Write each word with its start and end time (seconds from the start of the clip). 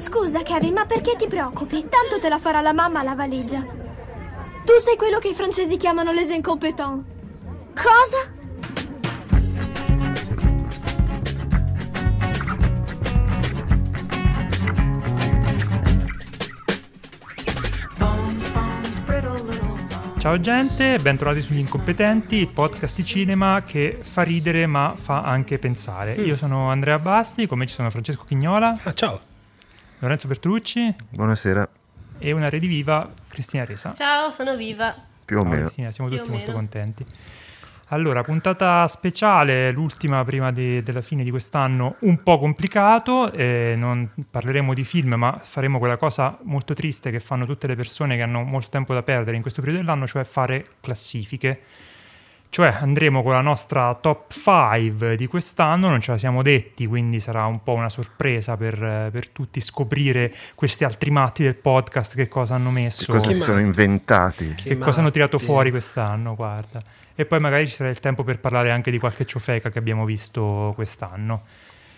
Scusa, 0.00 0.42
Kevin, 0.42 0.72
ma 0.74 0.86
perché 0.86 1.14
ti 1.16 1.26
preoccupi? 1.26 1.86
Tanto 1.88 2.18
te 2.20 2.28
la 2.28 2.38
farà 2.38 2.60
la 2.60 2.72
mamma 2.72 3.02
la 3.02 3.14
valigia. 3.14 3.60
Tu 3.60 4.72
sei 4.84 4.96
quello 4.96 5.18
che 5.18 5.28
i 5.28 5.34
francesi 5.34 5.76
chiamano 5.76 6.12
les 6.12 6.30
incompetents. 6.30 7.04
Cosa? 7.74 8.38
Ciao 20.18 20.38
gente, 20.38 20.98
bentrovati 20.98 21.40
sugli 21.40 21.58
Incompetenti, 21.58 22.36
il 22.36 22.48
podcast 22.48 22.96
di 22.96 23.04
cinema 23.06 23.62
che 23.64 23.98
fa 24.02 24.20
ridere 24.20 24.66
ma 24.66 24.94
fa 24.94 25.22
anche 25.22 25.58
pensare. 25.58 26.12
Io 26.12 26.36
sono 26.36 26.68
Andrea 26.70 26.98
Basti, 26.98 27.46
come 27.46 27.66
ci 27.66 27.74
sono 27.74 27.88
Francesco 27.88 28.24
Chignola, 28.24 28.78
Ah, 28.82 28.92
ciao. 28.92 29.20
Lorenzo 30.02 30.28
Bertolucci 30.28 30.94
Buonasera, 31.10 31.68
e 32.18 32.32
una 32.32 32.48
rediviva 32.48 33.10
Cristina 33.28 33.66
Resa. 33.66 33.92
Ciao, 33.92 34.30
sono 34.30 34.56
viva. 34.56 34.94
più 35.24 35.38
o 35.38 35.44
meno. 35.44 35.66
Cristina, 35.66 35.90
siamo 35.90 36.08
Più 36.08 36.18
tutti 36.18 36.30
molto 36.30 36.52
contenti. 36.52 37.04
Allora, 37.92 38.22
puntata 38.22 38.86
speciale, 38.88 39.70
l'ultima 39.72 40.24
prima 40.24 40.52
di- 40.52 40.82
della 40.82 41.02
fine 41.02 41.22
di 41.22 41.30
quest'anno, 41.30 41.96
un 42.00 42.22
po' 42.22 42.38
complicato, 42.38 43.30
eh, 43.32 43.74
non 43.76 44.08
parleremo 44.30 44.72
di 44.72 44.84
film, 44.84 45.14
ma 45.14 45.38
faremo 45.42 45.78
quella 45.78 45.96
cosa 45.96 46.38
molto 46.44 46.72
triste 46.72 47.10
che 47.10 47.20
fanno 47.20 47.44
tutte 47.44 47.66
le 47.66 47.74
persone 47.76 48.16
che 48.16 48.22
hanno 48.22 48.42
molto 48.42 48.70
tempo 48.70 48.94
da 48.94 49.02
perdere 49.02 49.36
in 49.36 49.42
questo 49.42 49.60
periodo 49.60 49.82
dell'anno, 49.82 50.06
cioè 50.06 50.24
fare 50.24 50.64
classifiche. 50.80 51.60
Cioè 52.52 52.78
andremo 52.80 53.22
con 53.22 53.32
la 53.32 53.40
nostra 53.42 53.94
top 53.94 54.32
5 54.32 55.14
di 55.14 55.28
quest'anno, 55.28 55.88
non 55.88 56.00
ce 56.00 56.10
la 56.10 56.18
siamo 56.18 56.42
detti, 56.42 56.84
quindi 56.86 57.20
sarà 57.20 57.44
un 57.46 57.62
po' 57.62 57.74
una 57.74 57.88
sorpresa 57.88 58.56
per, 58.56 59.08
per 59.12 59.28
tutti 59.28 59.60
scoprire 59.60 60.34
questi 60.56 60.82
altri 60.82 61.12
matti 61.12 61.44
del 61.44 61.54
podcast 61.54 62.16
che 62.16 62.26
cosa 62.26 62.56
hanno 62.56 62.72
Che 62.72 62.80
messo 62.80 63.12
cosa 63.12 63.28
Che 63.28 63.34
si 63.34 63.40
sono 63.40 63.60
inventati? 63.60 64.54
che 64.56 64.78
cosa 64.78 64.98
hanno 64.98 65.12
tirato 65.12 65.38
fuori 65.38 65.70
quest'anno, 65.70 66.34
guarda. 66.34 66.82
E 67.14 67.24
poi 67.24 67.38
magari 67.38 67.68
ci 67.68 67.74
sarà 67.74 67.88
il 67.88 68.00
tempo 68.00 68.24
per 68.24 68.40
parlare 68.40 68.72
anche 68.72 68.90
di 68.90 68.98
qualche 68.98 69.26
ciofeca 69.26 69.70
che 69.70 69.78
abbiamo 69.78 70.04
visto 70.04 70.72
quest'anno. 70.74 71.42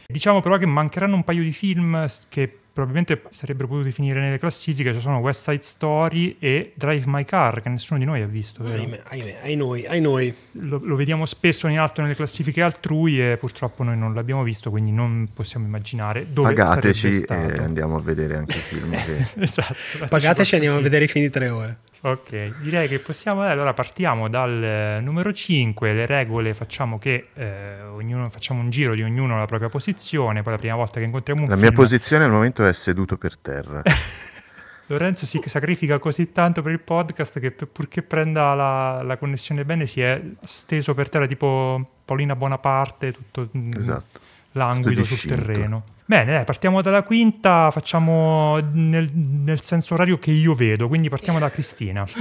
Diciamo 0.07 0.43
però 0.43 0.59
che 0.59 0.67
mancheranno 0.67 1.15
un 1.15 1.25
paio 1.25 1.43
di 1.43 1.53
film 1.53 2.07
che 2.29 2.59
probabilmente 2.73 3.23
sarebbero 3.31 3.69
potuti 3.69 3.93
finire 3.93 4.21
nelle 4.21 4.39
classifiche, 4.39 4.93
ci 4.95 5.01
sono 5.01 5.19
West 5.19 5.43
Side 5.51 5.63
Story 5.63 6.37
e 6.39 6.73
Drive 6.75 7.05
My 7.07 7.25
Car, 7.25 7.61
che 7.61 7.69
nessuno 7.69 7.99
di 7.99 8.05
noi 8.05 8.23
ha 8.23 8.27
visto, 8.27 8.63
vero? 8.63 8.81
Ahimè, 8.81 9.03
ahimè, 9.05 9.39
ai 9.43 9.57
noi, 9.57 9.87
ai 9.87 10.01
noi. 10.01 10.35
Lo, 10.53 10.81
lo 10.83 10.97
vediamo 10.97 11.27
spesso 11.27 11.67
in 11.69 11.79
alto 11.79 12.01
nelle 12.01 12.15
classifiche 12.15 12.63
altrui 12.63 13.21
e 13.21 13.37
purtroppo 13.37 13.83
noi 13.83 13.99
non 13.99 14.15
l'abbiamo 14.15 14.43
visto, 14.43 14.71
quindi 14.71 14.91
non 14.91 15.29
possiamo 15.33 15.67
immaginare 15.67 16.33
dove 16.33 16.55
Pagateci 16.55 17.13
sarebbe 17.21 17.57
e 17.57 17.63
andiamo 17.63 17.97
a 17.97 18.01
vedere 18.01 18.37
anche 18.37 18.57
i 18.57 18.61
film. 18.61 18.91
che- 19.05 19.43
esatto. 19.43 20.07
Pagateci 20.09 20.55
e 20.55 20.57
andiamo 20.57 20.79
a 20.79 20.81
vedere 20.81 21.05
i 21.05 21.09
film 21.09 21.25
di 21.25 21.31
tre 21.31 21.49
ore. 21.49 21.79
Ok, 22.05 22.59
direi 22.59 22.89
che 22.89 22.99
possiamo. 22.99 23.43
Allora 23.43 23.75
partiamo 23.75 24.29
dal 24.29 24.63
eh, 24.63 25.01
numero 25.01 25.33
5. 25.33 25.93
Le 25.93 26.05
regole 26.05 26.53
facciamo 26.53 26.99
che 26.99 27.29
eh, 27.33 27.81
ognuno 27.83 28.29
facciamo 28.29 28.61
un 28.61 28.71
giro 28.71 28.95
di 28.95 29.03
ognuno 29.03 29.37
alla 29.37 29.47
propria 29.47 29.69
posizione. 29.69 30.43
Poi 30.43 30.53
la 30.53 30.59
prima 30.59 30.75
volta 30.75 30.99
che 30.99 31.07
incontriamo 31.07 31.43
un 31.43 31.49
La 31.49 31.55
film, 31.55 31.69
mia 31.69 31.77
posizione 31.77 32.25
al 32.25 32.33
momento 32.33 32.67
è 32.67 32.73
seduto 32.73 33.17
per 33.17 33.39
terra. 33.39 33.83
Lorenzo 34.87 35.27
si 35.27 35.41
sacrifica 35.47 36.01
così 36.01 36.33
tanto 36.33 36.61
per 36.61 36.73
il 36.73 36.81
podcast 36.81 37.39
che 37.39 37.53
purché 37.53 38.03
prenda 38.03 38.53
la, 38.55 39.03
la 39.03 39.17
connessione 39.17 39.65
bene 39.65 39.87
si 39.87 40.01
è 40.01 40.21
steso 40.43 40.95
per 40.95 41.09
terra 41.09 41.27
tipo 41.27 42.01
Paolina 42.05 42.35
Bonaparte, 42.35 43.13
tutto 43.13 43.49
mm, 43.57 43.71
Esatto. 43.79 44.21
Languido 44.53 45.05
sul 45.05 45.21
terreno. 45.21 45.85
Bene, 46.05 46.33
dai, 46.33 46.45
partiamo 46.45 46.83
dalla 46.83 47.03
quinta, 47.05 47.71
facciamo 47.71 48.59
nel, 48.73 49.09
nel 49.15 49.61
senso 49.63 49.95
orario 49.95 50.19
che 50.19 50.31
io 50.31 50.53
vedo, 50.53 50.89
quindi 50.89 51.09
partiamo 51.09 51.39
da 51.39 51.49
Cristina. 51.49 52.05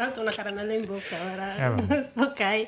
Tra 0.00 0.04
l'altro 0.06 0.22
una 0.22 0.30
caramella 0.30 0.72
in 0.72 0.86
bocca 0.86 1.16
ora. 1.30 1.76
Eh, 1.76 2.10
ok. 2.16 2.64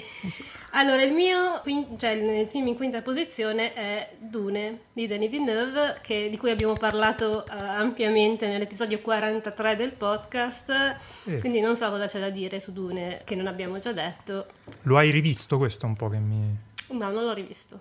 Allora, 0.72 1.03
il 1.03 1.12
mio 1.12 1.60
quin- 1.62 1.98
cioè, 1.98 2.10
il 2.10 2.47
film 2.48 2.66
in 2.66 2.76
quinta 2.76 3.00
posizione 3.00 3.72
è 3.72 4.10
Dune 4.19 4.80
di 4.92 5.06
Denis 5.06 5.30
Villeneuve, 5.30 5.94
che- 6.03 6.28
di 6.28 6.36
cui 6.36 6.50
abbiamo 6.50 6.74
parlato 6.74 7.47
eh, 7.47 7.53
ampiamente 7.64 8.47
nell'episodio 8.48 9.00
43 9.00 9.76
del 9.76 9.92
podcast. 9.92 10.97
Sì. 11.00 11.38
Quindi 11.38 11.60
non 11.60 11.74
so 11.74 11.88
cosa 11.88 12.04
c'è 12.04 12.20
da 12.20 12.28
dire 12.28 12.60
su 12.60 12.72
Dune 12.72 13.22
che 13.24 13.34
non 13.34 13.47
abbiamo 13.47 13.78
già 13.78 13.92
detto. 13.92 14.47
Lo 14.82 14.98
hai 14.98 15.10
rivisto 15.10 15.56
questo 15.56 15.86
un 15.86 15.97
po' 15.97 16.10
che 16.10 16.19
mi... 16.19 16.54
No, 16.91 17.10
non 17.10 17.24
l'ho 17.24 17.32
rivisto. 17.32 17.80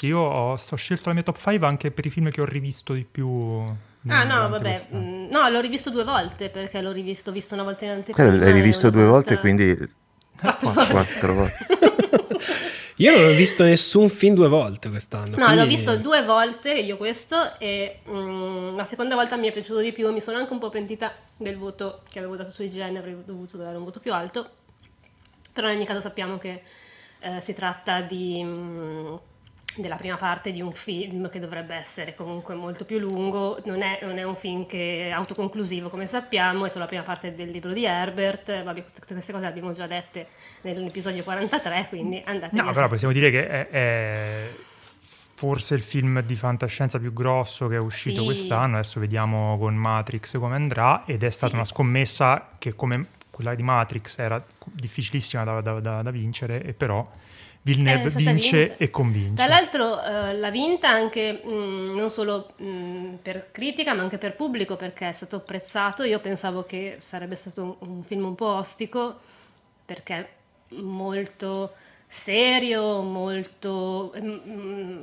Perché 0.00 0.06
io 0.06 0.18
ho, 0.20 0.52
ho 0.52 0.76
scelto 0.76 1.08
la 1.08 1.14
mia 1.14 1.22
top 1.22 1.36
5 1.36 1.66
anche 1.66 1.90
per 1.90 2.06
i 2.06 2.10
film 2.10 2.30
che 2.30 2.40
ho 2.40 2.46
rivisto 2.46 2.94
di 2.94 3.04
più. 3.04 3.62
Ah 4.08 4.24
no, 4.24 4.48
vabbè, 4.48 4.86
mm, 4.94 5.28
no, 5.28 5.46
l'ho 5.50 5.60
rivisto 5.60 5.90
due 5.90 6.04
volte 6.04 6.48
perché 6.48 6.80
l'ho 6.80 6.90
rivisto, 6.90 7.30
visto 7.30 7.52
una 7.52 7.64
volta 7.64 7.84
in 7.84 7.90
anteprima. 7.90 8.34
l'hai 8.34 8.52
rivisto 8.52 8.88
due 8.88 9.04
volta- 9.04 9.34
volte, 9.34 9.38
quindi 9.38 9.76
Quattro 10.40 10.72
quattro 10.90 11.34
volte. 11.34 11.66
Io 12.96 13.14
non 13.14 13.30
ho 13.30 13.34
visto 13.34 13.62
nessun 13.62 14.08
film 14.08 14.34
due 14.34 14.48
volte 14.48 14.88
quest'anno. 14.88 15.36
No, 15.36 15.44
l'ho 15.48 15.52
quindi- 15.52 15.66
visto 15.68 15.96
due 15.98 16.22
volte 16.22 16.72
io 16.72 16.96
questo 16.96 17.58
e 17.58 18.00
mm, 18.08 18.76
la 18.76 18.84
seconda 18.86 19.14
volta 19.14 19.36
mi 19.36 19.48
è 19.48 19.52
piaciuto 19.52 19.80
di 19.80 19.92
più, 19.92 20.10
mi 20.12 20.20
sono 20.20 20.38
anche 20.38 20.52
un 20.52 20.58
po' 20.58 20.70
pentita 20.70 21.12
del 21.36 21.56
voto 21.58 22.00
che 22.10 22.18
avevo 22.20 22.36
dato 22.36 22.50
su 22.50 22.62
IGN, 22.62 22.96
avrei 22.96 23.16
dovuto 23.24 23.58
dare 23.58 23.76
un 23.76 23.84
voto 23.84 24.00
più 24.00 24.14
alto, 24.14 24.48
però 25.52 25.68
in 25.68 25.76
ogni 25.76 25.86
caso 25.86 26.00
sappiamo 26.00 26.38
che 26.38 26.62
eh, 27.20 27.40
si 27.40 27.52
tratta 27.54 28.00
di, 28.02 28.42
mm, 28.42 29.14
della 29.76 29.96
prima 29.96 30.16
parte 30.16 30.52
di 30.52 30.60
un 30.60 30.72
film 30.72 31.28
che 31.30 31.38
dovrebbe 31.38 31.74
essere 31.74 32.14
comunque 32.14 32.54
molto 32.54 32.84
più 32.84 32.98
lungo, 32.98 33.58
non 33.66 33.82
è, 33.82 34.00
non 34.02 34.18
è 34.18 34.24
un 34.24 34.34
film 34.34 34.66
che 34.66 35.08
è 35.08 35.10
autoconclusivo 35.10 35.88
come 35.88 36.06
sappiamo, 36.06 36.66
è 36.66 36.68
solo 36.68 36.80
la 36.82 36.86
prima 36.88 37.02
parte 37.02 37.32
del 37.34 37.50
libro 37.50 37.72
di 37.72 37.84
Herbert, 37.84 38.62
vabbè, 38.64 38.82
tutte 38.82 39.12
queste 39.14 39.32
cose 39.32 39.44
le 39.44 39.50
abbiamo 39.50 39.72
già 39.72 39.86
dette 39.86 40.26
nell'episodio 40.62 41.22
43, 41.22 41.86
quindi 41.88 42.20
andate 42.26 42.56
No, 42.60 42.70
però 42.72 42.88
possiamo 42.88 43.12
dire 43.12 43.30
che 43.30 43.46
è, 43.48 43.68
è 43.68 44.50
forse 45.34 45.74
il 45.74 45.82
film 45.82 46.20
di 46.22 46.34
fantascienza 46.34 46.98
più 46.98 47.12
grosso 47.12 47.66
che 47.68 47.76
è 47.76 47.80
uscito 47.80 48.20
Sì. 48.20 48.26
quest'anno. 48.26 48.74
Adesso 48.76 49.00
vediamo 49.00 49.56
con 49.56 49.74
Matrix 49.74 50.36
come 50.38 50.54
andrà. 50.56 51.04
Ed 51.06 51.22
è 51.22 51.30
stata 51.30 51.50
Sì. 51.50 51.54
una 51.56 51.64
scommessa 51.64 52.50
che, 52.58 52.74
come 52.74 53.06
quella 53.30 53.54
di 53.54 53.62
Matrix, 53.62 54.18
era 54.18 54.44
difficilissima 54.64 55.44
da, 55.44 55.60
da- 55.62 55.80
da- 55.80 56.02
da 56.02 56.10
vincere, 56.10 56.62
e 56.62 56.74
però 56.74 57.02
Villeneuve 57.62 58.08
stata 58.08 58.30
vince 58.32 58.58
vinta. 58.58 58.74
e 58.78 58.90
convince. 58.90 59.34
Tra 59.34 59.46
l'altro 59.46 60.02
eh, 60.02 60.34
l'ha 60.34 60.50
vinta 60.50 60.88
anche 60.88 61.42
mh, 61.44 61.94
non 61.94 62.08
solo 62.08 62.52
mh, 62.56 63.14
per 63.22 63.50
critica 63.50 63.92
ma 63.92 64.02
anche 64.02 64.18
per 64.18 64.34
pubblico 64.34 64.76
perché 64.76 65.08
è 65.08 65.12
stato 65.12 65.36
apprezzato. 65.36 66.02
Io 66.04 66.20
pensavo 66.20 66.62
che 66.64 66.96
sarebbe 67.00 67.34
stato 67.34 67.62
un, 67.80 67.88
un 67.96 68.02
film 68.02 68.24
un 68.24 68.34
po' 68.34 68.46
ostico 68.54 69.18
perché 69.84 70.28
molto 70.70 71.74
serio, 72.06 73.02
molto 73.02 74.14
mm, 74.18 75.02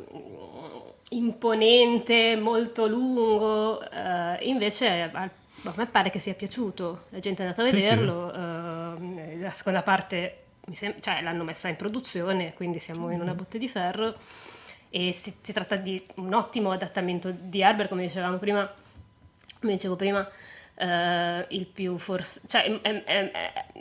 imponente, 1.09 2.35
molto 2.37 2.87
lungo. 2.87 3.81
eh, 3.89 4.37
invece 4.47 5.09
a, 5.13 5.21
a 5.21 5.73
me 5.75 5.85
pare 5.85 6.09
che 6.09 6.19
sia 6.19 6.33
piaciuto, 6.33 7.03
la 7.09 7.19
gente 7.19 7.43
è 7.43 7.45
andata 7.45 7.61
a 7.61 7.71
vederlo. 7.71 8.33
eh, 8.33 9.37
la 9.39 9.49
seconda 9.51 9.83
parte 9.83 10.41
sem- 10.71 10.99
cioè, 10.99 11.21
l'hanno 11.21 11.43
messa 11.43 11.67
in 11.67 11.75
produzione, 11.75 12.53
quindi 12.53 12.79
siamo 12.79 13.09
in 13.11 13.21
una 13.21 13.33
botte 13.33 13.57
di 13.57 13.67
ferro. 13.67 14.15
E 14.89 15.11
si, 15.11 15.33
si 15.41 15.53
tratta 15.53 15.75
di 15.75 16.01
un 16.15 16.33
ottimo 16.33 16.71
adattamento 16.71 17.31
di 17.31 17.61
Herbert, 17.61 17.89
come 17.89 18.03
dicevamo 18.03 18.37
prima, 18.37 18.71
come 19.59 19.73
dicevo 19.73 19.95
prima, 19.95 20.27
eh, 20.75 21.45
il 21.49 21.65
più 21.65 21.97
forse, 21.97 22.41
cioè, 22.47 22.65
em- 22.65 22.79
em- 22.83 23.03
em- 23.05 23.31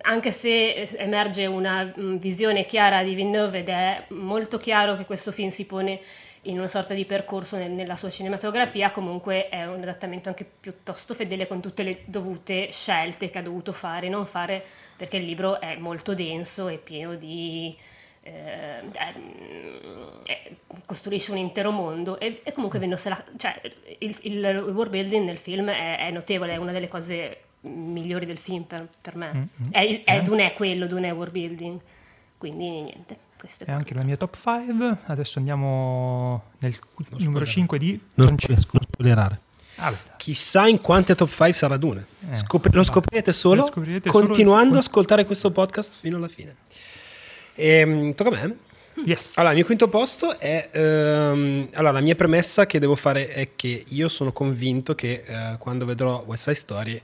anche 0.02 0.32
se 0.32 0.82
emerge 0.96 1.46
una 1.46 1.92
mm, 1.96 2.16
visione 2.16 2.66
chiara 2.66 3.02
di 3.02 3.14
Villeneuve 3.14 3.58
ed 3.58 3.68
è 3.68 4.04
molto 4.08 4.58
chiaro 4.58 4.96
che 4.96 5.04
questo 5.04 5.30
film 5.30 5.50
si 5.50 5.64
pone 5.66 6.00
in 6.48 6.58
una 6.58 6.68
sorta 6.68 6.94
di 6.94 7.04
percorso 7.04 7.56
nel- 7.56 7.70
nella 7.70 7.96
sua 7.96 8.10
cinematografia, 8.10 8.90
comunque 8.90 9.48
è 9.48 9.64
un 9.66 9.80
adattamento 9.82 10.28
anche 10.28 10.44
piuttosto 10.44 11.14
fedele 11.14 11.46
con 11.46 11.60
tutte 11.60 11.82
le 11.82 12.00
dovute 12.06 12.68
scelte 12.70 13.30
che 13.30 13.38
ha 13.38 13.42
dovuto 13.42 13.72
fare 13.72 14.06
e 14.06 14.10
non 14.10 14.26
fare, 14.26 14.64
perché 14.96 15.16
il 15.18 15.24
libro 15.24 15.60
è 15.60 15.76
molto 15.76 16.14
denso 16.14 16.68
e 16.68 16.78
pieno 16.78 17.14
di... 17.14 17.76
eh, 18.22 18.80
eh, 20.26 20.56
costruisce 20.86 21.30
un 21.32 21.38
intero 21.38 21.70
mondo 21.70 22.18
e, 22.18 22.40
e 22.42 22.52
comunque 22.52 22.78
la- 22.86 23.24
cioè, 23.36 23.60
il, 23.98 24.16
il 24.22 24.40
world 24.74 24.90
building 24.90 25.24
nel 25.24 25.38
film 25.38 25.70
è, 25.70 25.98
è 25.98 26.10
notevole, 26.10 26.52
è 26.52 26.56
una 26.56 26.72
delle 26.72 26.88
cose 26.88 27.38
migliori 27.62 28.26
del 28.26 28.38
film 28.38 28.62
per, 28.64 28.86
per 29.00 29.16
me. 29.16 29.32
Mm, 29.32 29.42
mm. 29.66 29.68
È, 29.70 30.02
è- 30.04 30.16
Eh. 30.16 30.22
Dune 30.22 30.46
è 30.46 30.54
quello, 30.54 30.86
Dune 30.86 31.08
è 31.08 31.12
world 31.12 31.32
building. 31.32 31.80
Quindi 32.38 32.68
niente, 32.82 33.16
questo 33.46 33.64
è 33.64 33.68
È 33.68 33.70
anche 33.72 33.94
la 33.94 34.02
mia 34.04 34.16
top 34.16 34.36
5. 34.42 34.96
Adesso 35.06 35.38
andiamo 35.38 36.44
nel 36.58 36.76
numero 37.18 37.44
spoilerare. 37.44 37.46
5 37.46 37.78
di 37.78 38.00
Non, 38.14 38.26
Francesco. 38.26 38.68
non 38.72 38.82
spoilerare. 38.90 39.40
Ah, 39.76 39.94
Chissà 40.16 40.66
in 40.66 40.80
quante 40.80 41.14
top 41.14 41.28
5 41.28 41.52
sarà 41.52 41.76
Dune. 41.76 42.06
Eh, 42.30 42.34
Scopri- 42.34 42.72
lo 42.72 42.82
scoprirete 42.82 43.32
solo 43.32 43.60
Lo 43.62 43.66
scoprirete 43.68 44.10
solo- 44.10 44.24
continuando 44.26 44.74
ad 44.74 44.82
ascoltare 44.82 45.24
questo 45.26 45.50
podcast 45.50 45.96
fino 46.00 46.16
alla 46.16 46.28
fine. 46.28 46.56
Ehm, 47.54 48.14
tocca 48.14 48.30
a 48.30 48.46
me. 48.46 48.58
Yes. 49.04 49.36
Allora, 49.36 49.50
il 49.52 49.56
mio 49.58 49.66
quinto 49.66 49.88
posto 49.88 50.38
è... 50.38 50.70
ehm, 50.72 51.68
allora, 51.74 51.92
la 51.92 52.00
mia 52.00 52.14
premessa 52.14 52.64
che 52.66 52.78
devo 52.78 52.96
fare 52.96 53.28
è 53.28 53.50
che 53.54 53.84
io 53.88 54.08
sono 54.08 54.32
convinto 54.32 54.94
che 54.94 55.22
eh, 55.26 55.56
quando 55.58 55.84
vedrò 55.84 56.22
West 56.26 56.44
Side 56.44 56.54
Story 56.56 57.02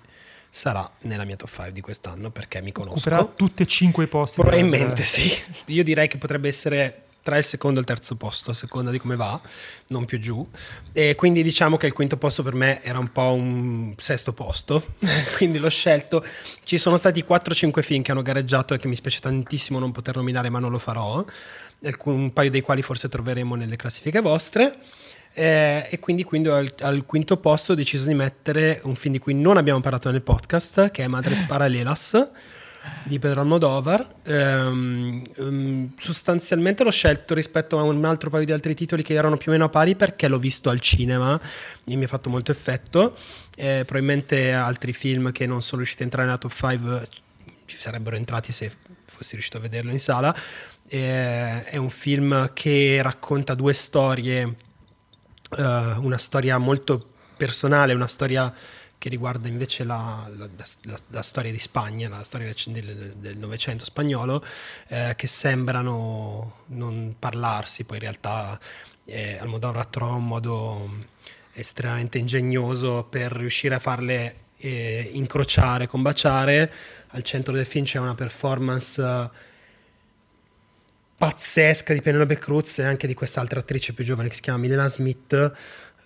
sarà 0.54 0.88
nella 1.00 1.24
mia 1.24 1.36
top 1.36 1.48
5 1.48 1.72
di 1.72 1.80
quest'anno 1.80 2.30
perché 2.30 2.60
mi 2.60 2.72
conosco. 2.72 3.32
tutti 3.34 3.62
e 3.62 3.66
cinque 3.66 4.04
i 4.04 4.06
posti. 4.06 4.38
Probabilmente 4.40 5.02
sì. 5.02 5.32
Io 5.66 5.82
direi 5.82 6.08
che 6.08 6.18
potrebbe 6.18 6.48
essere 6.48 7.04
tra 7.22 7.38
il 7.38 7.44
secondo 7.44 7.78
e 7.78 7.82
il 7.82 7.86
terzo 7.86 8.16
posto, 8.16 8.50
a 8.50 8.54
seconda 8.54 8.90
di 8.90 8.98
come 8.98 9.16
va, 9.16 9.40
non 9.88 10.04
più 10.04 10.18
giù. 10.18 10.46
E 10.92 11.14
quindi 11.14 11.42
diciamo 11.42 11.76
che 11.76 11.86
il 11.86 11.92
quinto 11.92 12.16
posto 12.18 12.42
per 12.42 12.54
me 12.54 12.82
era 12.82 12.98
un 12.98 13.10
po' 13.12 13.32
un 13.32 13.94
sesto 13.96 14.32
posto, 14.32 14.94
quindi 15.36 15.58
l'ho 15.58 15.70
scelto. 15.70 16.22
Ci 16.64 16.76
sono 16.76 16.96
stati 16.96 17.24
4-5 17.26 17.80
film 17.80 18.02
che 18.02 18.10
hanno 18.10 18.22
gareggiato 18.22 18.74
e 18.74 18.78
che 18.78 18.88
mi 18.88 18.96
spiace 18.96 19.20
tantissimo 19.20 19.78
non 19.78 19.92
poter 19.92 20.16
nominare, 20.16 20.50
ma 20.50 20.58
non 20.58 20.70
lo 20.70 20.78
farò. 20.78 21.24
Alcun- 21.84 22.14
un 22.14 22.32
paio 22.32 22.50
dei 22.50 22.60
quali 22.60 22.82
forse 22.82 23.08
troveremo 23.08 23.54
nelle 23.54 23.76
classifiche 23.76 24.20
vostre. 24.20 24.78
Eh, 25.34 25.86
e 25.90 25.98
quindi, 25.98 26.24
quindi 26.24 26.48
al, 26.48 26.70
al 26.80 27.04
quinto 27.06 27.36
posto 27.38 27.72
ho 27.72 27.74
deciso 27.74 28.06
di 28.06 28.14
mettere 28.14 28.80
un 28.84 28.94
film 28.94 29.14
di 29.14 29.18
cui 29.18 29.34
non 29.34 29.56
abbiamo 29.56 29.80
parlato 29.80 30.10
nel 30.10 30.22
podcast, 30.22 30.90
che 30.90 31.04
è 31.04 31.06
Madres 31.06 31.42
Paralelas 31.48 32.30
di 33.04 33.18
Pedro 33.18 33.40
Almodovar. 33.40 34.06
Ehm, 34.24 35.22
ehm, 35.36 35.92
sostanzialmente 35.98 36.84
l'ho 36.84 36.90
scelto 36.90 37.34
rispetto 37.34 37.78
a 37.78 37.82
un 37.82 38.04
altro 38.04 38.30
paio 38.30 38.44
di 38.44 38.52
altri 38.52 38.74
titoli 38.74 39.02
che 39.02 39.14
erano 39.14 39.36
più 39.36 39.50
o 39.50 39.52
meno 39.52 39.66
a 39.66 39.68
pari 39.68 39.94
perché 39.94 40.28
l'ho 40.28 40.38
visto 40.38 40.70
al 40.70 40.80
cinema 40.80 41.40
e 41.84 41.96
mi 41.96 42.04
ha 42.04 42.08
fatto 42.08 42.30
molto 42.30 42.50
effetto. 42.50 43.16
Eh, 43.54 43.82
probabilmente 43.86 44.52
altri 44.52 44.92
film 44.92 45.32
che 45.32 45.46
non 45.46 45.62
sono 45.62 45.78
riusciti 45.78 46.02
a 46.02 46.04
entrare 46.06 46.26
nella 46.26 46.38
top 46.38 46.52
5 46.52 47.02
ci 47.64 47.76
sarebbero 47.76 48.16
entrati 48.16 48.52
se 48.52 48.70
fossi 49.06 49.32
riuscito 49.32 49.56
a 49.56 49.60
vederlo 49.60 49.92
in 49.92 50.00
sala. 50.00 50.34
Eh, 50.88 51.64
è 51.64 51.76
un 51.76 51.88
film 51.88 52.52
che 52.52 53.00
racconta 53.00 53.54
due 53.54 53.72
storie, 53.72 54.56
eh, 55.56 55.62
una 55.98 56.18
storia 56.18 56.58
molto 56.58 57.04
personale, 57.36 57.92
una 57.94 58.06
storia 58.08 58.52
che 58.98 59.08
riguarda 59.08 59.48
invece 59.48 59.82
la, 59.84 60.28
la- 60.36 60.48
la- 60.82 61.00
la 61.08 61.22
storia 61.22 61.50
di 61.50 61.58
Spagna, 61.58 62.08
la 62.08 62.22
storia 62.22 62.52
del- 62.66 63.36
Novecento 63.36 63.84
spagnolo, 63.84 64.44
eh, 64.88 65.14
che 65.16 65.26
sembrano 65.26 66.58
non 66.66 67.16
parlarsi, 67.18 67.84
poi 67.84 67.96
in 67.96 68.02
realtà 68.04 68.58
eh, 69.04 69.38
Almodovar 69.38 69.86
trova 69.88 70.14
un 70.14 70.26
modo 70.26 70.88
estremamente 71.54 72.18
ingegnoso 72.18 73.04
per 73.10 73.32
riuscire 73.32 73.74
a 73.74 73.78
farle 73.80 74.36
eh, 74.58 75.10
incrociare, 75.12 75.88
combaciare. 75.88 76.72
Al 77.08 77.22
centro 77.24 77.52
del 77.52 77.66
film 77.66 77.84
c'è 77.84 77.98
una 77.98 78.14
performance 78.14 79.30
pazzesca 81.22 81.94
di 81.94 82.02
Penelope 82.02 82.36
Cruz 82.36 82.80
e 82.80 82.82
anche 82.82 83.06
di 83.06 83.14
quest'altra 83.14 83.60
attrice 83.60 83.92
più 83.92 84.02
giovane 84.02 84.28
che 84.28 84.34
si 84.34 84.40
chiama 84.40 84.58
Milena 84.58 84.88
Smith. 84.88 85.52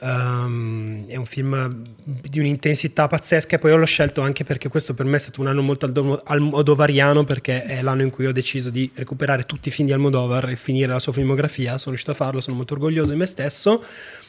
Ehm, 0.01 1.07
è 1.07 1.17
un 1.17 1.25
film 1.25 1.73
di 2.05 2.39
un'intensità 2.39 3.07
pazzesca 3.07 3.57
e 3.57 3.59
poi 3.59 3.75
l'ho 3.75 3.87
scelto 3.87 4.21
anche 4.21 4.45
perché 4.45 4.69
questo 4.69 4.93
per 4.93 5.07
me 5.07 5.17
è 5.17 5.19
stato 5.19 5.41
un 5.41 5.47
anno 5.47 5.63
molto 5.63 6.23
almodovariano 6.23 7.25
perché 7.25 7.65
è 7.65 7.81
l'anno 7.81 8.03
in 8.03 8.11
cui 8.11 8.27
ho 8.27 8.33
deciso 8.33 8.69
di 8.69 8.91
recuperare 8.93 9.45
tutti 9.45 9.69
i 9.69 9.71
film 9.71 9.87
di 9.87 9.95
Almodovar 9.95 10.51
e 10.51 10.57
finire 10.57 10.93
la 10.93 10.99
sua 10.99 11.15
filmografia. 11.15 11.79
Sono 11.79 11.95
riuscito 11.95 12.11
a 12.11 12.15
farlo, 12.15 12.43
sono 12.43 12.57
molto 12.57 12.75
orgoglioso 12.75 13.13
di 13.13 13.17
me 13.17 13.25
stesso. 13.25 13.83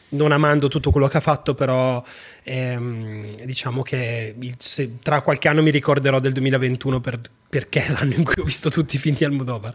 Non 0.10 0.32
amando 0.32 0.70
tutto 0.70 0.90
quello 0.92 1.08
che 1.08 1.18
ha 1.18 1.22
fatto, 1.22 1.54
però 1.54 2.02
ehm, 2.44 3.30
diciamo 3.44 3.82
che 3.82 4.36
il- 4.40 4.56
se- 4.58 5.00
tra 5.02 5.22
qualche 5.22 5.48
anno 5.50 5.62
mi 5.62 5.70
ricorderò 5.72 6.20
del 6.20 6.32
2021 6.32 7.02
per- 7.02 7.20
perché 7.50 7.86
è 7.86 7.90
l'anno 7.92 8.14
in 8.14 8.24
cui 8.24 8.42
ho 8.42 8.44
visto 8.46 8.70
tutti 8.70 8.96
i 8.96 9.00
film 9.00 9.16
di 9.18 9.26
Almodovar. 9.26 9.74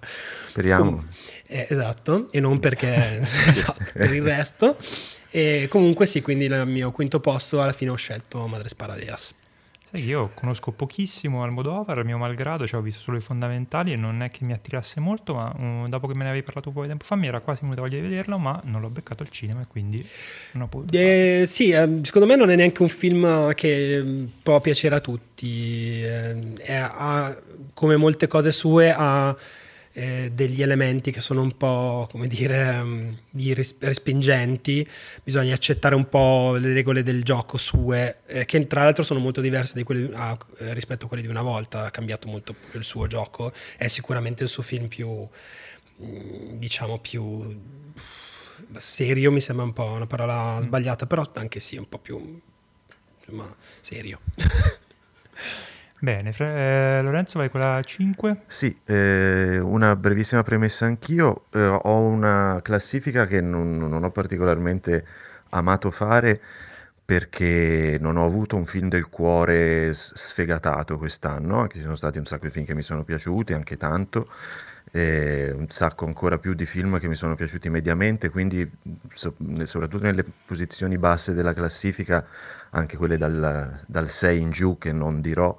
Speriamo. 0.48 0.84
Com- 0.90 1.06
eh, 1.48 1.66
esatto, 1.68 2.28
e 2.30 2.40
non 2.40 2.58
perché 2.60 3.18
esatto, 3.20 3.84
per 3.92 4.12
il 4.14 4.22
resto. 4.22 4.76
E 5.30 5.66
comunque 5.70 6.06
sì, 6.06 6.20
quindi 6.22 6.44
il 6.46 6.64
mio 6.66 6.90
quinto 6.92 7.20
posto 7.20 7.60
alla 7.62 7.72
fine 7.72 7.90
ho 7.90 7.94
scelto 7.96 8.46
Madres 8.46 8.74
Paralelas. 8.74 9.34
Sai 9.94 10.04
io 10.06 10.30
conosco 10.32 10.72
pochissimo 10.72 11.42
Almodovar, 11.42 12.02
mio 12.02 12.16
malgrado, 12.16 12.66
cioè 12.66 12.80
ho 12.80 12.82
visto 12.82 13.02
solo 13.02 13.18
i 13.18 13.20
fondamentali 13.20 13.92
e 13.92 13.96
non 13.96 14.22
è 14.22 14.30
che 14.30 14.42
mi 14.42 14.54
attirasse 14.54 15.00
molto, 15.00 15.34
ma 15.34 15.54
uh, 15.54 15.86
dopo 15.86 16.06
che 16.06 16.14
me 16.14 16.22
ne 16.22 16.30
avevi 16.30 16.42
parlato 16.42 16.68
un 16.70 16.74
po' 16.74 16.80
di 16.80 16.88
tempo 16.88 17.04
fa 17.04 17.14
mi 17.14 17.26
era 17.26 17.40
quasi 17.40 17.60
venuta 17.60 17.82
voglia 17.82 17.96
di 17.96 18.08
vederlo, 18.08 18.38
ma 18.38 18.58
non 18.64 18.80
l'ho 18.80 18.88
beccato 18.88 19.22
al 19.22 19.28
cinema 19.28 19.60
e 19.60 19.66
quindi 19.68 20.02
non 20.52 20.62
ho 20.62 20.68
potuto. 20.68 20.96
Eh, 20.96 21.42
sì, 21.44 21.72
eh, 21.72 22.00
secondo 22.04 22.26
me 22.26 22.36
non 22.36 22.48
è 22.48 22.56
neanche 22.56 22.80
un 22.80 22.88
film 22.88 23.52
che 23.52 24.00
mm, 24.02 24.24
può 24.42 24.58
piacere 24.62 24.94
a 24.94 25.00
tutti. 25.00 26.02
eh, 26.02 26.54
è- 26.54 26.72
ha, 26.74 27.36
come 27.74 27.96
molte 27.96 28.26
cose 28.26 28.50
sue, 28.50 28.94
ha 28.96 29.36
eh, 29.92 30.30
degli 30.32 30.62
elementi 30.62 31.10
che 31.10 31.20
sono 31.20 31.42
un 31.42 31.56
po', 31.56 32.08
come 32.10 32.26
dire, 32.26 32.82
mm, 32.82 33.12
di 33.30 33.54
ris- 33.54 33.76
respingenti. 33.80 34.86
Bisogna 35.22 35.54
accettare 35.54 35.94
un 35.94 36.08
po' 36.08 36.54
le 36.56 36.72
regole 36.72 37.02
del 37.02 37.22
gioco 37.22 37.56
sue, 37.58 38.20
eh, 38.26 38.44
che 38.44 38.66
tra 38.66 38.84
l'altro 38.84 39.04
sono 39.04 39.20
molto 39.20 39.40
diverse 39.40 39.74
di 39.74 39.82
quelle- 39.82 40.14
ah, 40.14 40.36
eh, 40.58 40.74
rispetto 40.74 41.04
a 41.04 41.08
quelle 41.08 41.22
di 41.22 41.28
una 41.28 41.42
volta. 41.42 41.84
Ha 41.86 41.90
cambiato 41.90 42.28
molto 42.28 42.54
il 42.72 42.84
suo 42.84 43.06
gioco. 43.06 43.52
È 43.76 43.88
sicuramente 43.88 44.42
il 44.44 44.48
suo 44.48 44.62
film 44.62 44.88
più, 44.88 45.08
mm, 46.02 46.56
diciamo, 46.58 46.98
più 46.98 47.60
serio 48.78 49.30
mi 49.30 49.40
sembra 49.40 49.64
un 49.64 49.72
po' 49.72 49.84
una 49.84 50.06
parola 50.06 50.58
sbagliata, 50.60 51.06
però 51.06 51.28
anche 51.34 51.60
sì, 51.60 51.76
un 51.76 51.88
po' 51.88 51.98
più 51.98 52.40
insomma, 53.20 53.54
serio. 53.80 54.20
Bene, 56.02 56.32
Fra- 56.32 56.50
eh, 56.50 57.00
Lorenzo 57.00 57.38
vai 57.38 57.48
con 57.48 57.60
la 57.60 57.80
5? 57.80 58.42
Sì, 58.48 58.76
eh, 58.86 59.60
una 59.60 59.94
brevissima 59.94 60.42
premessa 60.42 60.84
anch'io. 60.84 61.44
Eh, 61.52 61.64
ho 61.64 62.00
una 62.00 62.58
classifica 62.60 63.24
che 63.24 63.40
non, 63.40 63.76
non 63.76 64.02
ho 64.02 64.10
particolarmente 64.10 65.06
amato 65.50 65.92
fare 65.92 66.40
perché 67.04 67.98
non 68.00 68.16
ho 68.16 68.24
avuto 68.24 68.56
un 68.56 68.66
film 68.66 68.88
del 68.88 69.08
cuore 69.10 69.94
sfegatato 69.94 70.98
quest'anno, 70.98 71.60
anche 71.60 71.76
ci 71.76 71.82
sono 71.82 71.94
stati 71.94 72.18
un 72.18 72.26
sacco 72.26 72.46
di 72.46 72.50
film 72.50 72.66
che 72.66 72.74
mi 72.74 72.82
sono 72.82 73.04
piaciuti, 73.04 73.52
anche 73.52 73.76
tanto, 73.76 74.28
e 74.90 75.52
un 75.56 75.68
sacco 75.68 76.04
ancora 76.06 76.38
più 76.38 76.54
di 76.54 76.66
film 76.66 76.98
che 76.98 77.06
mi 77.06 77.14
sono 77.14 77.36
piaciuti 77.36 77.68
mediamente, 77.70 78.28
quindi 78.28 78.68
so- 79.14 79.36
soprattutto 79.66 80.02
nelle 80.02 80.24
posizioni 80.46 80.98
basse 80.98 81.32
della 81.32 81.54
classifica, 81.54 82.26
anche 82.70 82.96
quelle 82.96 83.16
dal, 83.16 83.84
dal 83.86 84.10
6 84.10 84.40
in 84.40 84.50
giù 84.50 84.78
che 84.78 84.90
non 84.90 85.20
dirò, 85.20 85.56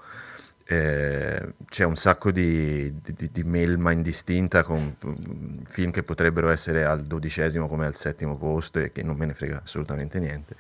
eh, 0.74 1.54
c'è 1.70 1.84
un 1.84 1.96
sacco 1.96 2.31
di, 2.31 2.94
di- 3.02 3.30
di 3.31 3.44
melma 3.44 3.92
indistinta 3.92 4.64
con 4.64 4.96
mm, 5.06 5.64
film 5.68 5.92
che 5.92 6.04
potrebbero 6.04 6.50
essere 6.50 6.84
al 6.86 7.04
dodicesimo 7.04 7.68
come 7.68 7.86
al 7.86 7.96
settimo 7.96 8.38
posto 8.38 8.80
e 8.80 8.92
che 8.92 9.04
non 9.04 9.16
me 9.16 9.25
ne 9.28 9.34
frega 9.34 9.62
assolutamente 9.64 10.20
niente. 10.20 10.56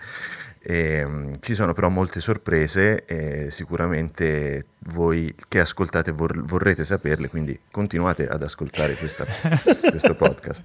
E, 0.65 1.03
mm, 1.05 1.33
ci 1.41 1.55
sono 1.55 1.73
però 1.73 1.89
molte 1.89 2.19
sorprese 2.21 3.03
e 3.05 3.47
sicuramente 3.51 4.65
voi 4.89 5.33
che 5.47 5.59
ascoltate 5.59 6.11
vor- 6.11 6.41
vorrete 6.43 6.85
saperle, 6.85 7.27
quindi 7.27 7.57
continuate 7.71 8.27
ad 8.27 8.43
ascoltare 8.43 8.93
questa- 8.95 9.25
questo 9.89 10.15
podcast. 10.15 10.63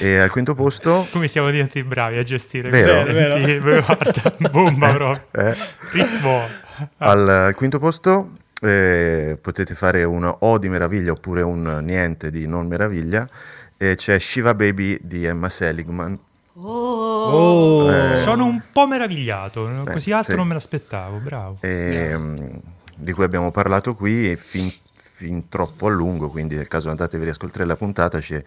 E 0.00 0.18
al 0.18 0.30
quinto 0.30 0.54
posto... 0.54 1.06
Come 1.10 1.28
siamo 1.28 1.50
diventati 1.50 1.82
bravi 1.82 2.18
a 2.18 2.22
gestire 2.22 2.68
Vero? 2.70 3.02
questi 3.02 3.18
eventi? 3.20 3.58
Guarda, 3.82 4.50
bomba 4.50 4.92
proprio. 4.92 5.48
Eh? 5.48 5.54
Ritmo. 5.92 6.62
Al, 6.98 7.28
al 7.28 7.54
quinto 7.54 7.78
posto 7.78 8.30
eh, 8.60 9.36
potete 9.40 9.74
fare 9.74 10.04
un 10.04 10.32
O 10.40 10.58
di 10.58 10.68
meraviglia 10.68 11.12
oppure 11.12 11.42
un 11.42 11.80
niente 11.82 12.30
di 12.30 12.46
non 12.46 12.66
meraviglia. 12.66 13.28
E 13.76 13.96
c'è 13.96 14.18
Shiva 14.20 14.54
Baby 14.54 14.98
di 15.02 15.24
Emma 15.24 15.48
Seligman. 15.48 16.18
Oh, 16.56 17.90
Eh, 17.90 18.16
Sono 18.16 18.46
un 18.46 18.62
po' 18.72 18.86
meravigliato, 18.86 19.68
Eh, 19.86 19.92
così 19.92 20.12
alto 20.12 20.30
sì. 20.30 20.36
non 20.36 20.46
me 20.46 20.54
l'aspettavo, 20.54 21.18
bravo. 21.18 21.56
ehm, 21.60 22.60
di 22.96 23.12
cui 23.12 23.24
abbiamo 23.24 23.50
parlato 23.50 23.94
qui 23.96 24.36
fin, 24.36 24.72
fin 24.94 25.48
troppo 25.48 25.88
a 25.88 25.90
lungo, 25.90 26.30
quindi 26.30 26.54
nel 26.54 26.68
caso 26.68 26.90
andatevi 26.90 27.22
a 27.22 27.26
riascoltare 27.26 27.64
la 27.64 27.74
puntata, 27.76 28.20
c'è, 28.20 28.42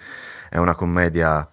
è 0.49 0.57
una 0.57 0.73
commedia, 0.73 1.47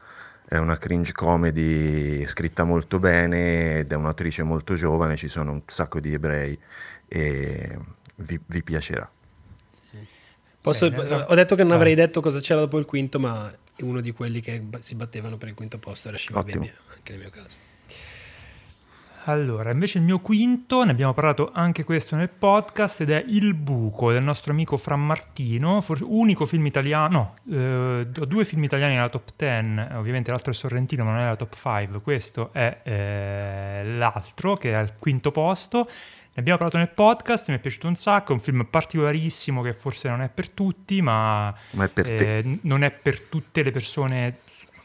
è 0.46 0.56
una 0.58 0.78
cringe 0.78 1.12
comedy 1.12 2.24
scritta 2.28 2.62
molto 2.62 3.00
bene 3.00 3.78
ed 3.78 3.90
è 3.90 3.96
un'attrice 3.96 4.44
molto 4.44 4.76
giovane, 4.76 5.16
ci 5.16 5.26
sono 5.28 5.50
un 5.50 5.62
sacco 5.66 5.98
di 5.98 6.14
ebrei 6.14 6.56
e 7.08 7.76
vi, 8.16 8.38
vi 8.46 8.62
piacerà. 8.62 9.10
Posso- 10.60 10.90
Bene, 10.90 11.02
allora- 11.02 11.26
ho 11.28 11.34
detto 11.34 11.54
che 11.56 11.62
non 11.62 11.72
avrei 11.72 11.94
detto 11.94 12.20
cosa 12.20 12.40
c'era 12.40 12.60
dopo 12.60 12.78
il 12.78 12.86
quinto, 12.86 13.20
ma 13.20 13.52
è 13.76 13.82
uno 13.82 14.00
di 14.00 14.12
quelli 14.12 14.40
che 14.40 14.64
si 14.80 14.94
battevano 14.94 15.36
per 15.36 15.48
il 15.48 15.54
quinto 15.54 15.78
posto 15.78 16.08
era 16.08 16.16
Shiva. 16.16 16.42
Baby, 16.42 16.72
anche 16.94 17.12
nel 17.12 17.20
mio 17.20 17.30
caso. 17.30 17.62
Allora, 19.26 19.70
invece 19.72 19.98
il 19.98 20.04
mio 20.04 20.18
quinto, 20.20 20.84
ne 20.84 20.90
abbiamo 20.90 21.14
parlato 21.14 21.50
anche 21.52 21.82
questo 21.82 22.14
nel 22.14 22.28
podcast, 22.28 23.00
ed 23.00 23.10
è 23.10 23.24
Il 23.28 23.54
buco 23.54 24.12
del 24.12 24.22
nostro 24.22 24.52
amico 24.52 24.76
Fran 24.76 25.04
Martino, 25.04 25.82
unico 26.02 26.44
film 26.44 26.66
italiano, 26.66 27.36
no, 27.44 27.56
eh, 27.56 28.00
ho 28.20 28.24
due 28.26 28.44
film 28.44 28.64
italiani 28.64 28.94
nella 28.94 29.08
top 29.08 29.30
10, 29.34 29.80
eh, 29.80 29.94
ovviamente 29.96 30.30
l'altro 30.30 30.50
è 30.50 30.54
Sorrentino 30.54 31.04
ma 31.04 31.12
non 31.12 31.20
è 31.20 31.24
la 31.24 31.36
top 31.36 31.54
5, 31.54 32.02
questo 32.02 32.50
è 32.52 32.80
eh, 32.82 33.82
l'altro 33.96 34.58
che 34.58 34.72
è 34.72 34.74
al 34.74 34.98
quinto 34.98 35.30
posto, 35.30 35.88
Ne 36.36 36.40
abbiamo 36.40 36.58
parlato 36.58 36.78
nel 36.78 36.88
podcast, 36.92 37.48
mi 37.50 37.54
è 37.54 37.58
piaciuto 37.60 37.86
un 37.86 37.94
sacco, 37.94 38.32
è 38.32 38.34
un 38.34 38.40
film 38.40 38.66
particolarissimo 38.68 39.62
che 39.62 39.72
forse 39.72 40.08
non 40.08 40.20
è 40.20 40.28
per 40.28 40.50
tutti, 40.50 41.00
ma, 41.00 41.54
Ma 41.70 41.84
è 41.84 41.88
per 41.88 42.10
eh, 42.10 42.58
non 42.62 42.82
è 42.82 42.90
per 42.90 43.20
tutte 43.20 43.62
le 43.62 43.70
persone 43.70 44.38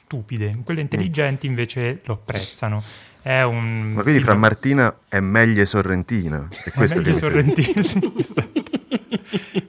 stupide. 0.03 0.59
Quelle 0.63 0.81
intelligenti 0.81 1.47
invece 1.47 2.01
lo 2.03 2.13
apprezzano. 2.13 2.83
È 3.19 3.41
un 3.41 3.93
Ma 3.93 4.01
quindi 4.03 4.19
film- 4.19 4.25
fra 4.31 4.35
Martina 4.35 4.95
è 5.07 5.19
meglio 5.21 5.65
Sorrentina. 5.65 6.47
È 6.51 6.71
meglio 6.75 7.15
Sorrentino, 7.15 7.81
sì, 7.81 8.13
esatto. 8.15 8.61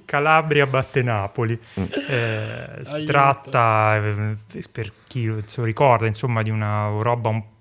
Calabria 0.04 0.66
batte 0.66 1.02
Napoli. 1.02 1.58
Mm. 1.80 1.84
Eh, 2.10 2.80
si 2.82 3.04
tratta, 3.04 3.96
eh, 3.96 4.36
per 4.70 4.92
chi 5.06 5.32
se 5.46 5.60
lo 5.60 5.64
ricorda, 5.64 6.06
insomma, 6.06 6.42
di 6.42 6.50
una 6.50 6.88
roba 7.00 7.30
un 7.30 7.40
po' 7.40 7.58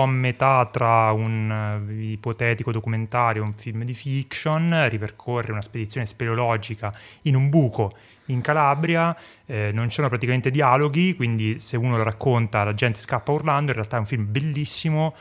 a 0.00 0.06
metà 0.06 0.68
tra 0.70 1.12
un 1.12 1.86
eh, 1.88 2.12
ipotetico 2.12 2.72
documentario 2.72 3.42
e 3.42 3.44
un 3.44 3.54
film 3.54 3.84
di 3.84 3.94
fiction. 3.94 4.86
Ripercorre 4.88 5.52
una 5.52 5.62
spedizione 5.62 6.06
speleologica 6.06 6.92
in 7.22 7.36
un 7.36 7.48
buco 7.48 7.90
in 8.26 8.40
Calabria, 8.40 9.16
eh, 9.46 9.70
non 9.72 9.88
ci 9.88 9.96
sono 9.96 10.08
praticamente 10.08 10.50
dialoghi, 10.50 11.14
quindi 11.14 11.58
se 11.58 11.76
uno 11.76 11.96
lo 11.96 12.02
racconta 12.02 12.64
la 12.64 12.74
gente 12.74 12.98
scappa 12.98 13.32
urlando, 13.32 13.70
in 13.70 13.76
realtà 13.76 13.96
è 13.96 14.00
un 14.00 14.06
film 14.06 14.30
bellissimo, 14.30 15.14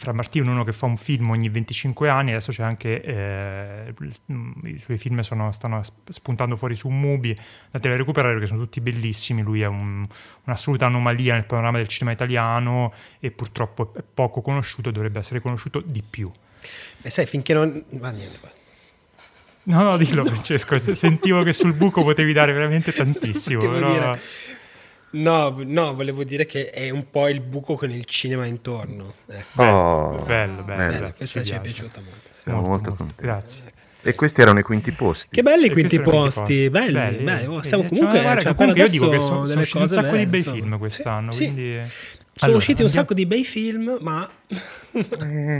fra 0.00 0.12
Martino 0.14 0.46
è 0.46 0.48
uno 0.48 0.64
che 0.64 0.72
fa 0.72 0.86
un 0.86 0.96
film 0.96 1.28
ogni 1.30 1.50
25 1.50 2.08
anni, 2.08 2.30
adesso 2.30 2.50
c'è 2.52 2.62
anche 2.62 3.02
eh, 3.02 3.94
il- 4.00 4.14
i 4.64 4.80
suoi 4.82 4.96
film 4.96 5.20
sono- 5.20 5.52
stanno 5.52 5.82
sp- 5.82 6.10
spuntando 6.10 6.56
fuori 6.56 6.74
su 6.74 6.88
Mubi, 6.88 7.36
andateli 7.66 7.92
a 7.94 7.96
recuperare 7.98 8.32
perché 8.32 8.48
sono 8.48 8.60
tutti 8.60 8.80
bellissimi, 8.80 9.42
lui 9.42 9.60
è 9.60 9.66
un- 9.66 10.02
un'assoluta 10.44 10.86
anomalia 10.86 11.34
nel 11.34 11.44
panorama 11.44 11.76
del 11.76 11.88
cinema 11.88 12.14
italiano 12.14 12.92
e 13.20 13.30
purtroppo 13.30 13.92
è 13.94 14.02
poco 14.02 14.40
conosciuto, 14.40 14.90
dovrebbe 14.90 15.18
essere 15.18 15.40
conosciuto 15.40 15.82
di 15.84 16.02
più. 16.08 16.30
E 17.02 17.10
sai, 17.10 17.26
finché 17.26 17.52
non... 17.52 17.84
Va 17.90 18.10
niente, 18.10 18.38
va. 18.40 18.50
No, 19.64 19.82
no, 19.82 19.96
dillo 19.98 20.24
Francesco, 20.24 20.78
se- 20.80 20.94
sentivo 20.94 21.42
che 21.42 21.52
sul 21.52 21.74
buco 21.74 22.02
potevi 22.02 22.32
dare 22.32 22.52
veramente 22.52 22.92
tantissimo. 22.92 23.60
Però- 23.60 23.92
dire- 23.92 24.18
No, 25.12 25.56
no, 25.64 25.94
volevo 25.94 26.22
dire 26.22 26.46
che 26.46 26.70
è 26.70 26.90
un 26.90 27.10
po' 27.10 27.28
il 27.28 27.40
buco 27.40 27.74
con 27.74 27.90
il 27.90 28.04
cinema 28.04 28.46
intorno. 28.46 29.14
Ecco. 29.26 29.62
Oh, 29.62 30.22
bello, 30.24 30.62
bello, 30.62 30.62
bello. 30.62 30.90
bello, 30.92 31.14
Questa 31.16 31.42
ci 31.42 31.52
è 31.52 31.60
piaciuta 31.60 32.00
molto. 32.00 32.28
Siamo 32.32 32.60
molto, 32.62 32.94
contenti. 32.94 33.22
Grazie. 33.22 33.62
E 34.02 34.14
questi 34.14 34.40
erano 34.40 34.60
i 34.60 34.62
quinti 34.62 34.92
posti. 34.92 35.26
Che 35.30 35.42
belli 35.42 35.66
i 35.66 35.70
quinti 35.70 36.00
posti, 36.00 36.70
belli, 36.70 36.92
Belli, 36.92 37.22
belli. 37.24 37.46
Oh, 37.46 37.62
siamo 37.62 37.82
cioè, 37.82 37.92
comunque, 37.92 38.20
guarda, 38.22 38.40
cioè, 38.40 38.54
comunque 38.54 38.82
io 38.82 38.88
dico 38.88 39.08
che 39.10 39.20
sono, 39.20 39.46
sono 39.46 39.60
usciti 39.60 39.78
un 39.82 39.88
sacco 39.88 40.06
di 40.06 40.10
belle, 40.12 40.26
bei 40.26 40.38
insomma. 40.40 40.56
film 40.56 40.78
quest'anno, 40.78 41.32
Sì. 41.32 41.44
quindi... 41.44 41.74
Sono 41.74 42.52
Allora, 42.52 42.56
usciti 42.58 42.82
un 42.82 42.88
sacco 42.88 43.12
di 43.12 43.26
bei 43.26 43.44
film, 43.44 43.98
ma 44.00 44.30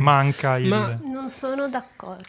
Manca 0.01 0.57
il... 0.57 0.69
Ma- 0.69 0.99
Non 1.05 1.29
sono 1.29 1.69
d'accordo. 1.69 2.25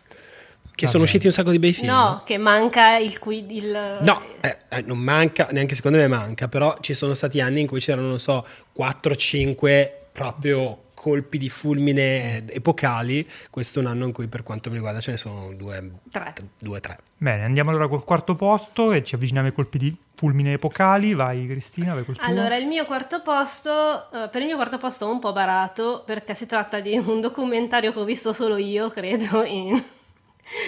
Che 0.86 0.88
sono 0.88 1.04
usciti 1.04 1.28
un 1.28 1.32
sacco 1.34 1.52
di 1.52 1.60
bei 1.60 1.74
film. 1.74 1.88
No, 1.88 2.22
che 2.26 2.38
manca 2.38 2.98
il... 2.98 3.20
qui- 3.20 3.46
il 3.50 4.00
No, 4.02 4.22
eh, 4.42 4.58
eh, 4.70 4.82
non 4.82 4.98
manca, 4.98 5.48
neanche 5.52 5.76
secondo 5.76 5.98
me 5.98 6.08
manca, 6.08 6.48
però 6.48 6.78
ci 6.82 6.94
sono 6.94 7.14
stati 7.14 7.40
anni 7.40 7.62
in 7.62 7.68
cui 7.68 7.80
c'erano, 7.80 8.08
non 8.08 8.20
so, 8.20 8.46
4-5 8.78 9.92
proprio 10.12 10.84
colpi 10.94 11.40
di 11.40 11.50
fulmine 11.50 12.46
epocali. 12.48 13.28
Questo 13.50 13.80
è 13.80 13.82
un 13.82 13.88
anno 13.88 14.06
in 14.06 14.12
cui 14.12 14.28
per 14.28 14.44
quanto 14.44 14.70
mi 14.70 14.76
riguarda 14.76 15.00
ce 15.00 15.12
ne 15.12 15.18
sono 15.18 15.52
due, 15.54 15.92
Tre. 16.12 16.34
due 16.60 16.80
tre. 16.80 17.00
Bene, 17.18 17.44
andiamo 17.44 17.72
allora 17.72 17.88
col 17.88 18.04
quarto 18.04 18.36
posto 18.36 18.92
e 18.92 19.04
ci 19.04 19.16
avviciniamo 19.16 19.48
ai 19.48 19.54
colpi 19.54 19.80
di 19.80 19.96
fulmine 20.16 20.54
epocali. 20.54 21.14
Vai 21.16 21.48
Cristina, 21.48 21.96
vai 21.96 22.06
col 22.06 22.16
tuo. 22.18 22.26
Allora, 22.26 22.56
il 22.56 22.68
mio 22.68 22.86
quarto 22.86 23.22
posto, 23.22 24.12
eh, 24.12 24.30
per 24.30 24.42
il 24.42 24.48
mio 24.48 24.56
quarto 24.56 24.78
posto 24.78 25.06
ho 25.06 25.12
un 25.12 25.20
po' 25.20 25.32
barato 25.32 26.04
perché 26.06 26.36
si 26.36 26.46
tratta 26.46 26.80
di 26.80 26.96
un 26.98 27.20
documentario 27.20 27.94
che 27.94 28.00
ho 28.00 28.04
visto 28.04 28.32
solo 28.32 28.58
io, 28.58 28.90
credo. 28.90 29.44
In... 29.44 29.84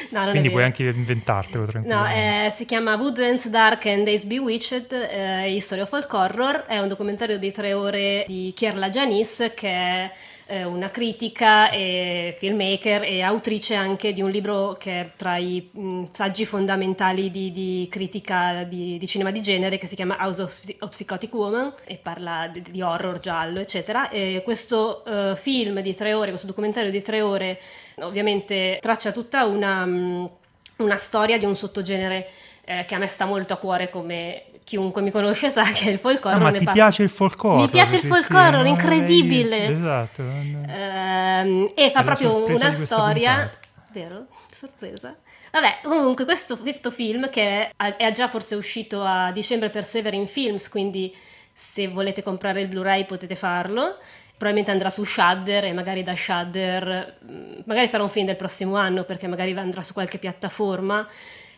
No, 0.09 0.29
Quindi 0.29 0.49
puoi 0.49 0.63
anche 0.63 0.83
inventartelo 0.83 1.67
No, 1.83 2.07
eh, 2.07 2.51
si 2.51 2.65
chiama 2.65 2.95
Woodlands 2.95 3.47
Dark 3.49 3.85
and 3.87 4.05
Days 4.05 4.23
Bewitched, 4.25 4.91
eh, 4.91 5.49
History 5.49 5.81
of 5.81 5.89
Folk 5.89 6.13
Horror, 6.13 6.65
è 6.67 6.79
un 6.79 6.87
documentario 6.87 7.37
di 7.37 7.51
tre 7.51 7.73
ore 7.73 8.23
di 8.27 8.53
Kierla 8.55 8.89
Janis 8.89 9.51
che 9.55 9.69
è 9.69 10.11
eh, 10.47 10.63
una 10.63 10.89
critica 10.89 11.69
e 11.69 12.35
filmmaker 12.37 13.03
e 13.03 13.21
autrice 13.21 13.75
anche 13.75 14.13
di 14.13 14.21
un 14.21 14.29
libro 14.29 14.75
che 14.79 15.01
è 15.01 15.11
tra 15.15 15.37
i 15.37 15.69
mh, 15.71 16.05
saggi 16.11 16.45
fondamentali 16.45 17.31
di, 17.31 17.51
di 17.51 17.87
critica 17.89 18.63
di, 18.63 18.97
di 18.97 19.07
cinema 19.07 19.31
di 19.31 19.41
genere 19.41 19.77
che 19.77 19.87
si 19.87 19.95
chiama 19.95 20.17
House 20.19 20.41
of, 20.41 20.61
of 20.79 20.89
Psychotic 20.89 21.33
Woman 21.33 21.73
e 21.85 21.97
parla 21.97 22.49
di, 22.51 22.61
di 22.61 22.81
horror 22.81 23.19
giallo 23.19 23.59
eccetera. 23.59 24.09
E 24.09 24.41
questo 24.43 25.03
eh, 25.05 25.35
film 25.35 25.79
di 25.81 25.95
tre 25.95 26.13
ore, 26.13 26.29
questo 26.29 26.47
documentario 26.47 26.91
di 26.91 27.01
tre 27.01 27.21
ore 27.21 27.59
ovviamente 27.99 28.77
traccia 28.81 29.11
tutta 29.11 29.45
una, 29.45 29.85
mh, 29.85 30.29
una 30.77 30.97
storia 30.97 31.37
di 31.37 31.45
un 31.45 31.55
sottogenere 31.55 32.29
eh, 32.65 32.85
che 32.85 32.95
a 32.95 32.97
me 32.97 33.07
sta 33.07 33.25
molto 33.25 33.53
a 33.53 33.57
cuore 33.57 33.89
come 33.89 34.43
chiunque 34.63 35.01
mi 35.01 35.11
conosce 35.11 35.49
sa 35.49 35.63
che 35.73 35.89
il 35.89 35.97
folk 35.97 36.25
Ah, 36.25 36.29
horror. 36.29 36.41
ma 36.41 36.49
ne 36.51 36.57
ti 36.59 36.65
par- 36.65 36.73
piace 36.73 37.03
il 37.03 37.09
folk 37.09 37.43
horror? 37.43 37.59
Mi 37.61 37.69
piace 37.69 37.95
il 37.97 38.01
folk 38.03 38.31
horror, 38.33 38.63
No, 38.63 38.67
incredibile. 38.69 39.65
Esatto. 39.67 40.21
Ehm, 40.21 41.71
e 41.75 41.89
fa 41.91 42.01
È 42.01 42.03
proprio 42.03 42.45
una 42.47 42.71
storia. 42.71 43.49
Vero? 43.91 44.25
Sorpresa. 44.51 45.15
Vabbè, 45.51 45.79
comunque 45.83 46.25
questo, 46.25 46.57
questo 46.57 46.89
film 46.89 47.29
che 47.29 47.69
è, 47.75 47.95
è 47.97 48.11
già 48.11 48.27
forse 48.27 48.55
uscito 48.55 49.03
a 49.03 49.31
dicembre 49.31 49.69
per 49.69 49.83
Severin 49.83 50.27
Films, 50.27 50.67
quindi 50.67 51.15
se 51.53 51.87
volete 51.87 52.23
comprare 52.23 52.61
il 52.61 52.67
Blu-ray 52.67 53.05
potete 53.05 53.35
farlo. 53.35 53.97
Probabilmente 54.35 54.71
andrà 54.71 54.89
su 54.89 55.03
Shudder 55.03 55.65
e 55.65 55.73
magari 55.73 56.01
da 56.01 56.15
Shudder, 56.15 57.17
mh, 57.21 57.61
magari 57.65 57.87
sarà 57.87 58.01
un 58.01 58.09
film 58.09 58.25
del 58.25 58.35
prossimo 58.35 58.75
anno 58.77 59.03
perché 59.03 59.27
magari 59.27 59.51
andrà 59.55 59.83
su 59.83 59.93
qualche 59.93 60.17
piattaforma. 60.17 61.07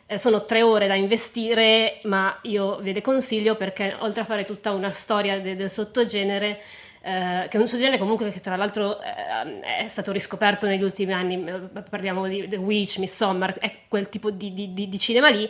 Eh, 0.07 0.19
sono 0.19 0.45
tre 0.45 0.61
ore 0.61 0.85
da 0.85 0.93
investire, 0.93 1.99
ma 2.03 2.37
io 2.43 2.77
ve 2.79 2.93
le 2.93 3.01
consiglio 3.01 3.55
perché 3.55 3.95
oltre 3.99 4.21
a 4.21 4.23
fare 4.25 4.45
tutta 4.45 4.71
una 4.71 4.91
storia 4.91 5.39
de- 5.39 5.55
del 5.55 5.67
sottogenere, 5.69 6.61
eh, 7.01 7.47
che 7.49 7.57
è 7.57 7.59
un 7.59 7.65
sottogenere 7.67 7.97
comunque 7.97 8.29
che 8.29 8.39
tra 8.39 8.55
l'altro 8.55 9.01
eh, 9.01 9.59
è 9.83 9.87
stato 9.87 10.11
riscoperto 10.11 10.67
negli 10.67 10.83
ultimi 10.83 11.11
anni, 11.13 11.43
eh, 11.43 11.81
parliamo 11.89 12.27
di 12.27 12.47
The 12.47 12.57
Witch, 12.57 12.99
Midsommar, 12.99 13.53
è 13.57 13.71
quel 13.87 14.07
tipo 14.09 14.29
di, 14.29 14.53
di- 14.53 14.73
di- 14.73 14.87
di 14.87 14.99
cinema 14.99 15.29
lì, 15.29 15.49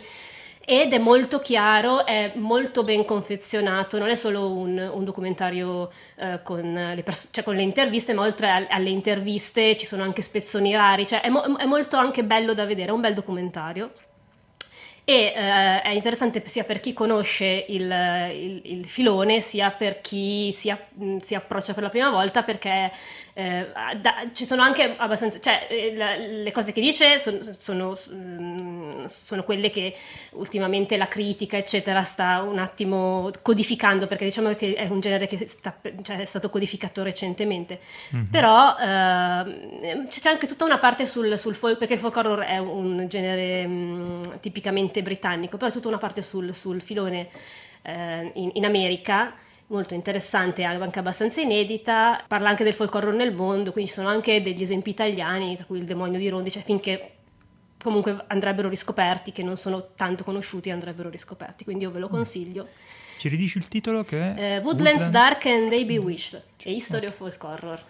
ed 0.67 0.93
è 0.93 0.97
molto 0.99 1.39
chiaro, 1.41 2.05
è 2.05 2.31
molto 2.35 2.83
ben 2.83 3.03
confezionato, 3.03 3.97
non 3.99 4.07
è 4.09 4.15
solo 4.15 4.51
un, 4.53 4.77
un 4.77 5.03
documentario 5.03 5.91
eh, 6.15 6.39
con, 6.43 6.73
le 6.95 7.03
pers- 7.03 7.27
cioè 7.31 7.43
con 7.43 7.55
le 7.55 7.61
interviste, 7.61 8.13
ma 8.13 8.21
oltre 8.23 8.49
a- 8.49 8.67
alle 8.69 8.89
interviste 8.89 9.75
ci 9.75 9.85
sono 9.85 10.03
anche 10.03 10.21
spezzoni 10.21 10.73
rari, 10.73 11.05
cioè 11.05 11.19
è, 11.21 11.29
mo- 11.29 11.57
è 11.57 11.65
molto 11.65 11.97
anche 11.97 12.23
bello 12.23 12.53
da 12.53 12.63
vedere, 12.65 12.89
è 12.89 12.91
un 12.93 13.01
bel 13.01 13.13
documentario. 13.13 13.91
E 15.07 15.33
eh, 15.35 15.81
è 15.83 15.89
interessante 15.89 16.41
sia 16.45 16.63
per 16.63 16.79
chi 16.79 16.91
conosce 16.91 17.65
il, 17.69 17.83
il- 18.33 18.61
il 18.63 18.87
filone, 18.87 19.39
sia 19.39 19.69
per 19.69 20.01
chi 20.01 20.51
si, 20.51 20.71
a- 20.71 20.79
mh, 20.93 21.17
si 21.17 21.35
approccia 21.35 21.75
per 21.75 21.83
la 21.83 21.89
prima 21.89 22.09
volta, 22.09 22.41
perché 22.41 22.91
eh, 23.33 23.67
da- 24.01 24.27
ci 24.33 24.45
sono 24.45 24.63
anche 24.63 24.95
abbastanza. 24.97 25.39
cioè, 25.39 25.67
eh, 25.69 25.93
la- 25.95 26.15
le 26.17 26.51
cose 26.51 26.71
che 26.71 26.81
dice 26.81 27.19
son- 27.19 27.39
sono, 27.43 27.93
mm, 28.13 29.05
sono 29.05 29.43
quelle 29.43 29.69
che 29.69 29.93
ultimamente 30.31 30.97
la 30.97 31.07
critica, 31.07 31.55
eccetera, 31.57 32.01
sta 32.01 32.41
un 32.41 32.57
attimo 32.57 33.29
codificando, 33.43 34.07
perché 34.07 34.25
diciamo 34.25 34.55
che 34.55 34.73
è 34.73 34.87
un 34.87 35.01
genere 35.01 35.27
che 35.27 35.45
sta- 35.47 35.77
cioè, 36.01 36.17
è 36.17 36.25
stato 36.25 36.49
codificato 36.49 37.03
recentemente. 37.03 37.79
Però 38.31 38.75
ehm, 38.79 40.07
c'è 40.07 40.29
anche 40.29 40.47
tutta 40.47 40.65
una 40.65 40.79
parte 40.79 41.05
sul, 41.05 41.37
sul 41.37 41.53
folk, 41.55 41.77
perché 41.77 41.93
il 41.93 41.99
folk 41.99 42.15
horror 42.15 42.39
è 42.39 42.57
un 42.57 43.05
genere 43.07 43.67
mh, 43.67 44.39
tipicamente 44.39 44.94
britannico, 45.01 45.57
però 45.57 45.71
tutta 45.71 45.87
una 45.87 45.97
parte 45.97 46.21
sul, 46.21 46.53
sul 46.53 46.81
filone 46.81 47.29
eh, 47.81 48.31
in, 48.35 48.51
in 48.53 48.65
America 48.65 49.33
molto 49.67 49.93
interessante, 49.93 50.63
anche 50.63 50.99
abbastanza 50.99 51.41
inedita, 51.41 52.23
parla 52.27 52.49
anche 52.49 52.63
del 52.63 52.73
folk 52.73 52.93
horror 52.93 53.13
nel 53.13 53.33
mondo, 53.33 53.71
quindi 53.71 53.89
ci 53.89 53.95
sono 53.95 54.09
anche 54.09 54.41
degli 54.41 54.61
esempi 54.61 54.91
italiani, 54.91 55.55
tra 55.55 55.65
cui 55.65 55.79
il 55.79 55.85
demonio 55.85 56.19
di 56.19 56.29
Rondi, 56.29 56.51
cioè 56.51 56.61
finché 56.61 57.11
comunque 57.81 58.23
andrebbero 58.27 58.69
riscoperti, 58.69 59.31
che 59.31 59.43
non 59.43 59.57
sono 59.57 59.93
tanto 59.95 60.23
conosciuti, 60.23 60.69
andrebbero 60.69 61.09
riscoperti, 61.09 61.63
quindi 61.63 61.83
io 61.83 61.91
ve 61.91 61.99
lo 61.99 62.07
consiglio. 62.07 62.67
Ci 63.17 63.27
ridici 63.27 63.57
il 63.57 63.67
titolo 63.67 64.03
che 64.03 64.35
è? 64.35 64.55
Eh, 64.57 64.59
Woodlands 64.59 65.09
Dark 65.09 65.45
and 65.45 65.69
They 65.69 65.85
Bewitched, 65.85 66.43
a 66.65 66.69
History 66.69 67.07
of 67.07 67.15
Folk 67.15 67.43
Horror. 67.43 67.83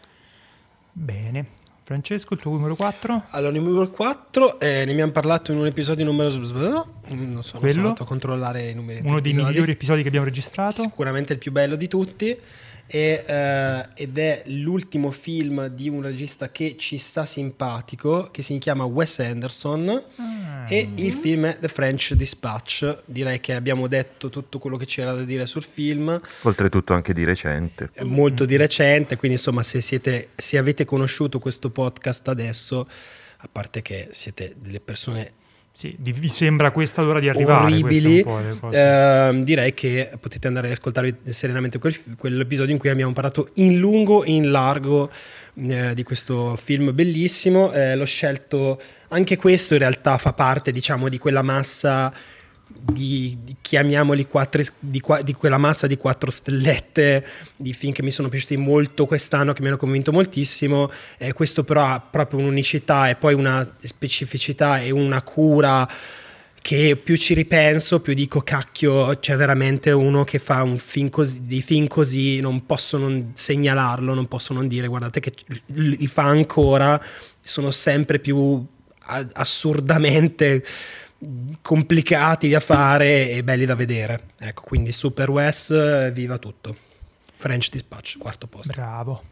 Bene. 0.91 1.63
Francesco, 1.85 2.33
il 2.33 2.39
tuo 2.39 2.51
numero 2.51 2.75
4? 2.75 3.25
Allora, 3.29 3.55
il 3.55 3.61
numero 3.61 3.87
4, 3.87 4.59
eh, 4.59 4.85
ne 4.85 4.91
abbiamo 4.91 5.11
parlato 5.11 5.51
in 5.51 5.59
un 5.59 5.67
episodio 5.67 6.03
numero... 6.03 6.29
Non 6.29 6.43
so, 6.47 6.87
non 7.13 7.43
sono 7.43 7.59
Quello? 7.61 7.81
andato 7.81 8.01
a 8.01 8.05
controllare 8.07 8.71
i 8.71 8.73
numeri 8.73 9.01
Uno 9.03 9.19
dei 9.19 9.31
episodi. 9.31 9.51
migliori 9.51 9.71
episodi 9.73 10.01
che 10.01 10.07
abbiamo 10.07 10.25
registrato. 10.25 10.81
Sicuramente 10.81 11.33
il 11.33 11.37
più 11.39 11.51
bello 11.51 11.75
di 11.75 11.87
tutti. 11.87 12.35
E, 12.87 13.23
eh, 13.25 13.89
ed 13.95 14.17
è 14.17 14.43
l'ultimo 14.47 15.09
film 15.11 15.67
di 15.67 15.89
un 15.89 16.01
regista 16.01 16.51
che 16.51 16.75
ci 16.77 16.97
sta 16.97 17.25
simpatico, 17.25 18.29
che 18.31 18.43
si 18.43 18.57
chiama 18.57 18.83
Wes 18.83 19.19
Anderson. 19.19 20.03
Ah. 20.17 20.65
E 20.67 20.89
il 20.95 21.13
film 21.13 21.45
è 21.45 21.57
The 21.59 21.67
French 21.67 22.13
Dispatch. 22.13 23.03
Direi 23.05 23.39
che 23.39 23.53
abbiamo 23.53 23.87
detto 23.87 24.29
tutto 24.29 24.59
quello 24.59 24.77
che 24.77 24.85
c'era 24.85 25.13
da 25.13 25.23
dire 25.23 25.45
sul 25.45 25.63
film. 25.63 26.17
Oltretutto 26.41 26.93
anche 26.93 27.13
di 27.13 27.23
recente. 27.23 27.89
Molto 28.01 28.45
di 28.45 28.55
recente, 28.55 29.15
quindi 29.15 29.37
insomma 29.37 29.63
se, 29.63 29.81
siete, 29.81 30.29
se 30.35 30.57
avete 30.57 30.85
conosciuto 30.85 31.39
questo 31.39 31.69
podcast 31.69 32.27
adesso 32.27 32.87
a 33.37 33.49
parte 33.51 33.81
che 33.81 34.09
siete 34.11 34.55
delle 34.57 34.79
persone 34.79 35.43
Sì, 35.75 35.93
vi 35.99 36.29
sembra 36.29 36.71
questa 36.71 37.01
l'ora 37.01 37.19
di 37.19 37.27
arrivare? 37.27 37.65
orribili, 37.65 38.25
ehm, 38.71 39.43
direi 39.43 39.73
che 39.73 40.09
potete 40.21 40.47
andare 40.47 40.67
ad 40.67 40.73
ascoltarvi 40.73 41.17
serenamente 41.31 41.79
quel- 41.79 42.15
quell'episodio 42.17 42.71
in 42.71 42.79
cui 42.79 42.87
abbiamo 42.87 43.11
parlato 43.11 43.49
in 43.55 43.77
lungo 43.77 44.23
e 44.23 44.31
in 44.31 44.51
largo 44.51 45.11
eh, 45.67 45.93
di 45.93 46.03
questo 46.03 46.55
film 46.55 46.95
bellissimo. 46.95 47.73
Eh, 47.73 47.93
l'ho 47.97 48.05
scelto, 48.05 48.79
anche 49.09 49.35
questo 49.35 49.73
in 49.73 49.81
realtà 49.81 50.17
fa 50.17 50.31
parte, 50.31 50.71
diciamo, 50.71 51.09
di 51.09 51.17
quella 51.17 51.41
massa 51.41 52.13
di, 52.67 53.37
di- 53.43 53.55
chiamiamoli 53.61 54.27
quattro, 54.27 54.61
di, 54.79 55.01
di 55.23 55.33
quella 55.33 55.57
massa 55.57 55.87
di 55.87 55.97
quattro 55.97 56.29
stellette 56.31 57.25
di 57.55 57.73
film 57.73 57.93
che 57.93 58.03
mi 58.03 58.11
sono 58.11 58.29
piaciuti 58.29 58.57
molto 58.57 59.05
quest'anno, 59.05 59.53
che 59.53 59.61
mi 59.61 59.67
hanno 59.67 59.77
convinto 59.77 60.11
moltissimo. 60.11 60.89
Eh, 61.17 61.33
questo 61.33 61.63
però 61.63 61.85
ha 61.85 61.99
proprio 61.99 62.39
un'unicità 62.39 63.09
e 63.09 63.15
poi 63.15 63.33
una 63.33 63.75
specificità 63.81 64.79
e 64.79 64.91
una 64.91 65.21
cura 65.21 65.87
che 66.65 66.95
più 66.95 67.15
ci 67.15 67.35
ripenso, 67.35 68.01
più 68.01 68.15
dico 68.15 68.41
cacchio, 68.41 69.19
c'è 69.19 69.35
veramente 69.35 69.91
uno 69.91 70.23
che 70.23 70.39
fa 70.39 70.63
un 70.63 70.79
film 70.79 71.09
così, 71.09 71.45
dei 71.45 71.61
film 71.61 71.85
così, 71.85 72.39
non 72.39 72.65
posso 72.65 72.97
non 72.97 73.33
segnalarlo, 73.35 74.15
non 74.15 74.27
posso 74.27 74.51
non 74.51 74.67
dire 74.67 74.87
guardate 74.87 75.19
che 75.19 75.31
li 75.67 76.07
fa 76.07 76.23
ancora, 76.23 76.99
sono 77.39 77.69
sempre 77.69 78.17
più 78.17 78.65
assurdamente 79.33 80.63
complicati 81.61 82.49
da 82.49 82.59
fare 82.59 83.29
e 83.29 83.43
belli 83.43 83.65
da 83.65 83.75
vedere. 83.75 84.21
Ecco, 84.37 84.63
quindi 84.63 84.91
Super 84.91 85.29
West, 85.29 86.11
viva 86.11 86.37
tutto. 86.37 86.75
French 87.35 87.69
Dispatch, 87.69 88.17
quarto 88.17 88.47
posto. 88.47 88.73
Bravo. 88.73 89.23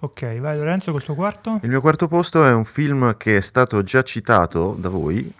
Ok, 0.00 0.38
vai 0.38 0.56
Lorenzo 0.56 0.92
col 0.92 1.02
tuo 1.02 1.14
quarto. 1.14 1.58
Il 1.62 1.70
mio 1.70 1.80
quarto 1.80 2.06
posto 2.06 2.44
è 2.44 2.52
un 2.52 2.64
film 2.64 3.16
che 3.16 3.38
è 3.38 3.40
stato 3.40 3.82
già 3.82 4.02
citato 4.02 4.76
da 4.78 4.88
voi 4.88 5.32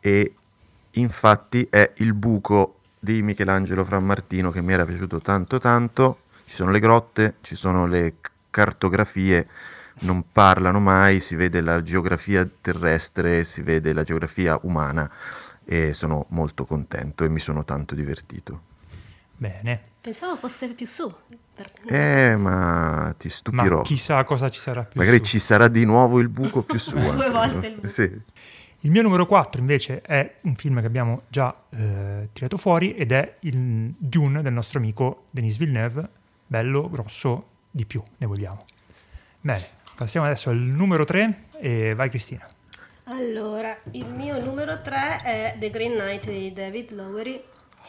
e 0.00 0.34
infatti 0.92 1.66
è 1.70 1.92
Il 1.96 2.12
buco 2.12 2.80
di 2.98 3.22
Michelangelo 3.22 3.84
Frammartino 3.84 4.50
che 4.50 4.60
mi 4.60 4.72
era 4.72 4.84
piaciuto 4.84 5.20
tanto 5.20 5.60
tanto. 5.60 6.20
Ci 6.46 6.54
sono 6.54 6.70
le 6.70 6.80
grotte, 6.80 7.34
ci 7.42 7.54
sono 7.54 7.86
le 7.86 8.14
cartografie, 8.50 9.46
non 10.00 10.24
parlano 10.30 10.80
mai, 10.80 11.20
si 11.20 11.34
vede 11.34 11.60
la 11.60 11.82
geografia 11.82 12.48
terrestre, 12.60 13.44
si 13.44 13.62
vede 13.62 13.92
la 13.92 14.02
geografia 14.02 14.58
umana 14.62 15.10
e 15.64 15.92
sono 15.94 16.26
molto 16.30 16.64
contento 16.64 17.24
e 17.24 17.28
mi 17.28 17.38
sono 17.38 17.64
tanto 17.64 17.94
divertito. 17.94 18.74
Bene. 19.36 19.80
Pensavo 20.00 20.36
fosse 20.36 20.72
più 20.72 20.86
su. 20.86 21.12
Eh, 21.86 22.36
ma 22.36 23.14
ti 23.18 23.28
stupirò. 23.28 23.78
Ma 23.78 23.82
chissà 23.82 24.22
cosa 24.24 24.48
ci 24.48 24.60
sarà 24.60 24.84
più. 24.84 25.00
Magari 25.00 25.18
su. 25.18 25.24
ci 25.24 25.38
sarà 25.38 25.68
di 25.68 25.84
nuovo 25.84 26.20
il 26.20 26.28
buco 26.28 26.62
più 26.62 26.78
su. 26.78 26.94
Due 26.96 27.30
volte 27.30 27.58
no? 27.58 27.66
il 27.66 27.74
buco. 27.74 27.88
Sì. 27.88 28.20
Il 28.80 28.90
mio 28.90 29.02
numero 29.02 29.26
4 29.26 29.60
invece 29.60 30.00
è 30.02 30.36
un 30.42 30.54
film 30.54 30.80
che 30.80 30.86
abbiamo 30.86 31.22
già 31.28 31.52
eh, 31.70 32.28
tirato 32.32 32.56
fuori 32.56 32.94
ed 32.94 33.10
è 33.10 33.36
il 33.40 33.92
Dune 33.98 34.42
del 34.42 34.52
nostro 34.52 34.78
amico 34.78 35.24
Denis 35.32 35.56
Villeneuve, 35.56 36.08
bello, 36.46 36.88
grosso, 36.88 37.48
di 37.70 37.84
più, 37.84 38.00
ne 38.18 38.26
vogliamo. 38.26 38.64
Bene, 39.40 39.66
passiamo 39.96 40.26
adesso 40.26 40.50
al 40.50 40.56
numero 40.56 41.04
3 41.04 41.44
e 41.60 41.94
vai 41.94 42.08
Cristina. 42.08 42.46
Allora, 43.04 43.76
il 43.92 44.08
mio 44.08 44.40
numero 44.42 44.80
3 44.80 45.20
è 45.22 45.56
The 45.58 45.70
Green 45.70 45.92
Knight 45.92 46.28
di 46.28 46.52
David 46.52 46.92
Lowery, 46.92 47.42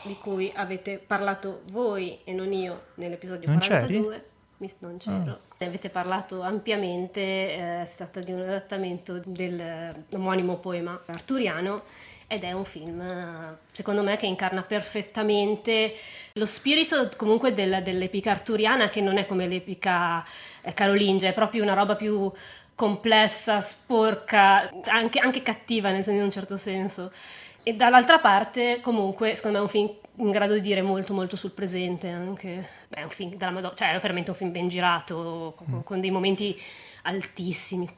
di 0.04 0.16
cui 0.22 0.52
avete 0.56 1.02
parlato 1.06 1.62
voi 1.72 2.20
e 2.24 2.34
non 2.34 2.54
io 2.54 2.84
nell'episodio 2.96 3.50
Non 3.50 3.58
42. 3.60 4.24
Mi- 4.58 4.72
Non 4.80 4.98
c'ero. 4.98 5.40
Ne 5.60 5.66
avete 5.68 5.90
parlato 5.90 6.42
ampiamente, 6.42 7.22
eh, 7.22 7.84
si 7.86 7.98
tratta 7.98 8.20
di 8.22 8.32
un 8.32 8.42
adattamento 8.42 9.22
del 9.26 9.60
eh, 9.60 10.58
poema 10.60 11.00
arturiano 11.06 11.84
ed 12.28 12.44
è 12.44 12.52
un 12.52 12.66
film, 12.66 13.58
secondo 13.72 14.04
me, 14.04 14.18
che 14.18 14.26
incarna 14.26 14.62
perfettamente 14.62 15.94
lo 16.34 16.46
spirito 16.46 17.10
comunque 17.16 17.54
della- 17.54 17.80
dell'epica 17.80 18.32
arturiana, 18.32 18.88
che 18.90 19.00
non 19.00 19.18
è 19.18 19.26
come 19.26 19.48
l'epica 19.48 20.26
eh, 20.62 20.74
carolingia, 20.74 21.30
è 21.30 21.34
proprio 21.34 21.64
una 21.64 21.74
roba 21.74 21.96
più 21.96 22.30
complessa, 22.76 23.62
sporca, 23.62 24.70
anche, 24.86 25.20
anche 25.20 25.42
cattiva 25.42 25.90
nel 25.92 26.06
in 26.08 26.22
un 26.22 26.32
certo 26.32 26.58
senso. 26.58 27.12
E 27.64 27.74
dall'altra 27.74 28.20
parte, 28.20 28.80
comunque, 28.82 29.34
secondo 29.36 29.58
me 29.58 29.64
è 29.64 29.68
un 29.68 29.72
film 29.72 29.94
in 30.20 30.32
grado 30.32 30.54
di 30.54 30.62
dire 30.62 30.82
molto 30.82 31.14
molto 31.14 31.36
sul 31.36 31.52
presente 31.52 32.10
anche. 32.10 32.70
Beh, 32.88 32.98
è 33.00 33.04
un 33.04 33.10
film 33.10 33.36
della 33.36 33.52
Madonna, 33.52 33.76
cioè 33.76 33.94
è 33.94 34.00
veramente 34.00 34.32
un 34.32 34.38
film 34.38 34.52
ben 34.52 34.68
girato, 34.68 35.54
con, 35.56 35.84
con 35.84 36.00
dei 36.00 36.12
momenti 36.12 36.60
altissimi. 37.04 37.90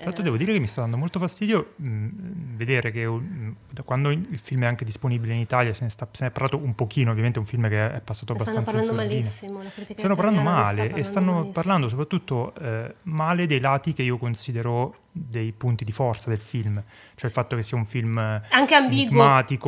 Tra 0.00 0.08
l'altro 0.08 0.24
devo 0.24 0.36
dire 0.38 0.52
che 0.54 0.58
mi 0.58 0.66
sta 0.66 0.80
dando 0.80 0.96
molto 0.96 1.18
fastidio 1.18 1.74
mh, 1.76 2.08
vedere 2.56 2.90
che 2.90 3.06
mh, 3.06 3.56
da 3.70 3.82
quando 3.82 4.10
il 4.10 4.38
film 4.38 4.62
è 4.62 4.66
anche 4.66 4.84
disponibile 4.84 5.34
in 5.34 5.40
Italia 5.40 5.74
se 5.74 5.84
ne, 5.84 5.90
sta, 5.90 6.08
se 6.10 6.24
ne 6.24 6.30
è 6.30 6.32
parlato 6.32 6.56
un 6.56 6.74
pochino, 6.74 7.10
ovviamente 7.10 7.38
è 7.38 7.40
un 7.42 7.46
film 7.46 7.68
che 7.68 7.92
è 7.96 8.00
passato 8.00 8.32
Ne 8.32 8.38
stanno 8.38 8.58
abbastanza 8.58 8.70
parlando 8.72 9.02
in 9.02 9.20
sordina. 9.20 9.20
malissimo, 9.20 9.62
la 9.62 9.70
critica 9.70 9.98
Stanno 9.98 10.14
parlando 10.14 10.40
ne 10.40 10.46
sta 10.46 10.54
male 10.58 10.72
e 10.72 10.86
parlando 10.86 11.02
stanno 11.04 11.32
malissimo. 11.32 11.52
parlando 11.52 11.88
soprattutto 11.88 12.54
eh, 12.54 12.94
male 13.02 13.46
dei 13.46 13.60
lati 13.60 13.92
che 13.92 14.02
io 14.02 14.16
considero 14.16 14.94
dei 15.12 15.50
punti 15.52 15.84
di 15.84 15.90
forza 15.90 16.30
del 16.30 16.40
film, 16.40 16.74
cioè 17.16 17.26
il 17.26 17.32
fatto 17.32 17.56
che 17.56 17.62
sia 17.62 17.76
un 17.76 17.84
film 17.84 18.16
eh, 18.16 18.42
Anche 18.50 18.74
ambiguo. 18.76 19.20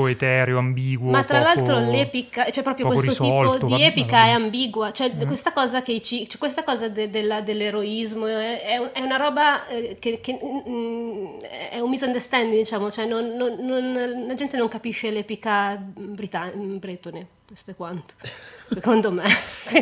etereo, 0.06 0.58
ambiguo. 0.58 1.10
Ma 1.10 1.24
tra 1.24 1.38
poco- 1.38 1.52
l'altro 1.54 1.78
l'epica, 1.90 2.48
cioè 2.50 2.62
proprio 2.62 2.86
questo 2.86 3.10
risolto, 3.10 3.66
tipo 3.66 3.76
di 3.76 3.82
epica 3.82 4.18
è 4.18 4.22
benissimo. 4.26 4.44
ambigua, 4.44 4.92
cioè 4.92 5.12
Mm. 5.14 5.26
questa 5.26 5.52
cosa 5.52 5.82
che 5.82 6.00
cioè 6.00 6.26
questa 6.38 6.62
cosa 6.62 6.88
de- 6.88 7.10
della- 7.10 7.40
dell'eroismo 7.40 8.26
è, 8.26 8.62
è 8.62 8.76
un- 8.76 8.90
è 8.92 9.00
una 9.00 9.16
roba 9.16 9.66
eh, 9.66 9.96
che, 9.98 10.20
che, 10.20 10.38
mm, 10.40 11.38
è 11.70 11.80
un 11.80 11.90
misunderstanding, 11.90 12.54
diciamo, 12.56 12.90
cioè 12.90 13.06
non- 13.06 13.34
non- 13.34 13.56
non- 13.60 14.24
la 14.28 14.34
gente 14.34 14.56
non 14.56 14.68
capisce 14.68 15.10
l'epica 15.10 15.76
britan- 15.76 16.78
bretone, 16.78 17.26
questo 17.52 17.72
è 17.72 17.74
quanto, 17.74 18.14
secondo 18.72 19.12
me. 19.12 19.24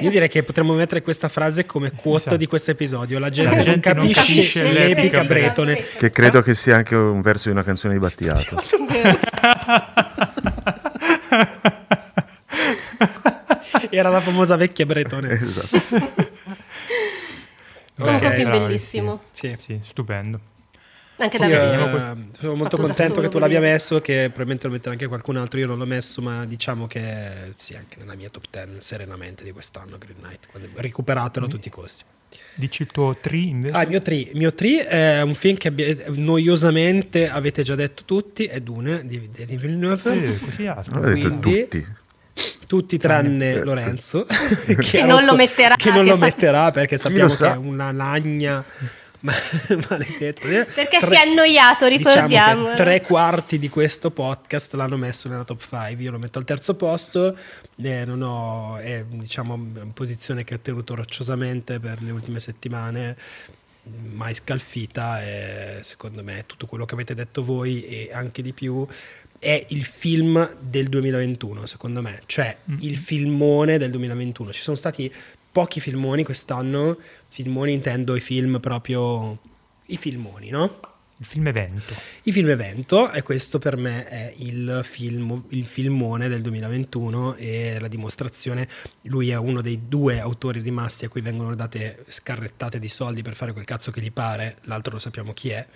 Io 0.01 0.11
direi 0.11 0.27
che 0.27 0.43
potremmo 0.43 0.75
mettere 0.75 1.03
questa 1.03 1.29
frase 1.29 1.67
come 1.67 1.93
quote 1.93 2.19
Esatto. 2.23 2.37
di 2.37 2.47
questo 2.49 2.73
episodio. 2.73 3.21
La 3.21 3.31
gente, 3.31 3.55
La 3.55 3.63
gente 3.63 3.93
non 3.93 4.05
non 4.07 4.13
capisce, 4.13 4.35
capisce 4.35 4.63
l'epica 4.65 4.95
l'epica 4.97 5.25
bretone. 5.25 5.77
Che 5.77 6.11
credo 6.11 6.43
che 6.43 6.57
sia 6.57 6.75
anche 6.75 6.97
un 6.97 7.21
verso 7.21 7.45
di 7.45 7.51
una 7.55 7.63
canzone 7.63 7.93
di 7.93 8.01
Battiato. 8.01 8.61
Era 13.91 14.09
la 14.09 14.21
famosa 14.21 14.57
vecchia 14.57 14.87
bretone. 14.87 15.31
esatto. 15.41 15.79
Comunque 17.97 18.27
è 18.27 18.31
un 18.31 18.35
film 18.35 18.51
bellissimo, 18.51 19.21
Sì. 19.31 19.55
Sì, 19.57 19.79
stupendo. 19.83 20.41
Anche 21.25 21.39
Sì, 21.39 21.47
da 21.49 21.73
eh, 21.75 21.79
vedere. 21.91 22.17
sono 22.39 22.55
molto 22.55 22.77
contento 22.77 23.15
solo 23.15 23.27
che 23.27 23.29
tu 23.33 23.39
l'abbia 23.39 23.61
messo, 23.61 24.01
che 24.01 24.25
probabilmente 24.27 24.67
lo 24.67 24.73
metterà 24.73 24.93
anche 24.93 25.07
qualcun 25.07 25.37
altro. 25.37 25.59
Io 25.59 25.67
non 25.67 25.79
l'ho 25.79 25.87
messo, 25.87 26.21
ma 26.23 26.45
diciamo 26.47 26.87
che 26.87 27.53
sì, 27.57 27.75
anche 27.75 27.97
nella 27.99 28.15
mia 28.15 28.29
top 28.31 28.45
10 28.51 28.69
serenamente 28.79 29.45
di 29.45 29.53
quest'anno. 29.53 29.99
Green 29.99 30.17
Knight, 30.21 30.47
recuperatelo 30.75 31.47
a 31.47 31.49
tutti 31.49 31.69
i 31.69 31.71
costi. 31.71 32.05
Dici 32.55 32.83
il 32.83 32.89
tuo 32.93 33.17
3 33.21 33.37
invece? 33.37 33.77
Ah, 33.77 33.83
il 33.83 33.89
mio 33.89 34.01
3. 34.03 34.15
Il 34.15 34.31
mio 34.37 34.55
3 34.55 34.87
è 34.87 35.21
un 35.23 35.35
film 35.35 35.57
che 35.57 35.69
abbia- 35.69 35.95
noiosamente 36.09 37.29
avete 37.29 37.63
già 37.63 37.75
detto 37.75 38.03
tutti, 38.05 38.45
è 38.45 38.61
Dune 38.61 39.05
di 39.05 39.29
Denis 39.35 39.61
Villeneuve. 39.61 40.13
Eh. 40.13 40.39
Non 40.91 41.01
detto 41.01 41.01
Quindi- 41.11 41.61
tutti. 41.63 41.87
Tutti 42.67 42.97
tranne 42.99 43.53
Tranne- 43.55 43.65
Lorenzo, 43.65 44.25
Che 44.79 45.01
ha 45.01 45.05
non 45.05 45.25
lo 45.25 45.35
metterà, 45.35 45.75
Che 45.75 45.91
non 45.91 46.05
che 46.05 46.11
lo 46.11 46.17
sa- 46.17 46.25
metterà 46.27 46.71
perché 46.71 46.97
sappiamo 46.97 47.25
lo 47.25 47.29
che 47.31 47.35
sa? 47.37 47.55
è 47.55 47.57
una 47.57 47.91
lagna 47.93 48.65
ma- 49.21 49.33
maledetta. 49.89 50.41
Perché 50.47 50.99
Tre- 50.99 51.07
si 51.07 51.15
è 51.15 51.29
annoiato, 51.29 51.89
Diciamo 51.89 52.15
ricordiamo. 52.15 52.69
che 52.71 52.75
tre 52.75 53.01
quarti 53.01 53.59
di 53.59 53.69
questo 53.69 54.11
podcast 54.11 54.75
l'hanno 54.75 54.97
messo 54.97 55.29
nella 55.29 55.45
top 55.45 55.61
5. 55.61 55.97
Io 56.03 56.11
lo 56.11 56.19
metto 56.19 56.39
al 56.39 56.45
terzo 56.45 56.75
posto. 56.75 57.37
eh, 57.83 58.05
non 58.05 58.23
ho, 58.23 58.77
è 58.79 59.05
diciamo 59.09 59.55
una 59.55 59.87
posizione 59.93 60.45
che 60.45 60.55
ho 60.55 60.59
tenuto 60.61 60.95
rocciosamente 60.95 61.79
per 61.79 62.03
le 62.03 62.11
ultime 62.11 62.41
settimane. 62.41 63.17
Mai 64.13 64.35
scalfita. 64.35 65.23
E 65.23 65.79
secondo 65.83 66.23
me 66.23 66.45
tutto 66.47 66.67
quello 66.67 66.85
che 66.85 66.95
avete 66.95 67.15
detto 67.15 67.43
voi 67.43 67.85
e 67.85 68.11
anche 68.13 68.43
di 68.43 68.53
più 68.53 68.87
è 69.39 69.65
il 69.71 69.85
film 69.85 70.55
del 70.61 70.89
2021, 70.89 71.65
secondo 71.65 72.03
me, 72.03 72.21
cioè 72.27 72.55
il 72.81 72.99
filmone 72.99 73.79
del 73.79 73.91
2021. 73.91 74.53
Ci 74.53 74.61
sono 74.61 74.77
stati 74.77 75.11
pochi 75.51 75.81
filmoni 75.81 76.25
quest'anno, 76.25 76.99
filmoni 77.31 77.73
intendo 77.73 78.15
i 78.17 78.21
film 78.21 78.61
proprio 78.61 79.39
i 79.87 79.97
filmoni, 79.97 80.51
no? 80.51 80.81
Il 81.17 81.27
film 81.27 81.47
evento. 81.49 81.95
Il 82.23 82.33
film 82.33 82.49
evento 82.49 83.11
e 83.11 83.23
questo 83.23 83.59
per 83.59 83.77
me 83.77 84.07
è 84.07 84.33
il, 84.39 84.81
film, 84.85 85.45
il 85.51 85.67
filmone 85.67 86.29
del 86.29 86.41
2021 86.41 87.35
e 87.35 87.79
la 87.79 87.89
dimostrazione, 87.89 88.67
lui 89.03 89.29
è 89.31 89.37
uno 89.37 89.61
dei 89.61 89.87
due 89.87 90.19
autori 90.19 90.61
rimasti 90.61 91.05
a 91.05 91.11
cui 91.11 91.21
vengono 91.21 91.55
date 91.55 92.05
scarrettate 92.09 92.79
di 92.79 92.89
soldi 92.89 93.21
per 93.21 93.35
fare 93.35 93.53
quel 93.53 93.67
cazzo 93.67 93.91
che 93.91 94.01
gli 94.01 94.11
pare, 94.11 94.59
l'altro 94.63 94.95
lo 94.95 94.99
sappiamo 94.99 95.35
chi 95.35 95.51
è. 95.51 95.67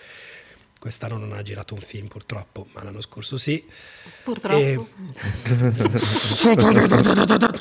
quest'anno 0.79 1.17
non 1.17 1.33
ha 1.33 1.43
girato 1.43 1.75
un 1.75 1.81
film 1.81 2.09
purtroppo, 2.09 2.67
ma 2.73 2.83
l'anno 2.83 3.01
scorso 3.01 3.37
sì. 3.37 3.65
Purtroppo. 4.23 4.57
E- 4.57 4.81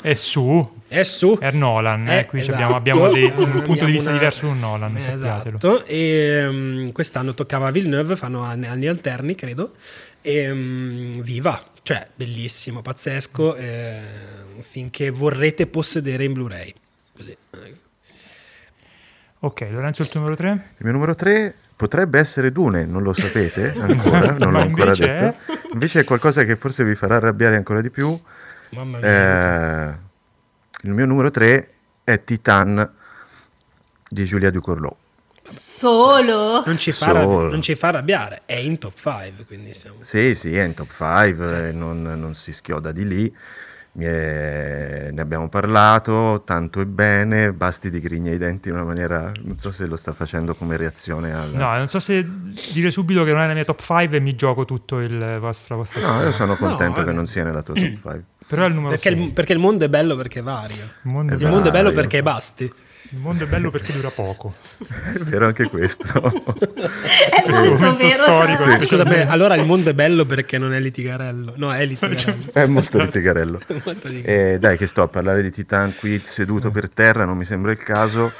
È 0.02 0.14
su, 0.14 0.82
È 0.94 1.02
su. 1.02 1.36
è 1.38 1.50
Nolan, 1.52 2.08
eh, 2.08 2.26
qui 2.26 2.42
ci 2.42 2.50
esatto. 2.50 2.74
abbiamo, 2.74 3.04
abbiamo 3.06 3.12
dei- 3.12 3.24
un 3.24 3.50
punto 3.62 3.70
Abbiamo 3.70 3.86
di 3.86 3.92
vista 3.92 4.08
una- 4.10 4.18
diverso 4.18 4.46
su 4.48 4.52
Nolan, 4.58 4.98
sappiatelo. 4.98 5.56
Esatto, 5.56 5.84
e 5.86 6.46
mm, 6.50 6.88
quest'anno 6.90 7.34
toccava 7.34 7.68
a 7.68 7.70
Villeneuve, 7.70 8.16
fanno 8.16 8.42
anni, 8.42 8.66
anni 8.66 8.86
alterni, 8.86 9.34
credo. 9.34 9.72
E 10.22 10.52
mm, 10.52 11.20
viva, 11.20 11.60
cioè 11.82 12.06
bellissimo, 12.14 12.80
pazzesco, 12.82 13.54
eh, 13.56 14.00
un 14.56 14.62
film 14.62 14.90
che 14.90 15.10
vorrete 15.10 15.66
possedere 15.66 16.24
in 16.24 16.32
Blu-ray. 16.32 16.74
Così. 17.16 17.36
Ok, 19.40 19.66
Lorenzo 19.70 20.02
il 20.02 20.08
tuo 20.08 20.20
numero 20.20 20.36
3? 20.36 20.50
Il 20.52 20.84
mio 20.84 20.92
numero 20.92 21.14
3 21.14 21.54
potrebbe 21.76 22.18
essere 22.18 22.50
Dune, 22.50 22.86
non 22.86 23.02
lo 23.02 23.12
sapete 23.12 23.74
ancora, 23.78 24.32
non 24.38 24.52
l'ho 24.52 24.58
ancora 24.60 24.92
invece 24.94 25.06
detto. 25.06 25.38
Invece 25.74 26.00
è 26.00 26.04
qualcosa 26.04 26.44
che 26.44 26.56
forse 26.56 26.82
vi 26.84 26.94
farà 26.94 27.16
arrabbiare 27.16 27.56
ancora 27.56 27.82
di 27.82 27.90
più. 27.90 28.18
Mamma 28.70 28.98
mia. 28.98 29.90
Eh, 29.90 29.94
il 30.84 30.90
mio 30.92 31.06
numero 31.06 31.30
3 31.30 31.70
è 32.04 32.22
Titan 32.24 32.88
di 34.08 34.24
Giulia 34.24 34.50
Ducorlò. 34.50 34.94
Solo? 35.46 36.62
non, 36.64 36.78
ci 36.78 36.92
fa 36.92 37.06
Solo. 37.08 37.50
non 37.50 37.60
ci 37.60 37.74
fa 37.74 37.88
arrabbiare, 37.88 38.42
è 38.46 38.56
in 38.56 38.78
top 38.78 38.94
5, 38.96 39.44
quindi 39.46 39.74
siamo... 39.74 39.96
Sì, 40.02 40.34
sì, 40.34 40.56
è 40.56 40.62
in 40.64 40.72
top 40.74 40.90
5, 40.90 41.72
non, 41.72 42.02
non 42.02 42.34
si 42.34 42.52
schioda 42.52 42.92
di 42.92 43.06
lì. 43.06 43.36
Mi 43.96 44.06
è- 44.06 45.10
ne 45.12 45.20
abbiamo 45.20 45.48
parlato 45.48 46.42
tanto 46.44 46.80
e 46.80 46.86
bene, 46.86 47.52
basti 47.52 47.90
di 47.90 48.00
grigna 48.00 48.32
i 48.32 48.38
denti 48.38 48.68
in 48.68 48.74
una 48.74 48.82
maniera, 48.84 49.30
non 49.42 49.56
so 49.56 49.70
se 49.70 49.86
lo 49.86 49.94
sta 49.96 50.12
facendo 50.12 50.54
come 50.56 50.76
reazione 50.76 51.32
al... 51.32 51.50
No, 51.50 51.76
non 51.76 51.88
so 51.88 52.00
se 52.00 52.26
dire 52.72 52.90
subito 52.90 53.22
che 53.22 53.30
non 53.30 53.38
è 53.38 53.42
nella 53.42 53.54
mia 53.54 53.64
top 53.64 53.80
5 53.80 54.16
e 54.16 54.20
mi 54.20 54.34
gioco 54.34 54.64
tutto 54.64 54.98
il 54.98 55.36
vostro, 55.38 55.76
la 55.76 55.82
vostra 55.82 56.00
No, 56.10 56.22
io 56.22 56.32
sono 56.32 56.56
contento 56.56 56.94
vabbè. 56.96 57.06
che 57.06 57.12
non 57.12 57.26
sia 57.28 57.44
nella 57.44 57.62
tua 57.62 57.74
top 57.74 57.84
5. 57.84 58.24
Però 58.46 58.62
è 58.64 58.66
il 58.68 58.74
numero 58.74 58.90
Perché 58.90 59.10
6. 59.10 59.22
il, 59.22 59.32
perché 59.32 59.52
il 59.52 59.58
mondo 59.58 59.84
è 59.84 59.88
bello 59.88 60.16
perché 60.16 60.40
varia. 60.42 60.82
Il 60.84 61.10
mondo, 61.10 61.32
È 61.34 61.36
è 61.36 61.40
Il 61.40 61.48
mondo 61.48 61.68
è 61.68 61.72
bello 61.72 61.92
perché 61.92 62.22
basti. 62.22 62.64
il 63.10 63.18
mondo 63.18 63.44
è 63.44 63.46
bello 63.46 63.70
perché 63.70 63.92
dura 63.92 64.10
poco. 64.10 64.54
È 64.86 65.18
vero 65.20 65.46
anche 65.46 65.68
questo. 65.68 66.04
È 67.34 67.42
Questo 67.42 67.64
molto 67.64 67.84
momento 67.84 68.06
vero. 68.06 68.22
storico, 68.24 68.68
sì. 68.68 68.88
Scusami, 68.88 69.20
allora 69.22 69.54
il 69.56 69.64
mondo 69.66 69.90
è 69.90 69.94
bello 69.94 70.24
perché 70.24 70.58
non 70.58 70.72
è 70.72 70.80
litigarello. 70.80 71.52
No, 71.56 71.72
è 71.72 71.84
litigarello. 71.84 72.44
è 72.52 72.66
molto 72.66 72.98
litigarello. 72.98 73.60
Molto 73.84 74.08
litigarello. 74.08 74.54
Eh, 74.54 74.58
dai, 74.58 74.76
che 74.76 74.86
sto 74.86 75.02
a 75.02 75.08
parlare 75.08 75.42
di 75.42 75.50
Titan 75.50 75.94
qui 75.96 76.20
seduto 76.24 76.70
per 76.70 76.90
terra, 76.90 77.24
non 77.24 77.36
mi 77.36 77.44
sembra 77.44 77.72
il 77.72 77.78
caso, 77.78 78.30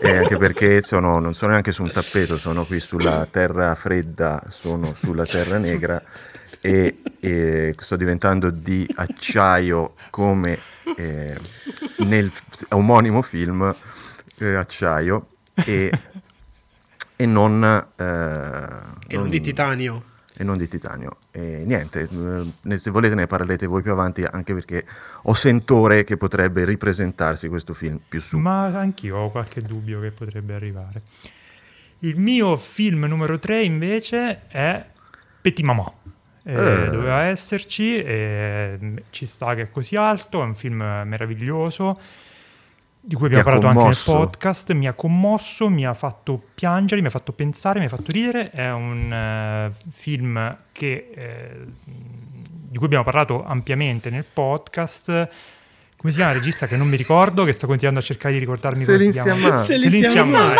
e 0.00 0.16
anche 0.16 0.36
perché 0.36 0.82
sono- 0.82 1.18
non 1.20 1.34
sono 1.34 1.52
neanche 1.52 1.72
su 1.72 1.82
un 1.82 1.90
tappeto, 1.90 2.36
sono 2.38 2.64
qui 2.64 2.80
sulla 2.80 3.26
terra 3.30 3.74
fredda, 3.74 4.42
sono 4.50 4.94
sulla 4.94 5.24
terra 5.24 5.58
negra 5.58 6.02
e, 6.62 7.00
e 7.18 7.74
sto 7.76 7.96
diventando 7.96 8.50
di 8.50 8.88
acciaio 8.94 9.94
come 10.10 10.56
eh, 10.96 11.36
nel 11.98 12.30
f- 12.30 12.66
omonimo 12.70 13.20
film 13.20 13.74
eh, 14.38 14.54
Acciaio 14.54 15.26
e, 15.66 15.90
e 17.16 17.26
non, 17.26 17.62
eh, 17.96 18.04
E 19.08 19.16
non 19.16 19.28
di 19.28 19.40
titanio. 19.40 20.04
e 20.36 20.44
non 20.44 20.56
di 20.56 20.68
titanio. 20.68 21.16
E 21.32 21.64
niente, 21.66 22.08
se 22.78 22.90
volete 22.90 23.14
ne 23.16 23.26
parlerete 23.26 23.66
voi 23.66 23.82
più 23.82 23.90
avanti, 23.92 24.22
anche 24.22 24.54
perché 24.54 24.84
ho 25.22 25.34
sentore 25.34 26.04
che 26.04 26.16
potrebbe 26.16 26.64
ripresentarsi 26.64 27.48
questo 27.48 27.74
film 27.74 27.98
più 28.08 28.20
su. 28.20 28.38
Ma 28.38 28.66
anch'io 28.66 29.16
ho 29.16 29.30
qualche 29.32 29.62
dubbio 29.62 30.00
che 30.00 30.12
potrebbe 30.12 30.54
arrivare. 30.54 31.02
Il 32.00 32.18
mio 32.18 32.56
film 32.56 33.04
numero 33.06 33.38
3 33.38 33.62
invece 33.62 34.46
è 34.48 34.84
Petit 35.40 35.64
Maman. 35.64 35.90
Eh, 36.44 36.52
Eh. 36.52 36.90
Doveva 36.90 37.22
esserci, 37.22 37.96
e 38.02 38.78
ci 39.10 39.26
sta 39.26 39.54
che 39.54 39.62
è 39.62 39.70
così 39.70 39.96
alto, 39.96 40.40
è 40.42 40.44
un 40.44 40.54
film 40.54 40.78
meraviglioso 41.04 41.98
di 43.04 43.16
cui 43.16 43.26
abbiamo 43.26 43.42
parlato 43.42 43.66
anche 43.66 43.78
nel 43.82 43.96
commosso? 43.96 44.12
podcast, 44.12 44.72
mi 44.72 44.86
ha 44.86 44.92
commosso, 44.92 45.68
mi 45.68 45.84
ha 45.84 45.92
fatto 45.92 46.40
piangere, 46.54 47.00
mi 47.00 47.08
ha 47.08 47.10
fatto 47.10 47.32
pensare, 47.32 47.80
mi 47.80 47.86
ha 47.86 47.88
fatto 47.88 48.12
ridere, 48.12 48.50
è 48.50 48.70
un 48.70 49.12
eh, 49.12 49.72
film 49.90 50.56
che, 50.70 51.10
eh, 51.12 51.50
di 51.84 52.76
cui 52.76 52.86
abbiamo 52.86 53.02
parlato 53.02 53.44
ampiamente 53.44 54.08
nel 54.08 54.24
podcast. 54.24 55.06
Come 55.06 56.12
si 56.12 56.18
chiama 56.18 56.32
il 56.32 56.38
regista 56.38 56.66
che 56.66 56.76
non 56.76 56.88
mi 56.88 56.96
ricordo, 56.96 57.44
che 57.44 57.52
sto 57.52 57.66
continuando 57.66 58.00
a 58.00 58.02
cercare 58.04 58.34
di 58.34 58.40
ricordarmi 58.40 58.84
come 58.84 58.98
si 58.98 59.20
chiama. 59.20 59.56
Sciamma, 60.10 60.52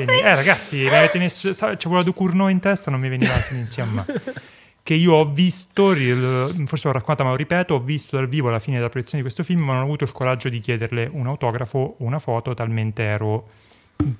ecco. 0.00 0.10
Eh 0.12 0.34
ragazzi, 0.34 0.76
mi 0.76 0.88
avete 0.88 1.18
messo, 1.18 1.50
c'è 1.50 1.76
quello 1.86 2.02
di 2.02 2.12
Cournot 2.14 2.50
in 2.50 2.60
testa, 2.60 2.90
non 2.90 3.00
mi 3.00 3.08
veniva 3.08 3.32
Céline 3.40 3.66
Sciamma. 3.66 4.04
Che 4.86 4.94
io 4.94 5.14
ho 5.14 5.24
visto, 5.24 5.92
forse 5.92 6.86
l'ho 6.86 6.92
raccontata 6.92 7.24
ma 7.24 7.30
lo 7.30 7.36
ripeto, 7.36 7.74
ho 7.74 7.80
visto 7.80 8.14
dal 8.14 8.28
vivo 8.28 8.50
alla 8.50 8.60
fine 8.60 8.76
della 8.76 8.88
proiezione 8.88 9.20
di 9.20 9.28
questo 9.28 9.42
film, 9.42 9.64
ma 9.64 9.72
non 9.72 9.82
ho 9.82 9.84
avuto 9.84 10.04
il 10.04 10.12
coraggio 10.12 10.48
di 10.48 10.60
chiederle 10.60 11.08
un 11.10 11.26
autografo 11.26 11.96
o 11.98 12.04
una 12.04 12.20
foto, 12.20 12.54
talmente 12.54 13.02
ero 13.02 13.48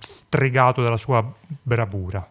stregato 0.01 0.83
dalla 0.83 0.97
sua 0.97 1.25
bravura. 1.63 2.29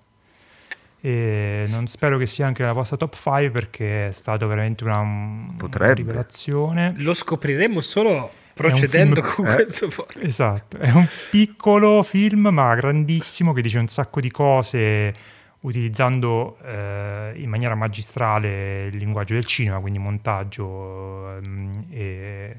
E 1.00 1.64
non 1.70 1.88
spero 1.88 2.18
che 2.18 2.26
sia 2.26 2.46
anche 2.46 2.62
nella 2.64 2.74
vostra 2.74 2.98
top 2.98 3.16
5 3.16 3.52
perché 3.52 4.10
è 4.10 4.12
stato 4.12 4.48
veramente 4.48 4.84
una, 4.84 5.00
una 5.00 5.54
Potrebbe. 5.56 5.94
rivelazione. 5.94 6.94
Lo 6.98 7.14
scopriremo 7.14 7.80
solo 7.80 8.30
procedendo 8.54 9.24
film- 9.24 9.34
con 9.34 9.48
eh. 9.48 9.64
questo 9.64 9.88
podcast. 9.88 10.26
Esatto, 10.26 10.78
è 10.78 10.92
un 10.92 11.08
piccolo 11.30 12.04
film 12.04 12.50
ma 12.52 12.76
grandissimo 12.76 13.54
che 13.54 13.62
dice 13.62 13.78
un 13.78 13.88
sacco 13.88 14.20
di 14.20 14.30
cose 14.30 15.14
utilizzando 15.66 16.58
eh, 16.64 17.34
in 17.36 17.50
maniera 17.50 17.76
magistrale 17.76 18.86
il 18.86 18.98
linguaggio 18.98 19.34
del 19.34 19.46
cinema, 19.46 19.80
quindi 19.80 20.00
montaggio 20.00 21.38
ehm, 21.38 21.86
e 21.90 22.58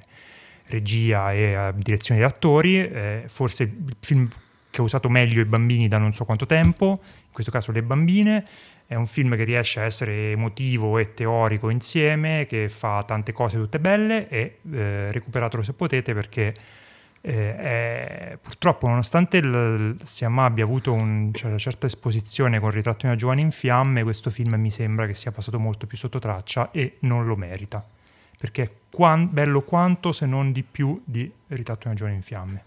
regia 0.66 1.32
e 1.32 1.38
eh, 1.38 1.72
direzione 1.76 2.20
di 2.20 2.26
attori, 2.26 2.78
eh, 2.78 3.24
forse 3.28 3.62
il 3.62 3.96
film 4.00 4.28
che 4.70 4.80
ha 4.80 4.84
usato 4.84 5.08
meglio 5.08 5.40
i 5.40 5.44
bambini 5.44 5.88
da 5.88 5.98
non 5.98 6.12
so 6.12 6.24
quanto 6.24 6.46
tempo, 6.46 7.00
in 7.02 7.32
questo 7.32 7.52
caso 7.52 7.70
le 7.70 7.82
bambine, 7.82 8.44
è 8.86 8.94
un 8.94 9.06
film 9.06 9.36
che 9.36 9.44
riesce 9.44 9.80
a 9.80 9.84
essere 9.84 10.32
emotivo 10.32 10.98
e 10.98 11.14
teorico 11.14 11.70
insieme, 11.70 12.44
che 12.46 12.68
fa 12.68 13.02
tante 13.04 13.32
cose 13.32 13.56
tutte 13.56 13.78
belle 13.78 14.28
e 14.28 14.58
eh, 14.72 15.12
recuperatelo 15.12 15.62
se 15.62 15.72
potete 15.72 16.12
perché 16.12 16.54
eh, 17.20 17.56
è- 17.56 18.38
purtroppo 18.40 18.86
nonostante 18.88 19.36
il, 19.38 19.96
Siamma 20.04 20.44
abbia 20.44 20.64
avuto 20.64 20.92
un- 20.92 21.30
cioè, 21.32 21.48
una 21.48 21.58
certa 21.58 21.86
esposizione 21.86 22.58
con 22.60 22.68
il 22.68 22.74
ritratto 22.74 22.98
di 23.00 23.06
una 23.06 23.16
giovane 23.16 23.40
in 23.40 23.50
fiamme, 23.50 24.02
questo 24.02 24.30
film 24.30 24.54
mi 24.54 24.70
sembra 24.70 25.06
che 25.06 25.14
sia 25.14 25.32
passato 25.32 25.58
molto 25.58 25.86
più 25.86 25.96
sotto 25.98 26.18
traccia 26.18 26.70
e 26.70 26.98
non 27.00 27.26
lo 27.26 27.36
merita, 27.36 27.84
perché 28.38 28.62
è 28.62 28.70
quan- 28.90 29.28
bello 29.32 29.62
quanto 29.62 30.12
se 30.12 30.26
non 30.26 30.52
di 30.52 30.62
più 30.62 31.00
di 31.04 31.30
ritratto 31.48 31.80
di 31.80 31.86
una 31.88 31.94
giovane 31.96 32.16
in 32.16 32.22
fiamme. 32.22 32.64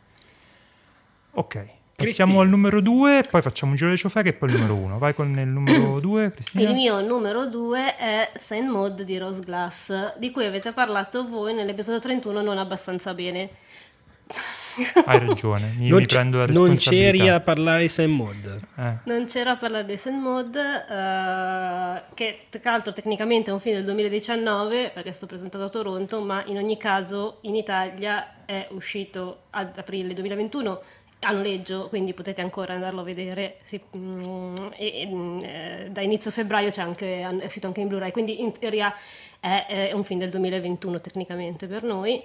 Ok, 1.31 1.63
passiamo 1.95 2.41
al 2.41 2.49
numero 2.49 2.81
2, 2.81 3.21
poi 3.29 3.41
facciamo 3.41 3.71
un 3.71 3.77
giro 3.77 3.91
di 3.91 3.97
ciofè 3.97 4.23
che 4.23 4.29
è 4.29 4.33
poi 4.33 4.49
il 4.49 4.55
numero 4.55 4.75
1. 4.75 4.97
Vai 4.97 5.13
con 5.13 5.29
il 5.31 5.47
numero 5.47 5.99
2, 6.01 6.31
Cristina. 6.31 6.69
Il 6.69 6.75
mio 6.75 6.99
numero 7.01 7.45
2 7.47 7.95
è 7.95 8.31
Saint 8.35 8.65
Maud 8.67 9.03
di 9.03 9.17
Rose 9.17 9.41
Glass, 9.41 10.17
di 10.17 10.31
cui 10.31 10.45
avete 10.45 10.71
parlato 10.73 11.27
voi 11.27 11.53
nell'episodio 11.53 11.99
31 11.99 12.41
non 12.41 12.57
abbastanza 12.57 13.13
bene. 13.13 13.49
Hai 15.05 15.19
ragione, 15.19 15.75
io 15.79 15.89
Non, 15.89 15.99
mi 15.99 16.05
prendo 16.05 16.37
la 16.37 16.45
non 16.45 16.67
responsabilità. 16.67 17.11
c'eri 17.17 17.27
a 17.29 17.39
parlare 17.41 17.81
di 17.81 17.87
Sam 17.89 18.11
Mod. 18.11 18.61
Eh. 18.77 18.93
Non 19.03 19.25
c'era 19.25 19.51
a 19.51 19.55
parlare 19.57 19.85
di 19.85 19.97
Saint 19.97 20.21
Maud, 20.21 20.55
eh, 20.55 22.03
che 22.13 22.37
tra 22.61 22.71
l'altro 22.71 22.93
tecnicamente 22.93 23.49
è 23.49 23.53
un 23.53 23.59
film 23.59 23.75
del 23.75 23.85
2019, 23.85 24.91
perché 24.93 25.09
è 25.09 25.11
stato 25.11 25.25
presentato 25.27 25.63
a 25.65 25.69
Toronto, 25.69 26.21
ma 26.21 26.43
in 26.45 26.57
ogni 26.57 26.77
caso 26.77 27.39
in 27.41 27.55
Italia 27.55 28.45
è 28.45 28.67
uscito 28.71 29.41
ad 29.49 29.77
aprile 29.77 30.13
2021 30.13 30.81
a 31.21 31.31
noleggio, 31.31 31.87
quindi 31.89 32.13
potete 32.13 32.39
ancora 32.39 32.73
andarlo 32.75 33.01
a 33.01 33.03
vedere. 33.03 33.57
Sì, 33.63 33.81
mm, 33.97 34.55
e- 34.77 35.01
e, 35.01 35.07
mm, 35.07 35.39
eh, 35.41 35.87
da 35.91 36.01
inizio 36.01 36.31
febbraio 36.31 36.69
c'è 36.69 36.81
anche, 36.81 37.19
è 37.21 37.45
uscito 37.45 37.67
anche 37.67 37.81
in 37.81 37.89
Blu-ray, 37.89 38.11
quindi 38.11 38.39
in 38.41 38.53
teoria 38.57 38.93
è, 39.41 39.65
è 39.67 39.91
un 39.91 40.03
film 40.05 40.19
del 40.21 40.29
2021 40.29 41.01
tecnicamente 41.01 41.67
per 41.67 41.83
noi. 41.83 42.23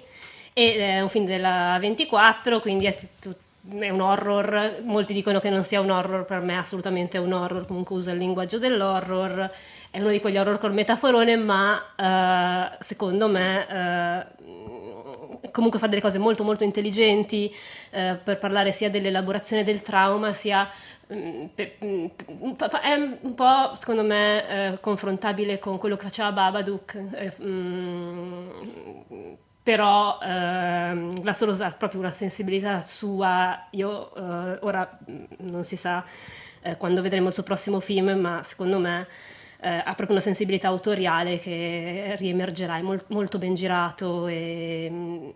E 0.57 0.77
è 0.77 1.01
un 1.01 1.09
film 1.09 1.25
della 1.25 1.77
24, 1.81 2.61
quindi 2.61 2.85
è, 2.85 2.95
tut- 3.19 3.37
è 3.77 3.89
un 3.89 3.99
horror. 3.99 4.77
Molti 4.85 5.11
dicono 5.11 5.41
che 5.41 5.49
non 5.49 5.65
sia 5.65 5.81
un 5.81 5.89
horror, 5.89 6.23
per 6.23 6.39
me 6.39 6.57
assolutamente 6.57 7.17
è 7.17 7.19
un 7.19 7.33
horror. 7.33 7.65
Comunque 7.67 7.97
usa 7.97 8.11
il 8.11 8.19
linguaggio 8.19 8.57
dell'horror. 8.57 9.51
È 9.91 9.99
uno 9.99 10.11
di 10.11 10.21
quegli 10.21 10.37
horror 10.37 10.57
col 10.57 10.71
metaforone, 10.71 11.35
ma 11.35 12.71
eh, 12.71 12.77
secondo 12.79 13.27
me 13.27 13.67
eh, 13.67 14.25
comunque 15.51 15.77
fa 15.77 15.87
delle 15.87 15.99
cose 16.01 16.19
molto 16.19 16.45
molto 16.45 16.63
intelligenti 16.63 17.53
eh, 17.91 18.17
per 18.23 18.37
parlare 18.37 18.71
sia 18.71 18.89
dell'elaborazione 18.89 19.63
del 19.63 19.81
trauma, 19.81 20.31
sia 20.31 20.69
mm, 21.13 21.45
mm, 21.83 22.05
è 22.81 22.93
un 23.21 23.33
po' 23.35 23.75
secondo 23.75 24.03
me 24.03 24.71
eh, 24.73 24.79
confrontabile 24.79 25.59
con 25.59 25.77
quello 25.77 25.97
che 25.97 26.03
faceva 26.03 26.31
Babadook. 26.31 26.97
Mm, 29.65 29.73
però 29.73 30.19
ehm, 30.21 31.23
la 31.23 31.33
Sorosa 31.33 31.65
ha 31.65 31.71
proprio 31.71 31.99
una 31.99 32.11
sensibilità 32.11 32.81
sua, 32.81 33.67
io 33.71 34.13
eh, 34.15 34.59
ora 34.61 34.97
mm, 35.09 35.17
non 35.49 35.63
si 35.63 35.75
sa 35.75 36.03
eh, 36.61 36.77
quando 36.77 37.01
vedremo 37.01 37.29
il 37.29 37.33
suo 37.33 37.43
prossimo 37.43 37.79
film, 37.79 38.11
ma 38.11 38.43
secondo 38.43 38.77
me 38.77 39.07
eh, 39.61 39.69
ha 39.69 39.93
proprio 39.95 40.11
una 40.11 40.21
sensibilità 40.21 40.67
autoriale 40.67 41.39
che 41.39 42.15
riemergerà, 42.19 42.77
è 42.77 42.81
mol- 42.81 43.03
molto 43.07 43.39
ben 43.39 43.55
girato. 43.55 44.27
E, 44.27 44.87
mm, 44.91 45.29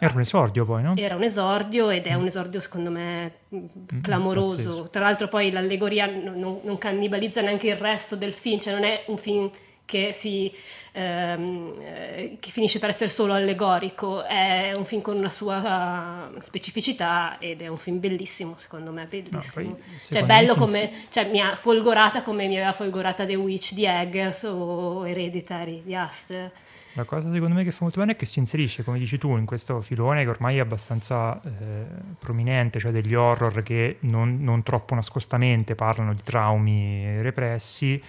era 0.00 0.14
un 0.14 0.20
esordio 0.20 0.64
poi, 0.64 0.82
no? 0.82 0.94
Era 0.96 1.14
un 1.14 1.22
esordio 1.22 1.90
ed 1.90 2.06
è 2.06 2.14
un 2.14 2.26
esordio 2.26 2.58
secondo 2.58 2.90
me 2.90 3.32
mm, 3.54 4.00
clamoroso. 4.02 4.82
Mm, 4.82 4.86
Tra 4.90 5.02
l'altro 5.02 5.28
poi 5.28 5.52
l'allegoria 5.52 6.06
non, 6.06 6.60
non, 6.62 6.78
cannibalizza 6.78 7.40
neanche 7.40 7.68
il 7.68 7.76
resto 7.76 8.16
del 8.16 8.32
film, 8.32 8.58
cioè 8.58 8.72
non 8.72 8.84
è 8.84 9.04
un 9.06 9.16
film 9.16 9.50
che, 9.88 10.12
si, 10.12 10.52
ehm, 10.92 11.74
eh, 11.80 12.36
che, 12.38 12.50
finisce 12.50 12.78
per 12.78 12.90
essere 12.90 13.08
solo 13.08 13.32
allegorico, 13.32 14.22
è 14.22 14.74
un 14.76 14.84
film 14.84 15.00
con 15.00 15.16
una 15.16 15.30
sua 15.30 16.30
specificità 16.40 17.38
ed 17.38 17.62
è 17.62 17.68
un 17.68 17.78
film 17.78 17.98
bellissimo, 17.98 18.58
secondo 18.58 18.92
me, 18.92 19.06
bellissimo. 19.06 19.70
No, 19.70 19.74
poi, 19.76 19.84
cioè, 20.10 20.24
bello 20.26 20.54
come, 20.56 20.92
cioè, 21.08 21.30
mi 21.30 21.40
ha 21.40 21.56
folgorata 21.56 22.20
come 22.20 22.46
mi 22.48 22.56
aveva 22.56 22.72
folgorata 22.72 23.24
The 23.24 23.34
Witch 23.34 23.72
di 23.72 23.86
Eggers 23.86 24.42
o 24.42 25.06
Hereditary 25.06 25.82
di 25.82 25.94
Aster. 25.94 26.52
La 26.92 27.04
cosa 27.04 27.32
secondo 27.32 27.54
me 27.54 27.64
che 27.64 27.70
fa 27.70 27.78
molto 27.82 28.00
bene 28.00 28.12
è 28.12 28.16
che 28.16 28.26
si 28.26 28.40
inserisce, 28.40 28.84
come 28.84 28.98
dici 28.98 29.16
tu, 29.16 29.38
in 29.38 29.46
questo 29.46 29.80
filone 29.80 30.24
che 30.24 30.28
ormai 30.28 30.58
è 30.58 30.60
abbastanza 30.60 31.40
eh, 31.42 31.86
prominente, 32.18 32.78
cioè 32.78 32.90
degli 32.90 33.14
horror 33.14 33.62
che 33.62 33.96
non, 34.00 34.42
non 34.42 34.62
troppo 34.62 34.94
nascostamente 34.94 35.74
parlano 35.74 36.12
di 36.12 36.22
traumi 36.22 37.22
repressi, 37.22 38.02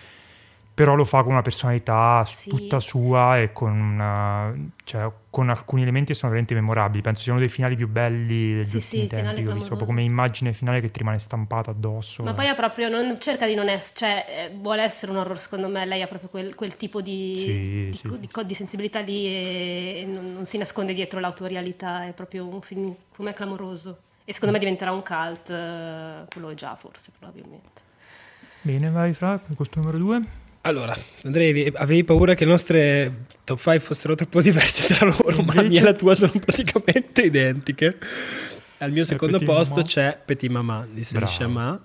però 0.79 0.95
lo 0.95 1.03
fa 1.03 1.23
con 1.23 1.33
una 1.33 1.41
personalità 1.41 2.23
sì. 2.25 2.49
tutta 2.49 2.79
sua 2.79 3.37
e 3.37 3.51
con, 3.51 3.77
una, 3.77 4.55
cioè, 4.85 5.11
con, 5.29 5.49
alcuni 5.49 5.81
elementi 5.81 6.13
che 6.13 6.17
sono 6.17 6.31
veramente 6.31 6.55
memorabili. 6.55 7.01
Penso 7.01 7.21
sia 7.21 7.33
uno 7.33 7.41
dei 7.41 7.49
finali 7.49 7.75
più 7.75 7.89
belli 7.89 8.53
degli 8.53 8.65
sì, 8.65 8.77
ultimi 8.77 9.01
sì, 9.01 9.07
tempi, 9.09 9.43
proprio 9.43 9.85
come 9.85 10.03
immagine 10.03 10.53
finale 10.53 10.79
che 10.79 10.89
ti 10.89 10.99
rimane 10.99 11.19
stampata 11.19 11.71
addosso. 11.71 12.23
Ma 12.23 12.33
poi 12.33 12.47
ha 12.47 12.53
proprio, 12.53 12.87
non, 12.87 13.19
cerca 13.19 13.45
di 13.45 13.55
non 13.55 13.67
essere, 13.67 13.97
cioè 13.97 14.25
eh, 14.29 14.55
vuole 14.55 14.81
essere 14.83 15.11
un 15.11 15.17
horror 15.17 15.37
secondo 15.37 15.67
me, 15.67 15.85
lei 15.85 16.01
ha 16.01 16.07
proprio 16.07 16.29
quel, 16.29 16.55
quel 16.55 16.77
tipo 16.77 17.01
di, 17.01 17.33
sì, 17.35 18.07
di, 18.07 18.17
di, 18.17 18.45
di, 18.45 18.53
sensibilità 18.53 19.01
lì 19.01 19.25
e 19.25 20.07
non, 20.07 20.31
non, 20.31 20.45
si 20.45 20.57
nasconde 20.57 20.93
dietro 20.93 21.19
l'autorialità, 21.19 22.05
è 22.05 22.13
proprio 22.13 22.47
un 22.47 22.61
film, 22.61 22.95
per 23.11 23.25
me, 23.25 23.33
clamoroso. 23.33 23.97
E 24.23 24.31
secondo 24.31 24.53
me 24.53 24.59
diventerà 24.61 24.93
un 24.93 25.03
cult, 25.03 25.49
eh, 25.49 26.25
quello 26.29 26.47
è 26.47 26.53
già 26.53 26.73
forse 26.75 27.11
probabilmente. 27.19 27.81
Bene, 28.61 28.89
vai 28.89 29.13
Fra, 29.13 29.41
col 29.57 29.67
tuo 29.67 29.81
numero 29.81 29.97
due. 29.97 30.38
Allora, 30.61 30.95
Andrei, 31.23 31.71
avevi 31.75 32.03
paura 32.03 32.33
che 32.33 32.43
le 32.43 32.51
nostre 32.51 33.25
top 33.43 33.57
5 33.57 33.79
fossero 33.79 34.15
troppo 34.15 34.41
diverse 34.41 34.93
tra 34.93 35.05
loro, 35.05 35.41
ma 35.43 35.55
la 35.55 35.63
mia 35.63 35.79
e 35.79 35.83
la 35.83 35.93
tua 35.93 36.15
sono 36.15 36.33
praticamente 36.37 37.21
identiche. 37.21 37.97
Al 38.79 38.91
mio 38.91 39.03
secondo 39.03 39.39
posto 39.39 39.75
Mama. 39.75 39.87
c'è 39.87 40.19
Petit 40.23 40.49
Maman 40.49 40.93
di 40.93 41.03
Céline 41.03 41.29
Chama. 41.29 41.81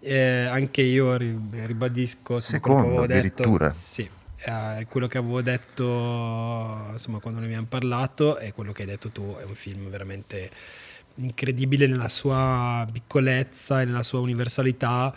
Eh, 0.00 0.46
anche 0.50 0.82
io 0.82 1.16
ribadisco 1.16 2.38
secondo 2.38 3.02
addirittura. 3.02 3.66
Detto, 3.66 3.78
sì, 3.78 4.08
eh, 4.44 4.86
quello 4.88 5.08
che 5.08 5.18
avevo 5.18 5.42
detto 5.42 6.86
insomma 6.92 7.18
quando 7.18 7.40
ne 7.40 7.46
abbiamo 7.46 7.66
parlato 7.68 8.38
e 8.38 8.52
quello 8.52 8.70
che 8.70 8.82
hai 8.82 8.88
detto 8.88 9.08
tu 9.08 9.34
è 9.36 9.42
un 9.42 9.56
film 9.56 9.88
veramente 9.90 10.48
incredibile 11.16 11.88
nella 11.88 12.08
sua 12.08 12.86
piccolezza 12.90 13.82
e 13.82 13.84
nella 13.84 14.04
sua 14.04 14.20
universalità 14.20 15.12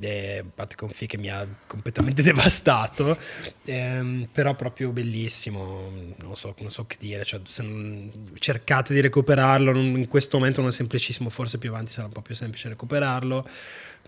eh, 0.00 0.44
parte 0.54 0.76
con 0.76 0.90
Fi 0.90 1.06
che 1.06 1.18
mi 1.18 1.28
ha 1.28 1.46
completamente 1.66 2.22
devastato, 2.22 3.16
ehm, 3.64 4.28
però 4.30 4.54
proprio 4.54 4.90
bellissimo, 4.90 5.90
non 6.18 6.36
so, 6.36 6.54
non 6.58 6.70
so 6.70 6.86
che 6.86 6.96
dire, 6.98 7.24
cioè, 7.24 7.40
non, 7.62 8.30
cercate 8.38 8.94
di 8.94 9.00
recuperarlo, 9.00 9.72
non, 9.72 9.86
in 9.96 10.08
questo 10.08 10.38
momento 10.38 10.60
non 10.60 10.70
è 10.70 10.72
semplicissimo, 10.72 11.30
forse 11.30 11.58
più 11.58 11.70
avanti 11.70 11.92
sarà 11.92 12.06
un 12.06 12.12
po' 12.12 12.22
più 12.22 12.34
semplice 12.34 12.68
recuperarlo, 12.68 13.48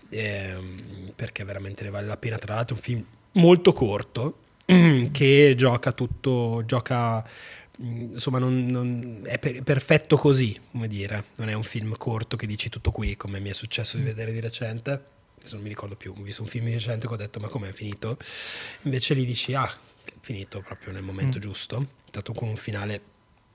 ehm, 0.09 1.13
perché 1.15 1.43
veramente 1.43 1.83
ne 1.83 1.89
vale 1.89 2.07
la 2.07 2.17
pena, 2.17 2.37
tra 2.37 2.55
l'altro 2.55 2.75
un 2.75 2.81
film 2.81 3.05
molto 3.33 3.73
corto, 3.73 4.37
che 5.11 5.53
gioca 5.57 5.91
tutto, 5.91 6.63
gioca 6.65 7.27
insomma 7.83 8.37
non, 8.37 8.67
non, 8.67 9.21
è 9.23 9.39
per, 9.39 9.63
perfetto 9.63 10.15
così, 10.15 10.57
come 10.71 10.87
dire, 10.87 11.25
non 11.37 11.49
è 11.49 11.53
un 11.53 11.63
film 11.63 11.97
corto 11.97 12.37
che 12.37 12.45
dici 12.45 12.69
tutto 12.69 12.91
qui 12.91 13.17
come 13.17 13.39
mi 13.39 13.49
è 13.49 13.53
successo 13.53 13.97
di 13.97 14.03
vedere 14.03 14.31
di 14.31 14.39
recente 14.39 15.19
adesso 15.41 15.55
non 15.55 15.63
mi 15.63 15.69
ricordo 15.69 15.95
più, 15.95 16.13
ho 16.15 16.21
visto 16.21 16.43
un 16.43 16.47
film 16.47 16.65
recente 16.71 17.07
che 17.07 17.13
ho 17.13 17.17
detto 17.17 17.39
ma 17.39 17.47
com'è 17.47 17.73
finito? 17.73 18.17
Invece 18.83 19.15
lì 19.15 19.25
dici 19.25 19.55
ah, 19.55 19.69
è 20.03 20.11
finito 20.19 20.61
proprio 20.61 20.93
nel 20.93 21.01
momento 21.01 21.39
mm. 21.39 21.41
giusto, 21.41 21.81
è 22.05 22.09
stato 22.09 22.33
con 22.33 22.47
un 22.47 22.57
finale 22.57 23.01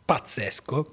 pazzesco 0.05 0.90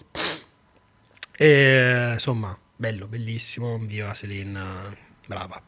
e 1.35 2.11
insomma 2.13 2.55
bello, 2.75 3.07
bellissimo, 3.07 3.79
viva 3.79 4.13
Celine, 4.13 4.95
brava. 5.25 5.61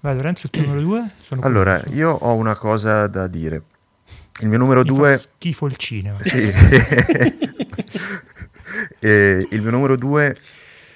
Vai 0.00 0.14
Lorenzo, 0.14 0.46
il 0.46 0.52
tuo 0.52 0.62
numero 0.62 0.80
due? 0.80 1.10
Sono 1.20 1.42
allora, 1.42 1.78
curioso. 1.78 1.98
io 1.98 2.10
ho 2.10 2.34
una 2.34 2.56
cosa 2.56 3.06
da 3.06 3.26
dire. 3.26 3.62
Il 4.40 4.48
mio 4.48 4.58
numero 4.58 4.80
Mi 4.80 4.88
due... 4.88 5.16
Schifo 5.18 5.66
il 5.66 5.76
cinema. 5.76 6.18
Sì. 6.22 6.38
il 9.00 9.60
mio 9.60 9.70
numero 9.70 9.96
due 9.96 10.36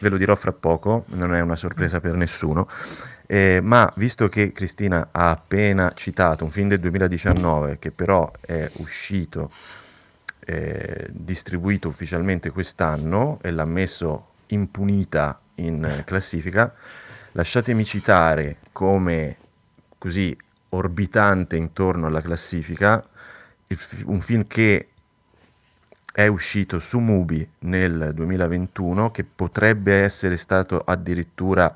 ve 0.07 0.09
lo 0.09 0.16
dirò 0.16 0.37
fra 0.37 0.53
poco, 0.53 1.05
non 1.09 1.35
è 1.35 1.40
una 1.40 1.57
sorpresa 1.57 2.01
per 2.01 2.14
nessuno, 2.14 2.69
eh, 3.27 3.61
ma 3.61 3.92
visto 3.97 4.29
che 4.29 4.53
Cristina 4.53 5.09
ha 5.11 5.31
appena 5.31 5.92
citato 5.95 6.45
un 6.45 6.51
film 6.51 6.69
del 6.69 6.79
2019 6.79 7.79
che 7.79 7.90
però 7.90 8.31
è 8.40 8.71
uscito, 8.77 9.51
eh, 10.40 11.09
distribuito 11.11 11.88
ufficialmente 11.88 12.51
quest'anno 12.51 13.38
e 13.42 13.51
l'ha 13.51 13.64
messo 13.64 14.27
impunita 14.49 15.40
in 15.57 16.03
classifica, 16.05 16.73
lasciatemi 17.33 17.85
citare 17.85 18.59
come 18.71 19.37
così 19.99 20.37
orbitante 20.71 21.57
intorno 21.57 22.07
alla 22.07 22.21
classifica 22.21 23.05
un 24.05 24.21
film 24.21 24.47
che 24.47 24.90
è 26.16 26.29
uscito 26.29 26.79
su 26.79 26.98
Mubi 26.98 27.46
nel 27.59 28.12
2021 28.14 29.11
che 29.11 29.22
potrebbe 29.22 29.96
essere 29.96 30.38
stato 30.38 30.81
addirittura 30.83 31.70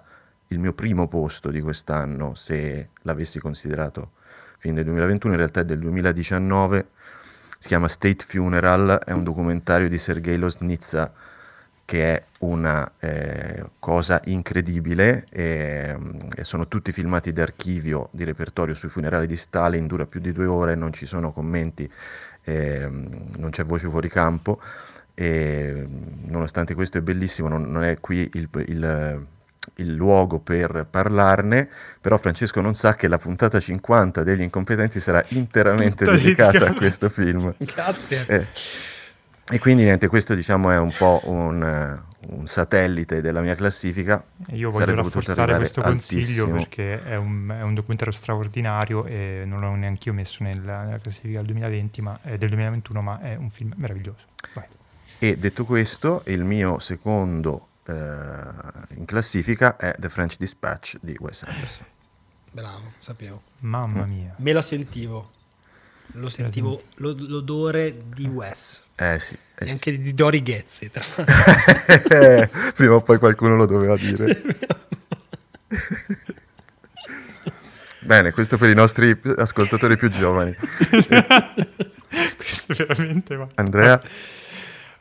il 0.47 0.59
mio 0.59 0.73
primo 0.73 1.09
posto 1.09 1.51
di 1.51 1.61
quest'anno 1.61 2.35
se 2.35 2.89
l'avessi 3.03 3.39
considerato 3.39 4.13
fin 4.57 4.75
del 4.77 4.85
2021, 4.85 5.35
in 5.35 5.39
realtà 5.39 5.61
è 5.61 5.65
del 5.67 5.81
2019, 5.81 6.87
si 7.59 7.69
chiama 7.69 7.87
State 7.87 8.25
Funeral, 8.27 9.03
è 9.05 9.13
un 9.13 9.25
documentario 9.25 9.91
di 9.91 9.99
Sergei 9.99 10.39
Losnitsa 10.39 11.13
che 11.85 12.15
è 12.15 12.25
una 12.39 12.93
eh, 12.99 13.65
cosa 13.79 14.23
incredibile, 14.27 15.27
e, 15.29 15.95
e 16.35 16.45
sono 16.45 16.69
tutti 16.69 16.93
filmati 16.93 17.33
d'archivio 17.33 18.09
di 18.13 18.25
repertorio 18.25 18.75
sui 18.75 18.89
funerali 18.89 19.27
di 19.27 19.35
Stalin, 19.35 19.87
dura 19.87 20.07
più 20.07 20.21
di 20.21 20.33
due 20.33 20.47
ore, 20.47 20.77
non 20.77 20.93
ci 20.93 21.05
sono 21.05 21.33
commenti 21.33 21.91
eh, 22.51 22.89
non 22.89 23.51
c'è 23.51 23.65
voce 23.65 23.89
fuori 23.89 24.09
campo 24.09 24.61
e 25.15 25.87
nonostante 26.27 26.75
questo 26.75 26.99
è 26.99 27.01
bellissimo, 27.01 27.49
non, 27.49 27.71
non 27.71 27.85
è 27.85 28.01
qui 28.01 28.29
il, 28.35 28.49
il, 28.67 29.27
il, 29.77 29.95
luogo 29.95 30.39
per 30.39 30.87
parlarne, 30.91 31.69
però 32.01 32.17
Francesco 32.17 32.61
non 32.61 32.75
sa 32.75 32.95
che 32.95 33.07
la 33.07 33.19
puntata 33.19 33.61
50 33.61 34.23
degli 34.23 34.41
incompetenti 34.41 34.99
sarà 34.99 35.23
interamente 35.29 36.05
dedicata 36.05 36.69
a 36.69 36.75
questo 36.75 37.09
film. 37.09 37.55
Grazie. 37.59 38.25
Eh, 38.27 38.47
e 39.51 39.59
quindi 39.59 39.83
niente, 39.83 40.09
questo 40.09 40.35
diciamo 40.35 40.71
è 40.71 40.79
un 40.79 40.93
po' 40.97 41.21
un, 41.25 42.01
un 42.29 42.47
satellite 42.47 43.21
della 43.21 43.41
mia 43.41 43.55
classifica. 43.55 44.23
Io 44.51 44.71
voglio 44.71 44.95
rafforzare 44.95 45.57
questo 45.57 45.83
consiglio 45.83 46.45
altissimo. 46.45 46.53
perché 46.53 47.03
è 47.03 47.17
un, 47.17 47.55
è 47.59 47.63
un, 47.63 47.75
documentario 47.75 48.13
straordinario 48.13 49.05
e 49.05 49.43
non 49.47 49.61
l'ho 49.61 49.75
neanche 49.75 50.09
io 50.09 50.15
messo 50.15 50.43
nella, 50.43 50.85
nella 50.85 50.99
classifica 50.99 51.39
del 51.39 51.47
2020, 51.47 52.03
ma, 52.03 52.19
eh, 52.23 52.39
del 52.39 52.49
2021, 52.49 53.03
ma 53.03 53.21
è 53.21 53.35
un 53.35 53.51
film 53.51 53.73
meraviglioso. 53.77 54.25
Vai. 54.55 54.67
E 55.19 55.37
detto 55.37 55.65
questo, 55.65 56.23
il 56.27 56.45
mio 56.45 56.79
secondo 56.79 57.69
eh, 57.87 57.95
in 58.95 59.05
classifica 59.05 59.77
è 59.77 59.95
The 59.99 60.09
French 60.09 60.37
Dispatch 60.39 60.97
di 61.01 61.17
Wes 61.19 61.43
Anderson. 61.43 61.87
Bravo, 62.53 62.93
sapevo. 62.99 63.43
Mamma 63.61 64.05
mia. 64.07 64.35
Me 64.39 64.53
la 64.53 64.63
sentivo. 64.63 65.31
Lo 66.15 66.29
sentivo 66.29 66.81
l'odore 66.97 67.95
di 68.15 68.27
Wes. 68.27 68.87
Eh 68.97 69.19
sì. 69.19 69.35
Eh 69.55 69.67
e 69.67 69.71
anche 69.71 69.99
di 69.99 70.15
Dori 70.15 70.43
Ghezzi. 70.43 70.91
Tra 70.91 71.05
Prima 72.75 72.95
o 72.95 73.01
poi 73.03 73.19
qualcuno 73.19 73.57
lo 73.57 73.67
doveva 73.67 73.97
dire. 73.97 74.43
Bene, 78.01 78.33
questo 78.33 78.57
per 78.57 78.71
i 78.71 78.75
nostri 78.75 79.17
ascoltatori 79.37 79.97
più 79.97 80.11
giovani. 80.11 80.53
questo 82.37 82.75
veramente 82.75 83.37
va. 83.37 83.47
Andrea? 83.55 84.01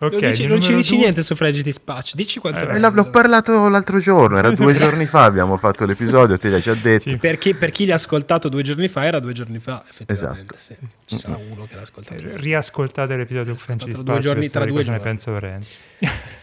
Ok, 0.02 0.12
non, 0.14 0.20
dici- 0.32 0.46
non 0.48 0.62
ci 0.62 0.74
dici 0.74 0.90
due- 0.92 1.00
niente 1.04 1.24
su 1.24 1.36
Fragile 1.36 1.64
Dispatch. 1.64 2.16
Dici 2.16 2.40
quanto 2.40 2.60
Eh, 2.60 2.62
è 2.62 2.66
Eh, 2.70 2.74
bello. 2.74 2.88
l'ho, 2.90 2.96
l'ho 3.04 3.10
parlato 3.10 3.68
l'altro 3.68 4.00
giorno, 4.00 4.38
era 4.38 4.50
due 4.52 4.74
giorni 4.78 5.06
fa, 5.06 5.26
abbiamo 5.26 5.58
fatto 5.58 5.86
l'episodio, 5.86 6.38
te 6.38 6.50
l'hai 6.50 6.62
già 6.62 6.74
detto. 6.74 7.10
Sì. 7.10 7.18
Per 7.18 7.38
chi, 7.38 7.54
per 7.54 7.72
chi 7.72 7.86
l'ha 7.86 7.96
ascoltato 7.96 8.48
due 8.48 8.64
giorni 8.64 8.88
fa, 8.88 9.04
era 9.06 9.20
due 9.20 9.34
giorni 9.34 9.60
fa, 9.60 9.84
effettivamente. 9.90 10.56
Esatto. 10.58 10.74
sì. 11.06 11.16
Ci 11.16 11.20
sarà 11.20 11.38
uno 11.38 11.66
che 11.70 11.76
l'ha 11.76 11.82
ascoltato. 11.82 12.22
Riascoltate 12.36 13.16
l'episodio 13.18 13.54
di 13.54 13.60
Ascoltato 13.60 13.86
Dispatch 13.88 14.06
due 14.10 14.20
giorni- 14.20 14.50
tra 14.50 14.66
due 14.66 14.78
ne 14.80 14.84
giorni. 14.84 15.00
pensa 15.02 15.32
Lorenzo. 15.32 15.70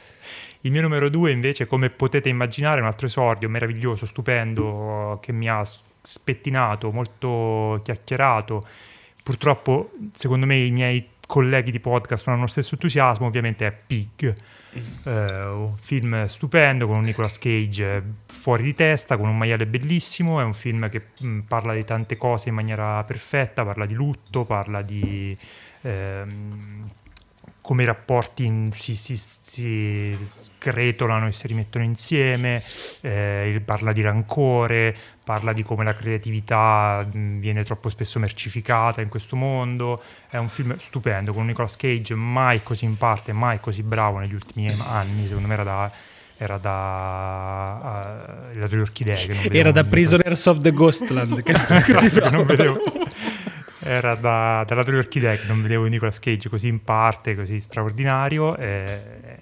Il 0.63 0.73
mio 0.73 0.81
numero 0.83 1.09
due, 1.09 1.31
invece, 1.31 1.67
come 1.67 1.91
potete 1.91 2.29
immaginare, 2.29 2.79
è 2.79 2.81
un 2.81 2.89
altro 2.89 3.07
esordio 3.07 3.49
meraviglioso, 3.49 4.05
stupendo, 4.05 5.19
che 5.23 5.33
mi 5.33 5.49
ha 5.49 5.63
spettinato, 6.03 6.91
molto 6.91 7.81
chiacchierato. 7.85 8.63
Purtroppo, 9.23 9.93
secondo 10.13 10.45
me, 10.47 10.57
i 10.59 10.71
miei 10.71 11.09
colleghi 11.27 11.71
di 11.71 11.81
podcast 11.81 12.27
non 12.27 12.37
hanno 12.37 12.45
lo 12.45 12.51
stesso 12.51 12.75
entusiasmo, 12.75 13.27
ovviamente 13.27 13.67
è 13.67 13.73
Pig. 13.73 14.35
Eh, 15.05 15.45
un 15.45 15.77
film 15.77 16.25
stupendo 16.27 16.87
con 16.87 16.97
un 16.97 17.03
Nicolas 17.03 17.39
Cage 17.39 17.97
eh, 17.97 18.03
fuori 18.27 18.63
di 18.63 18.75
testa, 18.75 19.17
con 19.17 19.29
un 19.29 19.37
maiale 19.37 19.67
bellissimo. 19.67 20.41
È 20.41 20.45
un 20.45 20.55
film 20.55 20.89
che 20.89 21.09
mh, 21.21 21.41
parla 21.41 21.75
di 21.75 21.85
tante 21.85 22.17
cose 22.17 22.49
in 22.49 22.55
maniera 22.55 23.03
perfetta, 23.05 23.65
parla 23.65 23.87
di 23.87 23.95
lutto, 23.95 24.45
parla 24.45 24.83
di 24.83 25.37
ehm, 25.83 26.91
come 27.67 27.83
i 27.83 27.87
rapporti 27.87 28.69
si, 28.71 28.95
si, 28.95 29.17
si 29.17 30.17
scretolano 30.23 31.27
e 31.27 31.33
si 31.33 31.49
rimettono 31.49 31.83
insieme, 31.83 32.63
eh, 33.01 33.61
parla 33.65 33.91
di 33.91 34.03
rancore, 34.03 34.95
parla 35.25 35.53
di 35.53 35.65
come 35.65 35.83
la 35.83 35.93
creatività 35.93 37.05
viene 37.11 37.65
troppo 37.65 37.89
spesso 37.89 38.21
mercificata 38.21 39.01
in 39.01 39.09
questo 39.09 39.35
mondo. 39.35 40.01
È 40.31 40.37
un 40.37 40.49
film 40.49 40.77
stupendo 40.79 41.33
con 41.33 41.45
Nicolas 41.45 41.75
Cage 41.75 42.15
mai 42.15 42.63
così 42.63 42.85
in 42.85 42.97
parte, 42.97 43.33
mai 43.33 43.59
così 43.59 43.83
bravo 43.83 44.19
negli 44.19 44.35
ultimi 44.35 44.73
anni, 44.87 45.27
secondo 45.27 45.49
me 45.49 45.55
era 45.55 45.65
da... 45.65 45.91
Era 46.39 46.59
da 46.59 48.51
uh, 48.53 48.59
le 48.59 48.81
orchidee 48.81 49.15
che 49.17 49.29
non 49.33 49.43
vedevo 49.45 49.59
Era 49.59 49.71
da. 49.73 49.85
Prisoners 49.85 50.45
of 50.45 50.59
the 50.59 50.71
Ghostland. 50.71 51.43
che- 51.43 51.53
Esatto, 51.57 52.21
che 52.21 52.31
non 52.31 52.45
vedevo. 52.45 52.79
Era 53.87 54.15
da, 54.17 54.65
dalla 54.67 54.83
True 54.83 54.99
Orchidea 54.99 55.37
che 55.37 55.47
non 55.47 55.63
vedevo 55.63 55.85
Nicolas 55.87 56.19
Cage 56.19 56.49
così 56.49 56.67
in 56.67 56.83
parte, 56.83 57.35
così 57.35 57.61
straordinario. 57.61 58.55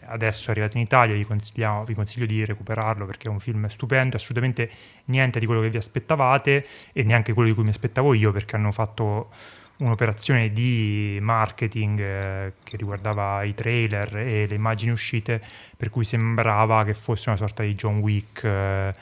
adesso 0.07 0.48
è 0.48 0.50
arrivato 0.50 0.76
in 0.76 0.83
Italia, 0.83 1.14
vi, 1.14 1.26
vi 1.26 1.94
consiglio 1.94 2.26
di 2.26 2.44
recuperarlo 2.44 3.07
perché 3.07 3.28
è 3.28 3.30
un 3.30 3.40
film 3.40 3.66
stupendo, 3.66 4.16
assolutamente 4.16 4.70
niente 5.07 5.38
di 5.38 5.46
quello 5.46 5.61
che 5.61 5.70
vi 5.70 5.78
aspettavate 5.78 6.66
e 6.92 7.02
neanche 7.04 7.33
quello 7.33 7.48
di 7.48 7.54
cui 7.54 7.64
mi 7.64 7.70
aspettavo 7.70 8.12
io 8.12 8.33
perché 8.33 8.57
hanno 8.57 8.70
fatto 8.70 9.30
un'operazione 9.76 10.50
di 10.50 11.18
marketing 11.20 12.00
eh, 12.00 12.52
che 12.62 12.76
riguardava 12.76 13.42
i 13.42 13.54
trailer 13.54 14.16
e 14.16 14.46
le 14.46 14.54
immagini 14.54 14.92
uscite 14.92 15.40
per 15.76 15.90
cui 15.90 16.04
sembrava 16.04 16.85
che 16.85 16.94
fosse 16.94 17.28
una 17.30 17.38
sorta 17.38 17.62
di 17.62 17.74
John 17.74 17.98
Wick 17.98 18.44
eh, 18.44 18.92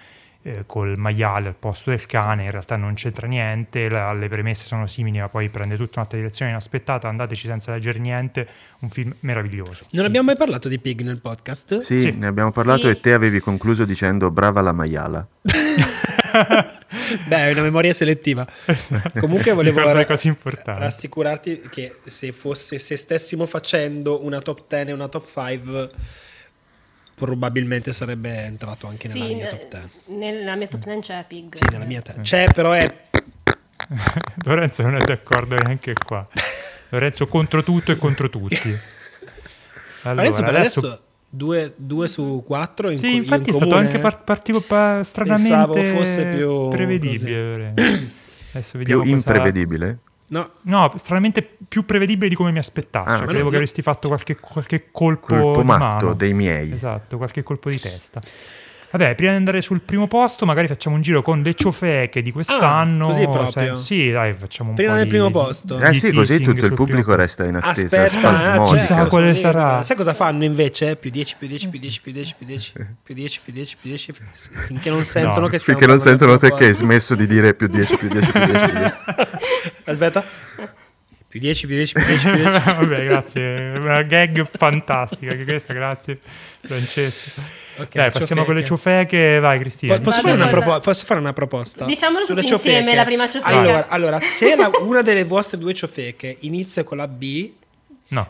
eh, 0.45 0.65
col 0.67 0.95
maiale 0.99 1.49
al 1.49 1.55
posto 1.55 1.91
del 1.91 2.05
cane, 2.07 2.45
in 2.45 2.51
realtà 2.51 2.77
non 2.77 2.95
c'entra 2.95 3.27
niente, 3.27 3.89
la- 3.89 4.13
le 4.13 4.29
premesse 4.29 4.67
sono 4.67 4.87
simili 4.87 5.19
ma 5.21 5.29
poi 5.29 5.49
prende 5.49 5.77
tutta 5.77 5.99
un'altra 6.01 6.19
direzione 6.19 6.51
inaspettata, 6.51 7.09
andateci 7.09 7.47
senza 7.47 7.73
leggere 7.73 7.99
niente, 8.01 8.49
un 8.81 8.91
film 8.91 9.15
meraviglioso. 9.21 9.87
Non 9.91 10.05
abbiamo 10.05 10.27
mai 10.27 10.37
parlato 10.37 10.69
di 10.69 10.79
Pig 10.81 11.03
nel 11.03 11.19
podcast? 11.21 11.81
Sì, 11.81 11.99
Sì. 11.99 12.11
ne 12.17 12.27
abbiamo 12.27 12.51
parlato 12.51 12.83
Sì. 12.83 12.89
e 12.89 13.01
te 13.01 13.13
avevi 13.13 13.39
concluso 13.41 13.85
dicendo 13.85 14.31
brava 14.31 14.61
la 14.61 14.73
maiala. 14.73 15.27
Beh, 17.29 17.37
è 17.49 17.53
una 17.53 17.63
memoria 17.63 17.93
selettiva. 17.95 18.47
Comunque 19.19 19.53
volevo 19.53 19.81
ra- 19.93 20.05
rassicurarti 20.65 21.63
che 21.71 21.97
se, 22.05 22.33
fosse, 22.33 22.79
se 22.79 22.97
stessimo 22.97 23.47
facendo 23.47 24.25
una 24.25 24.41
top 24.41 24.63
10 24.69 24.91
e 24.91 24.93
una 24.93 25.09
top 25.09 25.27
5 25.31 25.91
probabilmente 27.23 27.93
sarebbe 27.93 28.37
entrato 28.45 28.89
anche 28.89 29.07
nella 29.07 29.27
Sì, 29.27 29.35
mia 29.35 29.47
top 29.47 29.69
10. 29.69 30.19
Nella 30.19 30.57
mia 30.57 30.67
top 30.67 30.85
10 30.85 31.01
c'è 31.01 31.25
Pig. 31.29 31.55
Sì, 31.55 31.65
nella 31.71 31.85
mia 31.85 32.03
te- 32.03 32.15
C'è, 32.21 32.47
però 32.53 32.73
è 32.73 32.85
Lorenzo 34.45 34.83
non 34.83 34.97
è 34.97 35.05
d'accordo 35.05 35.55
neanche 35.55 35.95
qua. 35.95 36.27
Lorenzo 36.89 37.29
contro 37.29 37.63
tutto 37.63 37.93
e 37.93 37.97
contro 37.97 38.29
tutti. 38.29 38.59
Allora, 40.05 40.23
Lorenzo 40.23 40.43
per 40.43 40.55
adesso... 40.57 40.79
adesso 40.81 41.03
2 41.77 42.09
su 42.09 42.43
4 42.45 42.91
in, 42.91 42.99
Sì, 42.99 43.11
co- 43.11 43.17
infatti 43.17 43.49
in 43.51 43.55
è 43.55 43.59
stato 43.59 43.75
anche 43.77 43.99
par- 44.01 44.25
partito 44.25 44.61
pa- 44.61 45.01
stranamente 45.05 45.81
Pensavo 45.81 45.97
fosse 45.97 46.27
più 46.27 46.69
prevedibile. 46.69 47.73
Adesso 48.53 48.79
vediamo 48.79 49.03
Più 49.03 49.13
imprevedibile. 49.13 49.99
No, 50.33 50.51
No, 50.63 50.91
stranamente 50.97 51.43
più 51.69 51.85
prevedibile 51.85 52.29
di 52.31 52.35
come 52.35 52.51
mi 52.53 52.59
aspettassi. 52.59 53.09
Ah, 53.11 53.17
Cioè, 53.19 53.27
credevo 53.27 53.51
che 53.51 53.57
avresti 53.57 53.83
fatto 53.83 54.09
qualche, 54.09 54.37
qualche 54.41 54.89
colpo, 54.91 55.27
Colpo 55.37 55.61
di 55.61 55.67
matto 55.67 55.85
mano. 56.07 56.15
dei 56.15 56.33
miei. 56.33 56.73
Esatto, 56.73 57.19
qualche 57.19 57.43
colpo 57.43 57.69
di 57.69 57.79
testa. 57.79 58.21
Vabbè, 58.93 59.15
prima 59.15 59.31
di 59.31 59.39
andare 59.39 59.63
sul 59.63 59.81
primo 59.81 60.07
posto, 60.07 60.45
magari 60.45 60.67
facciamo 60.69 60.97
un 60.97 61.01
giro 61.03 61.23
con 61.23 61.41
le 61.41 61.55
ciofeche 61.55 62.21
di 62.21 62.31
quest'anno. 62.31 63.07
Ah, 63.07 63.09
così 63.09 63.23
proprio? 63.27 63.73
Se- 63.73 63.81
sì, 63.81 64.11
dai, 64.11 64.35
facciamo 64.35 64.69
un 64.69 64.75
Prima 64.75 64.91
po' 64.91 64.97
del 64.97 65.05
di- 65.05 65.11
primo 65.11 65.31
posto. 65.31 65.77
di 65.77 65.83
Eh 65.83 65.95
sì, 65.95 66.13
così 66.13 66.41
tutto 66.41 66.67
il 66.67 66.75
pubblico 66.75 67.05
primo- 67.05 67.17
resta 67.17 67.47
in 67.47 67.57
attesa 67.57 68.03
Aspetta, 68.05 68.53
ah. 68.53 68.61
Chissà 68.61 68.87
certo, 68.95 69.09
quale 69.09 69.35
sarà. 69.35 69.83
Sai 69.83 69.97
cosa 69.97 70.13
fanno 70.13 70.45
invece? 70.45 70.97
Più 70.97 71.09
10, 71.11 71.37
più 71.39 71.49
10, 71.49 71.69
più 71.71 71.79
10, 71.79 72.01
più 72.03 72.13
10, 72.13 72.35
più 72.37 72.47
10, 72.47 72.73
più 73.03 73.15
10, 73.15 73.41
più 73.43 73.53
10, 73.55 73.77
più 73.81 73.91
10, 73.91 74.13
finché 74.67 74.91
non 74.91 75.05
sentono 75.07 75.41
No, 75.41 75.47
che 75.47 75.59
stiamo 75.59 75.79
Finché 75.79 75.95
non 75.95 76.05
sentono 76.05 76.37
te 76.37 76.53
che 76.55 76.65
hai 76.67 76.75
smesso 76.75 77.15
di 77.15 77.27
dire 77.27 77.55
più 77.55 77.69
10, 77.69 77.97
più 77.97 78.09
10, 78.09 78.31
più 78.31 78.41
10. 78.45 78.61
più 78.69 78.77
10. 78.79 78.95
posto. 79.07 79.91
Aspetta. 79.91 80.25
Più 81.29 81.41
10, 81.41 81.67
più 81.67 81.77
10, 81.77 81.95
più 81.95 82.05
10, 82.05 82.29
più 82.29 82.37
10. 82.43 82.61
Vabbè, 82.63 83.05
grazie. 83.07 83.73
Una 83.83 84.03
gag 84.03 84.47
fantastica. 84.55 85.33
Che 85.35 85.45
questa, 85.45 85.73
grazie, 85.73 86.19
Francesco. 86.61 87.62
Ok, 87.79 87.89
Dai, 87.95 88.11
passiamo 88.11 88.45
con 88.45 88.55
le 88.55 88.65
ciofeche. 88.65 89.39
Vai, 89.41 89.59
Cristina. 89.59 89.95
Po- 89.97 90.03
Posso 90.03 90.17
Vado 90.23 90.29
fare, 90.29 90.43
una 90.43 90.51
con- 90.51 90.61
propo- 90.63 90.81
posso 90.81 91.07
fare 91.07 91.21
una 91.21 91.33
proposta? 91.33 91.85
Diciamolo 91.85 92.25
Sulle 92.25 92.41
tutti 92.43 92.53
insieme, 92.53 92.79
ciofeche? 92.79 92.97
la 92.97 93.05
prima 93.05 93.29
ciofeca. 93.29 93.57
Allora, 93.59 93.87
allora 93.89 94.21
se 94.21 94.57
la- 94.57 94.71
una 94.81 95.03
delle 95.03 95.25
vostre 95.25 95.59
due 95.59 95.73
ciofeche 95.75 96.37
inizia 96.41 96.85
con 96.85 96.99
la 96.99 97.09
B, 97.09 97.51
No. 98.09 98.29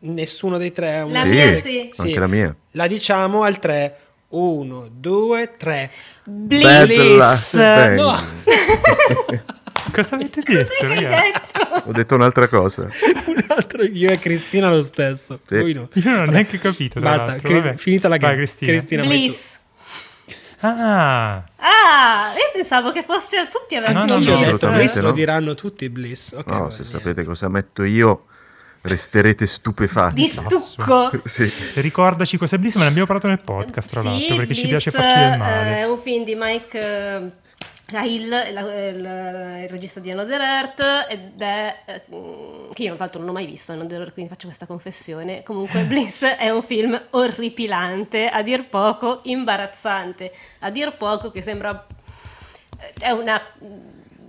nessuno 0.00 0.58
dei 0.58 0.72
tre 0.72 0.96
ha 0.98 1.04
una 1.04 1.24
La 1.24 1.30
Sì, 1.30 1.36
mia 1.38 1.60
sì. 1.60 1.90
anche 1.96 2.18
la 2.18 2.26
mia. 2.26 2.54
La 2.72 2.86
diciamo 2.86 3.42
al 3.42 3.58
3. 3.58 3.98
1, 4.34 4.88
2, 4.90 5.52
3. 5.56 5.90
Bliss. 6.24 7.54
No, 7.54 8.18
Cosa 9.92 10.14
avete 10.14 10.40
detto, 10.44 10.86
ragazzi? 10.86 11.32
detto? 11.32 11.82
Ho 11.88 11.92
detto 11.92 12.14
un'altra 12.14 12.48
cosa. 12.48 12.82
un 13.26 13.44
altro 13.48 13.82
io 13.84 14.10
e 14.10 14.18
Cristina 14.18 14.68
lo 14.68 14.82
stesso. 14.82 15.40
Sì. 15.46 15.56
Voi 15.58 15.72
no. 15.72 15.88
Io 15.92 16.10
non 16.10 16.28
ho 16.28 16.30
neanche 16.32 16.58
capito. 16.58 17.00
Basta. 17.00 17.36
Cris- 17.36 17.74
finita 17.76 18.08
la 18.08 18.16
gara. 18.16 18.34
Cristina. 18.34 18.70
Cristina. 18.72 19.02
Bliss. 19.04 19.58
Ah, 20.60 21.44
Ah, 21.58 22.32
io 22.36 22.50
pensavo 22.54 22.90
che 22.90 23.04
fosse 23.06 23.48
tutti 23.50 23.76
avessero 23.76 24.04
no, 24.06 24.14
no, 24.14 24.18
Io 24.20 24.34
ho 24.34 24.38
detto 24.52 24.70
Bliss, 24.70 24.96
lo 24.98 25.08
no. 25.08 25.12
diranno 25.12 25.54
tutti 25.54 25.88
Bliss. 25.90 26.32
Ok, 26.32 26.46
No, 26.46 26.70
se 26.70 26.80
niente. 26.80 26.84
sapete 26.84 27.24
cosa 27.24 27.48
metto 27.48 27.82
io, 27.82 28.24
resterete 28.80 29.46
stupefatti. 29.46 30.14
di 30.14 30.26
stucco. 30.26 31.10
Sì. 31.24 31.52
ricordaci 31.74 32.38
cos'è 32.38 32.56
Bliss, 32.56 32.76
ma 32.76 32.82
ne 32.82 32.88
abbiamo 32.88 33.06
parlato 33.06 33.28
nel 33.28 33.40
podcast, 33.40 33.90
tra 33.90 34.00
Sì, 34.00 34.06
l'altro, 34.06 34.36
perché 34.36 34.54
ci 34.54 34.60
Bliss, 34.66 34.70
piace 34.70 34.90
farci 34.90 35.18
del 35.18 35.32
eh, 35.32 35.36
male. 35.36 35.78
È 35.80 35.84
un 35.84 35.98
film 35.98 36.24
di 36.24 36.34
Mike 36.34 37.32
eh, 37.86 37.92
Cahill, 37.92 38.28
la- 38.28 38.88
il, 38.88 39.68
regista 39.68 40.00
di 40.00 40.10
Another 40.10 40.40
Earth, 40.40 41.06
ed 41.08 41.40
è 41.40 41.76
eh, 41.86 42.02
che 42.72 42.82
io 42.82 42.94
tra 42.94 43.04
l'altro 43.04 43.20
non 43.20 43.30
ho 43.30 43.32
mai 43.32 43.46
visto 43.46 43.72
Another 43.72 44.00
Earth, 44.00 44.12
quindi 44.12 44.30
faccio 44.30 44.46
questa 44.46 44.66
confessione. 44.66 45.42
Comunque, 45.42 45.82
Bliss 45.88 46.24
è 46.24 46.50
un 46.50 46.62
film 46.62 47.00
orripilante, 47.10 48.28
a 48.28 48.42
dir 48.42 48.66
poco 48.68 49.20
imbarazzante, 49.24 50.32
a 50.60 50.70
dir 50.70 50.96
poco 50.96 51.30
che 51.30 51.42
sembra 51.42 51.86
è 52.98 53.10
una 53.10 53.40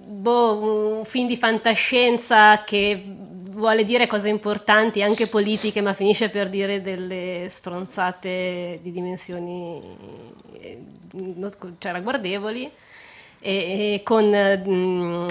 boh, 0.06 0.98
un 0.98 1.06
film 1.06 1.28
di 1.28 1.36
fantascienza 1.36 2.64
che 2.64 3.04
vuole 3.50 3.84
dire 3.84 4.08
cose 4.08 4.30
importanti 4.30 5.02
anche 5.02 5.28
politiche 5.28 5.82
ma 5.82 5.94
finisce 5.94 6.30
per 6.30 6.50
dire 6.50 6.82
delle 6.82 7.48
stronzate 7.50 8.80
di 8.82 8.92
dimensioni 8.92 9.82
eh, 10.60 10.84
cioè 11.78 11.92
ragguardevoli 11.92 12.70
e, 13.46 13.94
e 13.94 14.02
con 14.04 14.26
mm, 14.26 15.28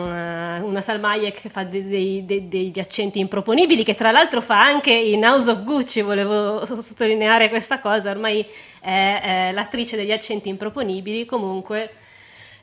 una 0.63 0.81
Salmaye 0.81 1.33
che 1.33 1.49
fa 1.49 1.65
de- 1.65 1.85
dei- 1.85 2.25
dei- 2.25 2.47
degli 2.47 2.79
accenti 2.79 3.19
improponibili 3.19 3.83
che 3.83 3.95
tra 3.95 4.13
l'altro 4.13 4.41
fa 4.41 4.63
anche 4.63 4.93
in 4.93 5.25
House 5.25 5.51
of 5.51 5.65
Gucci 5.65 6.01
volevo 6.01 6.65
sottolineare 6.65 7.49
questa 7.49 7.81
cosa 7.81 8.11
ormai 8.11 8.47
è, 8.81 9.49
è 9.49 9.53
l'attrice 9.53 9.97
degli 9.97 10.13
accenti 10.13 10.49
improponibili 10.49 11.27
comunque 11.27 11.91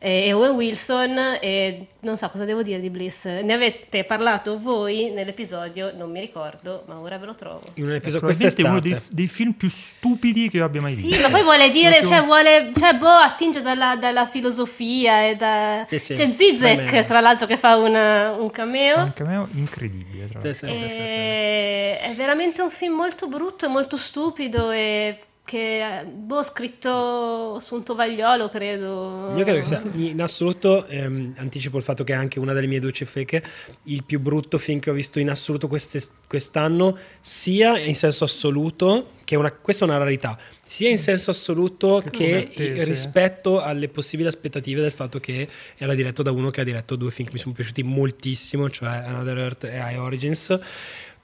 e 0.03 0.33
Owen 0.33 0.51
Wilson 0.55 1.37
e 1.39 1.85
non 1.99 2.17
so 2.17 2.27
cosa 2.29 2.43
devo 2.43 2.63
dire 2.63 2.79
di 2.79 2.89
Bliss. 2.89 3.25
Ne 3.25 3.53
avete 3.53 4.03
parlato 4.03 4.57
voi 4.57 5.11
nell'episodio, 5.11 5.93
non 5.95 6.09
mi 6.09 6.19
ricordo, 6.19 6.83
ma 6.87 6.97
ora 6.99 7.19
ve 7.19 7.27
lo 7.27 7.35
trovo. 7.35 7.61
In 7.75 7.83
un 7.83 7.91
episodio 7.93 8.27
Probabilmente 8.27 8.63
è 8.63 8.67
uno 8.67 8.79
dei, 8.79 8.99
dei 9.11 9.27
film 9.27 9.51
più 9.51 9.69
stupidi 9.69 10.49
che 10.49 10.57
io 10.57 10.65
abbia 10.65 10.81
mai 10.81 10.95
visto. 10.95 11.11
Sì, 11.11 11.21
ma 11.21 11.29
poi 11.29 11.43
vuole 11.43 11.69
dire, 11.69 12.03
cioè, 12.03 12.23
vuole, 12.23 12.71
cioè, 12.75 12.95
boh, 12.95 13.07
attinge 13.07 13.61
dalla, 13.61 13.95
dalla 13.95 14.25
filosofia 14.25 15.27
e 15.27 15.35
da... 15.35 15.85
Sì, 15.87 15.99
sì, 15.99 16.13
C'è 16.15 16.31
Zizek, 16.31 16.77
va 16.77 16.83
bene. 16.91 17.05
tra 17.05 17.19
l'altro, 17.21 17.45
che 17.45 17.57
fa 17.57 17.75
una- 17.75 18.31
un 18.31 18.49
cameo. 18.49 18.95
È 18.95 19.01
un 19.01 19.13
cameo 19.13 19.47
incredibile. 19.53 20.27
Tra 20.29 20.39
Sì, 20.39 20.45
l'altro. 20.47 20.67
sì, 20.69 20.75
sì, 20.75 20.81
sì, 20.89 20.95
sì. 20.95 20.97
E- 20.97 21.99
È 22.01 22.13
veramente 22.15 22.63
un 22.63 22.71
film 22.71 22.95
molto 22.95 23.27
brutto 23.27 23.65
e 23.65 23.69
molto 23.69 23.97
stupido 23.97 24.71
e 24.71 25.17
che, 25.51 26.05
boh, 26.05 26.43
scritto 26.43 27.59
su 27.59 27.75
un 27.75 27.83
tovagliolo, 27.83 28.47
credo. 28.47 29.33
Io 29.35 29.43
credo 29.43 29.59
che 29.59 29.63
sia 29.63 29.81
in 29.95 30.21
assoluto, 30.21 30.87
ehm, 30.87 31.33
anticipo 31.35 31.75
il 31.75 31.83
fatto 31.83 32.05
che 32.05 32.13
è 32.13 32.15
anche 32.15 32.39
una 32.39 32.53
delle 32.53 32.67
mie 32.67 32.79
due 32.79 32.93
ciofeche, 32.93 33.43
il 33.83 34.05
più 34.05 34.21
brutto 34.21 34.57
film 34.57 34.79
che 34.79 34.89
ho 34.89 34.93
visto 34.93 35.19
in 35.19 35.29
assoluto 35.29 35.67
queste- 35.67 36.01
quest'anno, 36.25 36.97
sia 37.19 37.77
in 37.77 37.95
senso 37.95 38.23
assoluto, 38.23 39.15
che 39.25 39.35
è 39.35 39.37
una, 39.37 39.51
questa 39.51 39.83
è 39.83 39.89
una 39.89 39.97
rarità, 39.97 40.39
sia 40.63 40.89
in 40.89 40.97
senso 40.97 41.31
assoluto 41.31 42.01
che, 42.09 42.47
attese. 42.49 42.85
rispetto 42.85 43.59
alle 43.59 43.89
possibili 43.89 44.29
aspettative 44.29 44.79
del 44.79 44.93
fatto 44.93 45.19
che 45.19 45.49
era 45.75 45.93
diretto 45.93 46.23
da 46.23 46.31
uno 46.31 46.49
che 46.49 46.61
ha 46.61 46.63
diretto 46.63 46.95
due 46.95 47.11
film 47.11 47.27
che 47.27 47.33
mi 47.33 47.39
sono 47.39 47.53
piaciuti 47.53 47.83
moltissimo, 47.83 48.69
cioè 48.69 48.87
Another 48.87 49.37
Earth 49.37 49.65
e 49.65 49.77
I 49.77 49.97
Origins. 49.97 50.59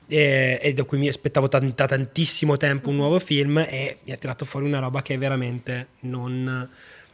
E, 0.10 0.60
e 0.62 0.74
da 0.74 0.84
cui 0.84 0.98
mi 0.98 1.08
aspettavo 1.10 1.48
da 1.48 1.60
tantissimo 1.60 2.56
tempo 2.58 2.90
un 2.90 2.96
nuovo 2.96 3.20
film 3.20 3.58
e 3.58 3.98
mi 4.06 4.12
ha 4.14 4.16
tirato 4.18 4.46
fuori 4.46 4.66
una 4.66 4.80
roba 4.80 5.02
che 5.02 5.18
veramente 5.18 5.88
non, 6.02 6.70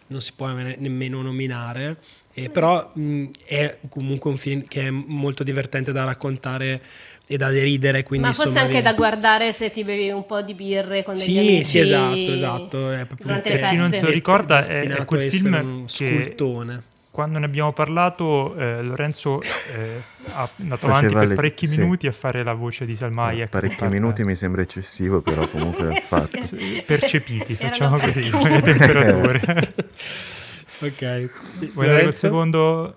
non 0.07 0.21
si 0.21 0.31
può 0.35 0.47
ne- 0.51 0.75
nemmeno 0.77 1.21
nominare. 1.21 1.97
Eh, 2.35 2.49
però 2.49 2.91
mh, 2.93 3.25
è 3.45 3.77
comunque 3.89 4.29
un 4.31 4.37
film 4.37 4.65
che 4.67 4.87
è 4.87 4.89
molto 4.89 5.43
divertente 5.43 5.91
da 5.91 6.03
raccontare 6.03 6.81
e 7.25 7.37
da 7.37 7.49
deridere. 7.49 8.03
Quindi, 8.03 8.27
Ma 8.27 8.33
forse 8.33 8.49
insomma, 8.49 8.65
anche 8.65 8.77
vi- 8.77 8.83
da 8.83 8.93
guardare 8.93 9.51
se 9.51 9.71
ti 9.71 9.83
bevi 9.83 10.09
un 10.11 10.25
po' 10.25 10.41
di 10.41 10.53
birre 10.53 11.03
con 11.03 11.13
degli 11.13 11.23
Sì, 11.23 11.37
amici. 11.37 11.63
sì, 11.63 11.79
esatto, 11.79 12.31
esatto. 12.31 12.91
È 12.91 13.05
proprio 13.05 13.17
Durante 13.27 13.49
un 13.49 13.55
le 13.55 13.59
Per 13.59 13.69
chi 13.69 13.75
non 13.75 13.89
feste. 13.89 13.97
se 13.99 14.05
lo 14.05 14.11
ricorda, 14.11 14.67
è, 14.67 14.87
è 14.87 15.05
quel 15.05 15.21
film 15.29 15.53
uno 15.53 15.85
che 15.85 15.89
scultone. 15.89 16.83
Quando 17.13 17.37
ne 17.37 17.45
abbiamo 17.45 17.71
parlato, 17.73 18.55
eh, 18.55 18.81
Lorenzo 18.81 19.39
eh, 19.43 20.01
ha 20.33 20.49
andato 20.57 20.87
Faceva 20.87 20.97
avanti 20.97 21.13
per 21.13 21.27
le- 21.27 21.35
parecchi 21.35 21.67
sì. 21.67 21.77
minuti 21.77 22.07
a 22.07 22.11
fare 22.11 22.41
la 22.41 22.53
voce 22.53 22.87
di 22.87 22.95
Salma 22.95 23.25
Hayek. 23.25 23.49
Parecchi 23.49 23.75
per- 23.75 23.89
minuti 23.89 24.23
mi 24.23 24.33
sembra 24.33 24.63
eccessivo, 24.63 25.21
però 25.21 25.47
comunque 25.47 25.85
l'ho 25.85 25.93
fatto. 25.93 26.39
percepiti, 26.87 27.53
facciamo 27.53 27.99
così, 27.99 28.31
come 28.31 28.49
le 28.49 28.61
temperature. 28.63 29.73
Ok. 30.81 31.29
Vuoi 31.73 31.85
dare 31.85 32.01
quel 32.01 32.15
secondo? 32.15 32.95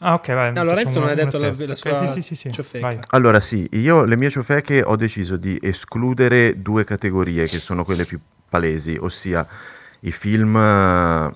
Ah, 0.00 0.12
ok, 0.14 0.26
vai. 0.34 0.52
No, 0.52 0.62
Lorenzo 0.62 1.00
non 1.00 1.08
ha 1.08 1.14
detto 1.14 1.38
la, 1.38 1.50
la 1.56 1.74
sua 1.74 2.06
sì, 2.08 2.20
sì, 2.20 2.22
sì, 2.22 2.34
sì. 2.34 2.52
ciofeca. 2.52 2.86
Vai. 2.86 2.98
Allora 3.08 3.40
sì, 3.40 3.66
io 3.72 4.04
le 4.04 4.16
mie 4.16 4.28
ciofeche 4.30 4.82
ho 4.82 4.94
deciso 4.94 5.36
di 5.36 5.58
escludere 5.60 6.60
due 6.60 6.84
categorie 6.84 7.46
che 7.46 7.58
sono 7.58 7.84
quelle 7.84 8.04
più 8.04 8.20
palesi, 8.48 8.96
ossia 9.00 9.44
i 10.00 10.12
film 10.12 10.54
eh, 10.54 11.34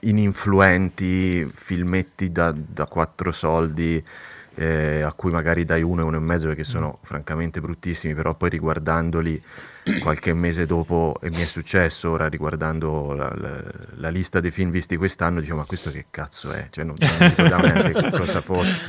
ininfluenti, 0.00 1.48
filmetti 1.52 2.30
da, 2.30 2.52
da 2.56 2.86
quattro 2.86 3.32
soldi, 3.32 4.02
eh, 4.54 5.02
a 5.02 5.12
cui 5.12 5.30
magari 5.30 5.64
dai 5.64 5.82
uno 5.82 6.02
e 6.02 6.04
uno 6.04 6.16
e 6.16 6.20
mezzo 6.20 6.46
perché 6.46 6.64
sono 6.64 6.98
francamente 7.02 7.60
bruttissimi, 7.60 8.14
però 8.14 8.34
poi 8.34 8.50
riguardandoli 8.50 9.42
qualche 10.00 10.32
mese 10.34 10.66
dopo, 10.66 11.16
e 11.20 11.30
mi 11.30 11.40
è 11.42 11.44
successo 11.44 12.10
ora 12.10 12.28
riguardando 12.28 13.12
la, 13.12 13.32
la- 13.36 13.62
la 13.96 14.08
lista 14.08 14.40
dei 14.40 14.50
film 14.50 14.70
visti 14.70 14.96
quest'anno, 14.96 15.40
dicevo 15.40 15.58
ma 15.58 15.64
questo 15.64 15.90
che 15.90 16.06
cazzo 16.10 16.50
è? 16.52 16.68
Cioè 16.70 16.84
non, 16.84 16.96
mi 16.98 17.26
ricordavo 17.28 17.66
neanche 17.66 17.92
che 17.92 18.10
cosa 18.16 18.40
fosse. 18.40 18.80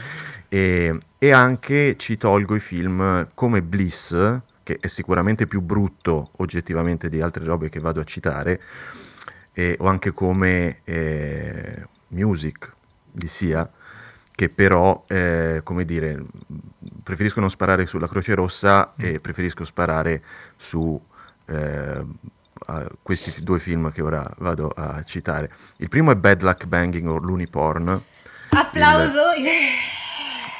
E, 0.49 0.97
e 1.17 1.31
anche 1.31 1.95
ci 1.97 2.17
tolgo 2.17 2.55
i 2.55 2.59
film 2.59 3.29
come 3.33 3.61
Bliss, 3.61 4.39
che 4.63 4.77
è 4.79 4.87
sicuramente 4.87 5.45
più 5.47 5.61
brutto 5.61 6.31
oggettivamente 6.37 7.09
di 7.09 7.21
altre 7.21 7.43
robe 7.45 7.69
che 7.69 7.79
vado 7.79 7.99
a 7.99 8.03
citare, 8.05 8.61
e- 9.57 9.75
o 9.79 9.87
anche 9.87 10.11
come 10.11 10.81
eh, 10.83 11.87
Music 12.09 12.71
di 13.11 13.27
Sia, 13.27 13.67
che 14.35 14.49
però, 14.49 15.03
eh, 15.07 15.61
come 15.63 15.83
dire, 15.83 16.23
preferisco 17.01 17.39
non 17.39 17.49
sparare 17.49 17.87
sulla 17.87 18.07
Croce 18.07 18.35
Rossa 18.35 18.93
e 18.95 19.19
preferisco 19.19 19.65
sparare 19.65 20.21
su 20.57 21.01
eh, 21.45 22.05
questi 23.01 23.43
due 23.43 23.57
film 23.57 23.91
che 23.91 24.03
ora 24.03 24.31
vado 24.37 24.69
a 24.69 25.01
citare. 25.03 25.49
Il 25.77 25.89
primo 25.89 26.11
è 26.11 26.15
Bad 26.15 26.43
Luck 26.43 26.65
Banging 26.65 27.07
o 27.07 27.17
Luniporn, 27.17 27.99
Applauso. 28.51 29.21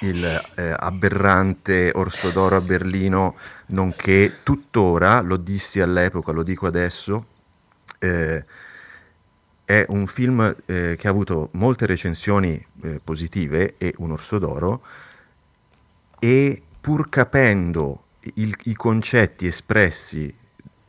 il 0.02 0.42
eh, 0.56 0.74
aberrante 0.76 1.92
Orso 1.94 2.32
d'Oro 2.32 2.56
a 2.56 2.62
Berlino, 2.62 3.36
nonché 3.68 4.40
tuttora, 4.42 5.22
lo 5.22 5.38
dissi 5.38 5.80
all'epoca, 5.82 6.32
lo 6.32 6.42
dico 6.42 6.66
adesso, 6.66 7.26
eh, 8.00 8.44
è 9.68 9.86
un 9.90 10.08
film 10.08 10.56
eh, 10.66 10.96
che 10.98 11.08
ha 11.08 11.10
avuto 11.10 11.50
molte 11.56 11.86
recensioni 11.86 12.66
eh, 12.84 13.02
positive 13.04 13.76
e 13.78 13.94
un 13.98 14.12
Orso 14.12 14.40
d'Oro 14.40 14.82
e 16.20 16.62
pur 16.80 17.10
capendo 17.10 18.04
il- 18.36 18.56
i 18.64 18.74
concetti 18.76 19.46
espressi 19.46 20.34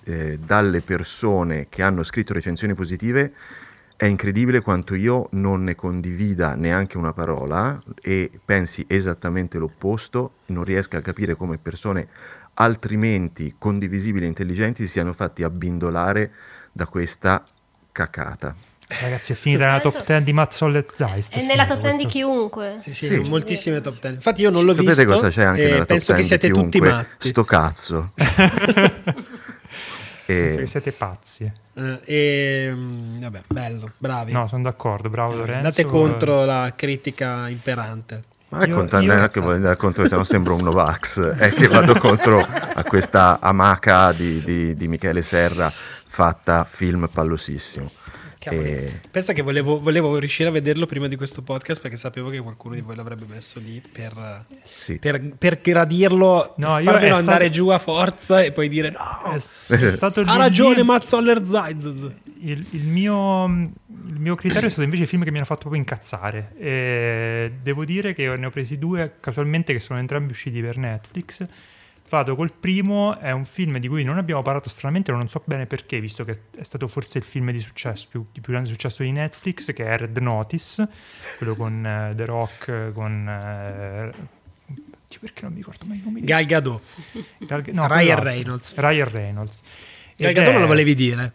eh, 0.04 0.38
dalle 0.38 0.80
persone 0.80 1.66
che 1.68 1.82
hanno 1.82 2.04
scritto 2.04 2.32
recensioni 2.32 2.74
positive, 2.74 3.32
è 3.96 4.04
incredibile 4.04 4.60
quanto 4.60 4.94
io 4.94 5.26
non 5.32 5.64
ne 5.64 5.74
condivida 5.74 6.54
neanche 6.54 6.98
una 6.98 7.12
parola 7.12 7.82
e 8.00 8.30
pensi 8.44 8.84
esattamente 8.86 9.58
l'opposto, 9.58 10.34
non 10.46 10.62
riesca 10.62 10.98
a 10.98 11.02
capire 11.02 11.34
come 11.34 11.58
persone 11.58 12.06
altrimenti 12.54 13.56
condivisibili 13.58 14.24
e 14.24 14.28
intelligenti 14.28 14.84
si 14.84 14.88
siano 14.88 15.12
fatti 15.12 15.42
abbindolare 15.42 16.30
da 16.70 16.86
questa 16.86 17.44
cacata. 17.90 18.67
Ragazzi, 18.88 19.32
è 19.32 19.34
finita 19.34 19.66
nella 19.66 19.80
top 19.80 20.02
10 20.04 20.22
di 20.24 20.32
Mazzolle 20.32 20.78
e 20.78 20.86
Zeist. 20.90 21.34
È 21.34 21.40
è 21.40 21.44
nella 21.44 21.66
top 21.66 21.80
10 21.80 21.96
di 21.98 22.06
chiunque. 22.06 22.76
Sì, 22.80 22.92
sì, 22.94 23.06
Sì. 23.06 23.16
sono 23.16 23.28
moltissime 23.28 23.80
top 23.82 23.98
10. 24.00 24.14
Infatti 24.14 24.40
io 24.42 24.50
non 24.50 24.64
l'ho 24.64 24.72
Sapete 24.72 24.94
visto 25.04 25.12
cosa 25.12 25.28
c'è 25.28 25.42
anche 25.44 25.62
nella 25.64 25.76
top 25.78 25.86
penso 25.86 26.12
che 26.14 26.20
10 26.22 26.28
siete 26.28 26.48
tutti 26.50 26.80
matti. 26.80 27.28
Sto 27.28 27.44
cazzo. 27.44 28.12
Penso 30.28 30.58
e, 30.58 30.62
che 30.62 30.66
siete 30.66 30.92
pazzi. 30.92 31.50
Eh, 31.74 32.00
e, 32.04 32.70
mm, 32.74 33.20
vabbè, 33.22 33.40
bello, 33.46 33.92
bravi. 33.96 34.32
No, 34.32 34.46
sono 34.46 34.62
d'accordo, 34.62 35.08
bravo 35.08 35.32
Lorenzo. 35.36 35.56
Andate 35.56 35.84
contro 35.84 36.44
la 36.44 36.72
critica 36.76 37.48
imperante. 37.48 38.24
ma 38.50 38.60
è 38.60 38.66
Io- 38.68 38.74
contro, 38.74 39.00
io- 39.00 39.14
non 39.14 39.24
è 39.24 39.28
che 39.30 39.40
voglio 39.40 39.54
andare 39.56 39.76
contro, 39.76 40.06
se 40.06 40.14
no 40.16 40.24
sembro 40.24 40.54
un 40.54 40.62
Novax, 40.64 41.20
è 41.20 41.52
che 41.52 41.66
vado 41.68 41.94
contro 41.98 42.40
a 42.40 42.82
questa 42.84 43.38
amaca 43.40 44.12
di, 44.12 44.42
di- 44.44 44.74
di 44.74 44.88
Michele 44.88 45.22
Serra 45.22 45.70
fatta 45.70 46.64
film 46.64 47.08
pallosissimo. 47.12 47.90
E- 48.40 49.00
Pensa 49.10 49.32
che 49.32 49.42
volevo, 49.42 49.78
volevo 49.78 50.16
riuscire 50.18 50.48
a 50.48 50.52
vederlo 50.52 50.86
prima 50.86 51.08
di 51.08 51.16
questo 51.16 51.42
podcast 51.42 51.80
perché 51.80 51.96
sapevo 51.96 52.30
che 52.30 52.38
qualcuno 52.38 52.74
di 52.74 52.80
voi 52.80 52.94
l'avrebbe 52.96 53.24
messo 53.28 53.58
lì 53.58 53.82
per, 53.92 54.44
sì. 54.62 54.98
per, 54.98 55.34
per 55.36 55.60
gradirlo, 55.60 56.54
No, 56.56 56.74
per 56.74 56.82
io- 56.84 56.90
farmelo 56.90 57.14
andare 57.16 57.44
stato- 57.44 57.50
giù 57.50 57.68
a 57.68 57.78
forza 57.78 58.42
e 58.42 58.52
poi 58.52 58.68
dire 58.68 58.90
no, 58.90 59.32
È, 59.32 59.34
è 59.74 59.90
stato 59.90 60.20
ha 60.20 60.36
ragione 60.36 60.76
lì- 60.76 60.82
Mats 60.84 61.12
Oller 61.12 61.44
Zeiz. 61.44 61.84
Il, 62.40 62.64
il 62.70 62.84
mio, 62.86 63.46
il 63.46 64.18
mio 64.20 64.36
criterio 64.36 64.68
è 64.68 64.70
stato 64.70 64.84
invece 64.84 65.02
i 65.02 65.06
film 65.06 65.24
che 65.24 65.30
mi 65.30 65.38
hanno 65.38 65.44
fatto 65.46 65.62
proprio 65.62 65.80
incazzare. 65.80 66.52
E 66.56 67.52
devo 67.60 67.84
dire 67.84 68.14
che 68.14 68.32
ne 68.36 68.46
ho 68.46 68.50
presi 68.50 68.78
due 68.78 69.14
casualmente 69.18 69.72
che 69.72 69.80
sono 69.80 69.98
entrambi 69.98 70.30
usciti 70.30 70.60
per 70.60 70.76
Netflix. 70.78 71.44
Vado 72.10 72.34
col 72.36 72.52
primo, 72.52 73.18
è 73.18 73.30
un 73.32 73.44
film 73.44 73.78
di 73.78 73.88
cui 73.88 74.02
non 74.04 74.18
abbiamo 74.18 74.42
parlato 74.42 74.68
stranamente, 74.68 75.12
non 75.12 75.28
so 75.28 75.42
bene 75.44 75.66
perché, 75.66 76.00
visto 76.00 76.24
che 76.24 76.32
è 76.56 76.62
stato 76.62 76.86
forse 76.88 77.18
il 77.18 77.24
film 77.24 77.50
di 77.50 77.60
successo, 77.60 78.06
più, 78.10 78.24
di 78.32 78.40
più 78.40 78.52
grande 78.52 78.68
successo 78.70 79.02
di 79.02 79.12
Netflix, 79.12 79.72
che 79.72 79.84
è 79.84 79.96
Red 79.98 80.16
Notice, 80.18 80.88
quello 81.38 81.54
con 81.56 81.84
eh, 81.84 82.12
The 82.14 82.24
Rock, 82.24 82.92
con... 82.92 84.12
Dio, 85.08 85.20
perché 85.20 85.42
non 85.42 85.52
mi 85.52 85.58
ricordo 85.58 85.86
mai 85.86 85.98
i 85.98 86.02
nomi? 86.04 86.20
Gal 86.20 86.44
Gadot. 86.44 86.82
Gal- 87.38 87.64
no, 87.72 87.86
Ryan. 87.88 88.22
Reynolds. 88.22 88.74
Ryan 88.76 89.08
Reynolds. 89.10 89.62
Gal 90.16 90.32
Gadot 90.34 90.48
è- 90.48 90.52
non 90.52 90.60
lo 90.60 90.66
volevi 90.66 90.94
dire. 90.94 91.32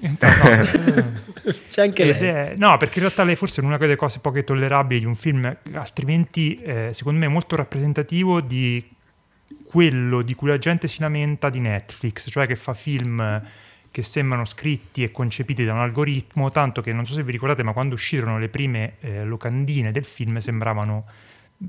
No, 0.00 0.10
no, 0.10 0.20
C'è 1.70 1.82
anche 1.82 2.04
lei. 2.04 2.18
è- 2.18 2.54
no, 2.56 2.76
perché 2.76 2.98
in 2.98 3.04
realtà 3.04 3.24
lei 3.24 3.36
forse 3.36 3.62
è 3.62 3.64
una 3.64 3.78
delle 3.78 3.96
cose 3.96 4.18
poche 4.18 4.44
tollerabili 4.44 5.00
di 5.00 5.06
un 5.06 5.14
film, 5.14 5.56
altrimenti 5.72 6.54
eh, 6.56 6.90
secondo 6.92 7.18
me 7.20 7.26
è 7.26 7.28
molto 7.28 7.56
rappresentativo 7.56 8.40
di 8.40 8.86
quello 9.74 10.22
di 10.22 10.36
cui 10.36 10.46
la 10.46 10.58
gente 10.58 10.86
si 10.86 11.00
lamenta 11.00 11.50
di 11.50 11.58
Netflix, 11.58 12.30
cioè 12.30 12.46
che 12.46 12.54
fa 12.54 12.74
film 12.74 13.42
che 13.90 14.02
sembrano 14.02 14.44
scritti 14.44 15.02
e 15.02 15.10
concepiti 15.10 15.64
da 15.64 15.72
un 15.72 15.80
algoritmo, 15.80 16.52
tanto 16.52 16.80
che 16.80 16.92
non 16.92 17.04
so 17.04 17.12
se 17.12 17.24
vi 17.24 17.32
ricordate, 17.32 17.64
ma 17.64 17.72
quando 17.72 17.96
uscirono 17.96 18.38
le 18.38 18.48
prime 18.48 18.94
eh, 19.00 19.24
locandine 19.24 19.90
del 19.90 20.04
film 20.04 20.36
sembravano 20.38 21.06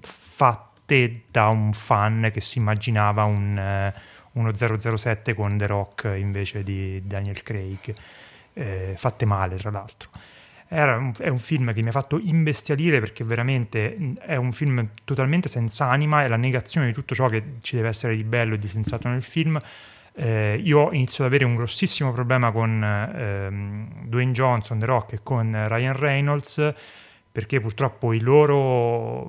fatte 0.01 1.23
da 1.31 1.47
un 1.47 1.73
fan 1.73 2.29
che 2.31 2.41
si 2.41 2.59
immaginava 2.59 3.23
un, 3.23 3.57
eh, 3.57 3.93
uno 4.33 4.51
007 4.53 5.33
con 5.33 5.57
The 5.57 5.65
Rock 5.65 6.13
invece 6.15 6.61
di 6.61 7.01
Daniel 7.07 7.41
Craig, 7.41 7.91
eh, 8.53 8.93
fatte 8.95 9.25
male 9.25 9.55
tra 9.55 9.71
l'altro. 9.71 10.09
Un, 10.69 11.11
è 11.17 11.27
un 11.27 11.37
film 11.37 11.73
che 11.73 11.81
mi 11.81 11.89
ha 11.89 11.91
fatto 11.91 12.19
imbestialire 12.19 12.99
perché 12.99 13.23
veramente 13.23 14.15
è 14.19 14.35
un 14.35 14.51
film 14.51 14.89
totalmente 15.03 15.47
senza 15.47 15.89
anima, 15.89 16.23
è 16.23 16.27
la 16.27 16.37
negazione 16.37 16.87
di 16.87 16.93
tutto 16.93 17.15
ciò 17.15 17.27
che 17.29 17.57
ci 17.61 17.75
deve 17.75 17.89
essere 17.89 18.15
di 18.15 18.23
bello 18.23 18.55
e 18.55 18.57
di 18.57 18.67
sensato 18.67 19.07
nel 19.07 19.23
film. 19.23 19.59
Eh, 20.17 20.61
io 20.63 20.91
inizio 20.93 21.25
ad 21.25 21.29
avere 21.29 21.45
un 21.45 21.55
grossissimo 21.55 22.13
problema 22.13 22.51
con 22.51 22.81
ehm, 22.83 24.05
Dwayne 24.07 24.31
Johnson, 24.31 24.79
The 24.79 24.85
Rock 24.85 25.13
e 25.13 25.19
con 25.21 25.65
Ryan 25.67 25.93
Reynolds 25.93 26.73
perché 27.35 27.59
purtroppo 27.59 28.13
i 28.13 28.21
loro 28.21 29.27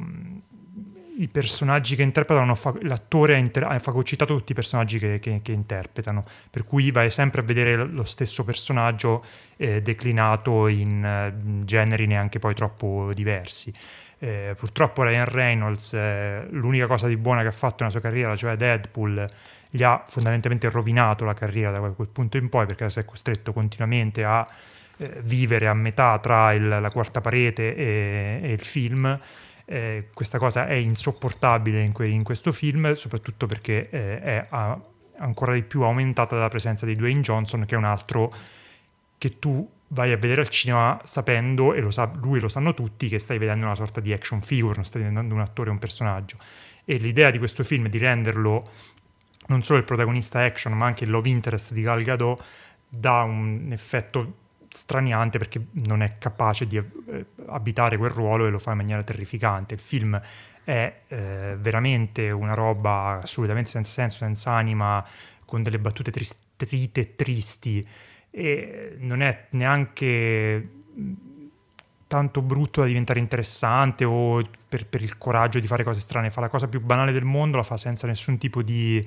i 1.18 1.28
personaggi 1.28 1.96
che 1.96 2.02
interpretano, 2.02 2.58
l'attore 2.82 3.34
ha, 3.34 3.38
inter- 3.38 3.70
ha, 3.70 3.78
fagocitato 3.78 4.36
tutti 4.36 4.52
i 4.52 4.54
personaggi 4.54 4.98
che, 4.98 5.18
che, 5.18 5.40
che, 5.42 5.52
interpretano, 5.52 6.22
per 6.50 6.64
cui 6.64 6.90
vai 6.90 7.10
sempre 7.10 7.40
a 7.40 7.44
vedere 7.44 7.76
lo 7.76 8.04
stesso 8.04 8.44
personaggio 8.44 9.22
eh, 9.56 9.80
declinato 9.80 10.66
in, 10.68 11.32
in, 11.44 11.62
generi 11.64 12.06
neanche 12.06 12.38
poi 12.38 12.54
troppo 12.54 13.12
diversi. 13.14 13.72
Eh, 14.18 14.54
purtroppo 14.56 15.02
Ryan 15.02 15.26
Reynolds, 15.26 15.94
eh, 15.94 16.46
l'unica 16.50 16.86
cosa 16.86 17.06
di 17.06 17.16
buona 17.16 17.42
che 17.42 17.48
ha 17.48 17.52
fatto 17.52 17.76
nella 17.80 17.90
sua 17.90 18.00
carriera, 18.00 18.36
cioè 18.36 18.56
Deadpool, 18.56 19.26
gli 19.70 19.82
ha 19.82 20.04
fondamentalmente 20.06 20.68
rovinato 20.68 21.24
la 21.24 21.34
carriera 21.34 21.70
da 21.70 21.90
quel 21.90 22.08
punto 22.08 22.36
in 22.36 22.48
poi 22.48 22.66
perché 22.66 22.88
si 22.88 22.98
è 22.98 23.04
costretto 23.04 23.52
continuamente 23.52 24.24
a 24.24 24.46
eh, 24.98 25.20
vivere 25.22 25.66
a 25.66 25.74
metà 25.74 26.18
tra 26.18 26.52
il, 26.52 26.66
la 26.66 26.90
quarta 26.90 27.20
parete 27.20 27.74
e, 27.74 28.40
e 28.42 28.52
il 28.52 28.64
film 28.64 29.18
eh, 29.66 30.08
questa 30.14 30.38
cosa 30.38 30.66
è 30.66 30.74
insopportabile 30.74 31.82
in, 31.82 31.92
que- 31.92 32.08
in, 32.08 32.22
questo 32.22 32.52
film, 32.52 32.94
soprattutto 32.94 33.46
perché 33.46 33.90
eh, 33.90 34.20
è 34.20 34.46
a- 34.48 34.80
ancora 35.18 35.52
di 35.52 35.62
più 35.62 35.82
aumentata 35.82 36.34
dalla 36.36 36.48
presenza 36.48 36.86
di 36.86 36.94
Dwayne 36.94 37.20
Johnson, 37.20 37.64
che 37.66 37.74
è 37.74 37.78
un 37.78 37.84
altro 37.84 38.32
che 39.18 39.38
tu 39.38 39.68
vai 39.88 40.12
a 40.12 40.16
vedere 40.16 40.40
al 40.40 40.48
cinema 40.48 41.00
sapendo, 41.04 41.74
e 41.74 41.80
lo 41.80 41.90
sa, 41.90 42.10
lui 42.20 42.40
lo 42.40 42.48
sanno 42.48 42.74
tutti, 42.74 43.08
che 43.08 43.18
stai 43.18 43.38
vedendo 43.38 43.66
una 43.66 43.74
sorta 43.74 44.00
di 44.00 44.12
action 44.12 44.40
figure, 44.40 44.76
non 44.76 44.84
stai 44.84 45.02
vedendo 45.02 45.34
un 45.34 45.40
attore 45.40 45.70
o 45.70 45.72
un 45.72 45.78
personaggio. 45.78 46.36
E 46.84 46.96
l'idea 46.98 47.30
di 47.30 47.38
questo 47.38 47.64
film 47.64 47.86
è 47.86 47.88
di 47.88 47.98
renderlo 47.98 48.70
non 49.48 49.62
solo 49.62 49.78
il 49.78 49.84
protagonista 49.84 50.42
action, 50.42 50.72
ma 50.74 50.86
anche 50.86 51.04
il 51.04 51.10
love 51.10 51.28
interest 51.28 51.72
di 51.72 51.82
Gal 51.82 52.02
Gadot, 52.02 52.42
dà 52.88 53.22
un 53.22 53.68
effetto 53.72 54.44
straniante 54.76 55.38
perché 55.38 55.66
non 55.84 56.02
è 56.02 56.18
capace 56.18 56.66
di 56.66 56.76
eh, 56.76 57.26
abitare 57.46 57.96
quel 57.96 58.10
ruolo 58.10 58.46
e 58.46 58.50
lo 58.50 58.58
fa 58.58 58.72
in 58.72 58.76
maniera 58.76 59.02
terrificante. 59.02 59.74
Il 59.74 59.80
film 59.80 60.20
è 60.62 61.00
eh, 61.08 61.56
veramente 61.58 62.30
una 62.30 62.54
roba 62.54 63.20
assolutamente 63.22 63.70
senza 63.70 63.92
senso, 63.92 64.18
senza 64.18 64.52
anima, 64.52 65.04
con 65.44 65.62
delle 65.62 65.78
battute 65.78 66.10
triste 66.10 67.00
e 67.00 67.16
tristi 67.16 67.86
e 68.30 68.96
non 68.98 69.22
è 69.22 69.46
neanche 69.50 70.70
tanto 72.08 72.40
brutto 72.40 72.80
da 72.80 72.86
diventare 72.86 73.18
interessante 73.18 74.04
o 74.04 74.40
per, 74.68 74.86
per, 74.86 75.02
il 75.02 75.18
coraggio 75.18 75.58
di 75.58 75.66
fare 75.66 75.82
cose 75.82 76.00
strane, 76.00 76.30
fa 76.30 76.40
la 76.40 76.48
cosa 76.48 76.68
più 76.68 76.80
banale 76.80 77.12
del 77.12 77.24
mondo, 77.24 77.56
la 77.56 77.62
fa 77.62 77.76
senza 77.76 78.06
nessun 78.06 78.38
tipo 78.38 78.62
di 78.62 79.06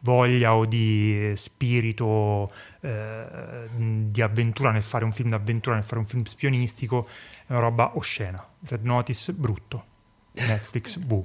voglia 0.00 0.54
o 0.54 0.64
di 0.64 1.32
spirito 1.34 2.50
eh, 2.80 3.68
di 3.70 4.20
avventura 4.20 4.72
nel 4.72 4.82
fare 4.82 5.04
un 5.04 5.12
film 5.12 5.30
d'avventura, 5.30 5.76
nel 5.76 5.84
fare 5.84 6.00
un 6.00 6.06
film 6.06 6.24
spionistico, 6.24 7.06
è 7.46 7.52
una 7.52 7.60
roba 7.60 7.96
oscena. 7.96 8.44
Red 8.66 8.84
Notice, 8.84 9.32
brutto. 9.32 9.84
Netflix, 10.32 10.96
buh. 11.02 11.24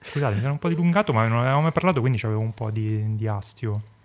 Scusate, 0.00 0.34
mi 0.34 0.40
sono 0.40 0.52
un 0.52 0.58
po' 0.58 0.68
dilungato, 0.68 1.12
ma 1.12 1.26
non 1.26 1.38
avevamo 1.38 1.62
mai 1.62 1.72
parlato, 1.72 2.00
quindi 2.00 2.20
avevo 2.22 2.40
un 2.40 2.52
po' 2.52 2.70
di, 2.70 3.16
di 3.16 3.26
astio 3.26 3.96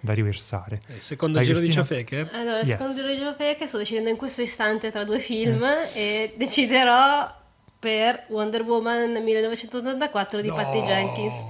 da 0.00 0.14
riversare. 0.14 0.80
Eh, 0.88 1.00
secondo 1.00 1.36
Dai, 1.36 1.46
giro 1.46 1.58
Cristina? 1.58 1.82
di 1.82 1.88
ciofeche? 1.88 2.28
Allora, 2.32 2.58
yes. 2.58 2.68
secondo 2.70 2.94
giro 2.94 3.08
di 3.08 3.16
ciofeche 3.16 3.66
sto 3.66 3.78
decidendo 3.78 4.08
in 4.08 4.16
questo 4.16 4.40
istante 4.42 4.90
tra 4.90 5.04
due 5.04 5.18
film 5.18 5.62
mm. 5.62 5.84
e 5.94 6.34
deciderò 6.36 7.38
per 7.78 8.24
Wonder 8.28 8.62
Woman 8.62 9.22
1984 9.22 10.40
di 10.40 10.48
no. 10.48 10.54
Patty 10.54 10.82
Jenkins. 10.82 11.44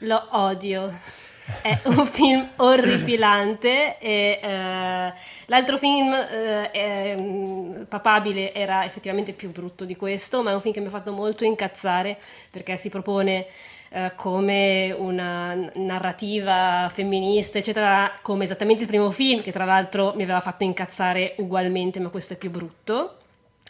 Lo 0.00 0.26
odio. 0.30 1.16
È 1.62 1.80
un 1.84 2.04
film 2.06 2.50
orripilante 2.56 3.98
e 3.98 4.38
uh, 4.42 5.18
l'altro 5.46 5.78
film 5.78 6.08
uh, 6.08 6.70
è, 6.70 7.14
um, 7.16 7.86
papabile 7.88 8.52
era 8.52 8.84
effettivamente 8.84 9.32
più 9.32 9.50
brutto 9.50 9.86
di 9.86 9.96
questo, 9.96 10.42
ma 10.42 10.50
è 10.50 10.54
un 10.54 10.60
film 10.60 10.74
che 10.74 10.80
mi 10.80 10.86
ha 10.86 10.90
fatto 10.90 11.12
molto 11.12 11.44
incazzare 11.44 12.18
perché 12.50 12.76
si 12.76 12.90
propone 12.90 13.46
eh, 13.90 14.12
come 14.14 14.94
una 14.96 15.54
narrativa 15.74 16.88
femminista, 16.92 17.58
eccetera, 17.58 18.14
come 18.22 18.44
esattamente 18.44 18.82
il 18.82 18.88
primo 18.88 19.10
film, 19.10 19.40
che 19.42 19.52
tra 19.52 19.64
l'altro 19.64 20.12
mi 20.14 20.22
aveva 20.22 20.40
fatto 20.40 20.64
incazzare 20.64 21.34
ugualmente, 21.38 22.00
ma 22.00 22.08
questo 22.10 22.34
è 22.34 22.36
più 22.36 22.50
brutto 22.50 23.14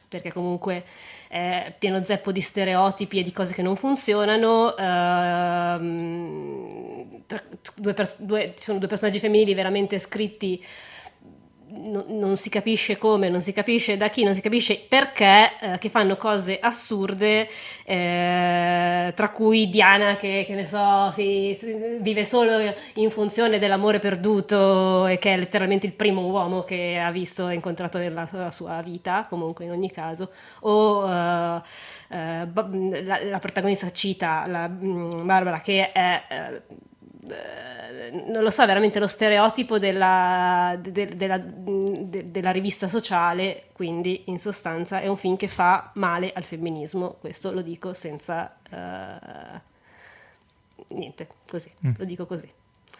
perché 0.08 0.32
comunque 0.32 0.84
è 1.28 1.74
pieno 1.78 2.02
zeppo 2.02 2.32
di 2.32 2.40
stereotipi 2.40 3.18
e 3.18 3.22
di 3.22 3.32
cose 3.32 3.52
che 3.52 3.62
non 3.62 3.76
funzionano. 3.76 4.74
Uh, 4.74 5.78
due 7.76 7.94
due, 8.16 8.54
ci 8.56 8.64
sono 8.64 8.78
due 8.78 8.88
personaggi 8.88 9.18
femminili 9.18 9.52
veramente 9.54 9.98
scritti 9.98 10.64
non, 11.70 12.04
non, 12.08 12.36
si 12.36 12.48
capisce 12.48 12.96
come, 12.96 13.28
non 13.28 13.40
si 13.40 13.52
capisce 13.52 13.96
da 13.96 14.08
chi, 14.08 14.24
non 14.24 14.34
si 14.34 14.40
capisce 14.40 14.78
perché, 14.78 15.52
eh, 15.60 15.78
che 15.78 15.88
fanno 15.88 16.16
cose 16.16 16.58
assurde, 16.60 17.48
eh, 17.84 19.12
tra 19.14 19.30
cui 19.30 19.68
Diana 19.68 20.16
che, 20.16 20.44
che 20.46 20.54
ne 20.54 20.66
so, 20.66 21.10
si, 21.12 21.54
si, 21.54 21.98
vive 22.00 22.24
solo 22.24 22.74
in 22.94 23.10
funzione 23.10 23.58
dell'amore 23.58 23.98
perduto 23.98 25.06
e 25.06 25.18
che 25.18 25.34
è 25.34 25.36
letteralmente 25.36 25.86
il 25.86 25.92
primo 25.92 26.26
uomo 26.26 26.62
che 26.62 26.98
ha 26.98 27.10
visto 27.10 27.48
e 27.48 27.54
incontrato 27.54 27.98
nella 27.98 28.26
sua, 28.26 28.50
sua 28.50 28.80
vita, 28.82 29.26
comunque 29.28 29.64
in 29.64 29.70
ogni 29.70 29.90
caso, 29.90 30.30
o 30.60 31.04
uh, 31.04 31.06
uh, 31.06 31.62
la, 32.10 33.24
la, 33.24 33.38
protagonista 33.38 33.90
cita, 33.90 34.46
la, 34.46 34.64
um, 34.64 35.24
Barbara, 35.24 35.60
che 35.60 35.92
è... 35.92 36.62
Uh, 37.30 38.32
non 38.32 38.42
lo 38.42 38.50
so, 38.50 38.64
veramente 38.64 38.98
lo 38.98 39.06
stereotipo 39.06 39.78
della, 39.78 40.78
de, 40.80 41.08
della, 41.08 41.38
de, 41.38 42.30
della, 42.30 42.50
rivista 42.50 42.88
sociale, 42.88 43.64
quindi 43.72 44.22
in 44.26 44.38
sostanza 44.38 45.00
è 45.00 45.06
un 45.06 45.16
film 45.16 45.36
che 45.36 45.48
fa 45.48 45.90
male 45.94 46.32
al 46.32 46.44
femminismo, 46.44 47.16
questo 47.20 47.52
lo 47.52 47.60
dico 47.60 47.92
senza... 47.92 48.56
Uh, 48.70 49.60
niente, 50.94 51.28
così, 51.48 51.70
mm. 51.86 51.90
lo 51.98 52.04
dico 52.04 52.26
così. 52.26 52.50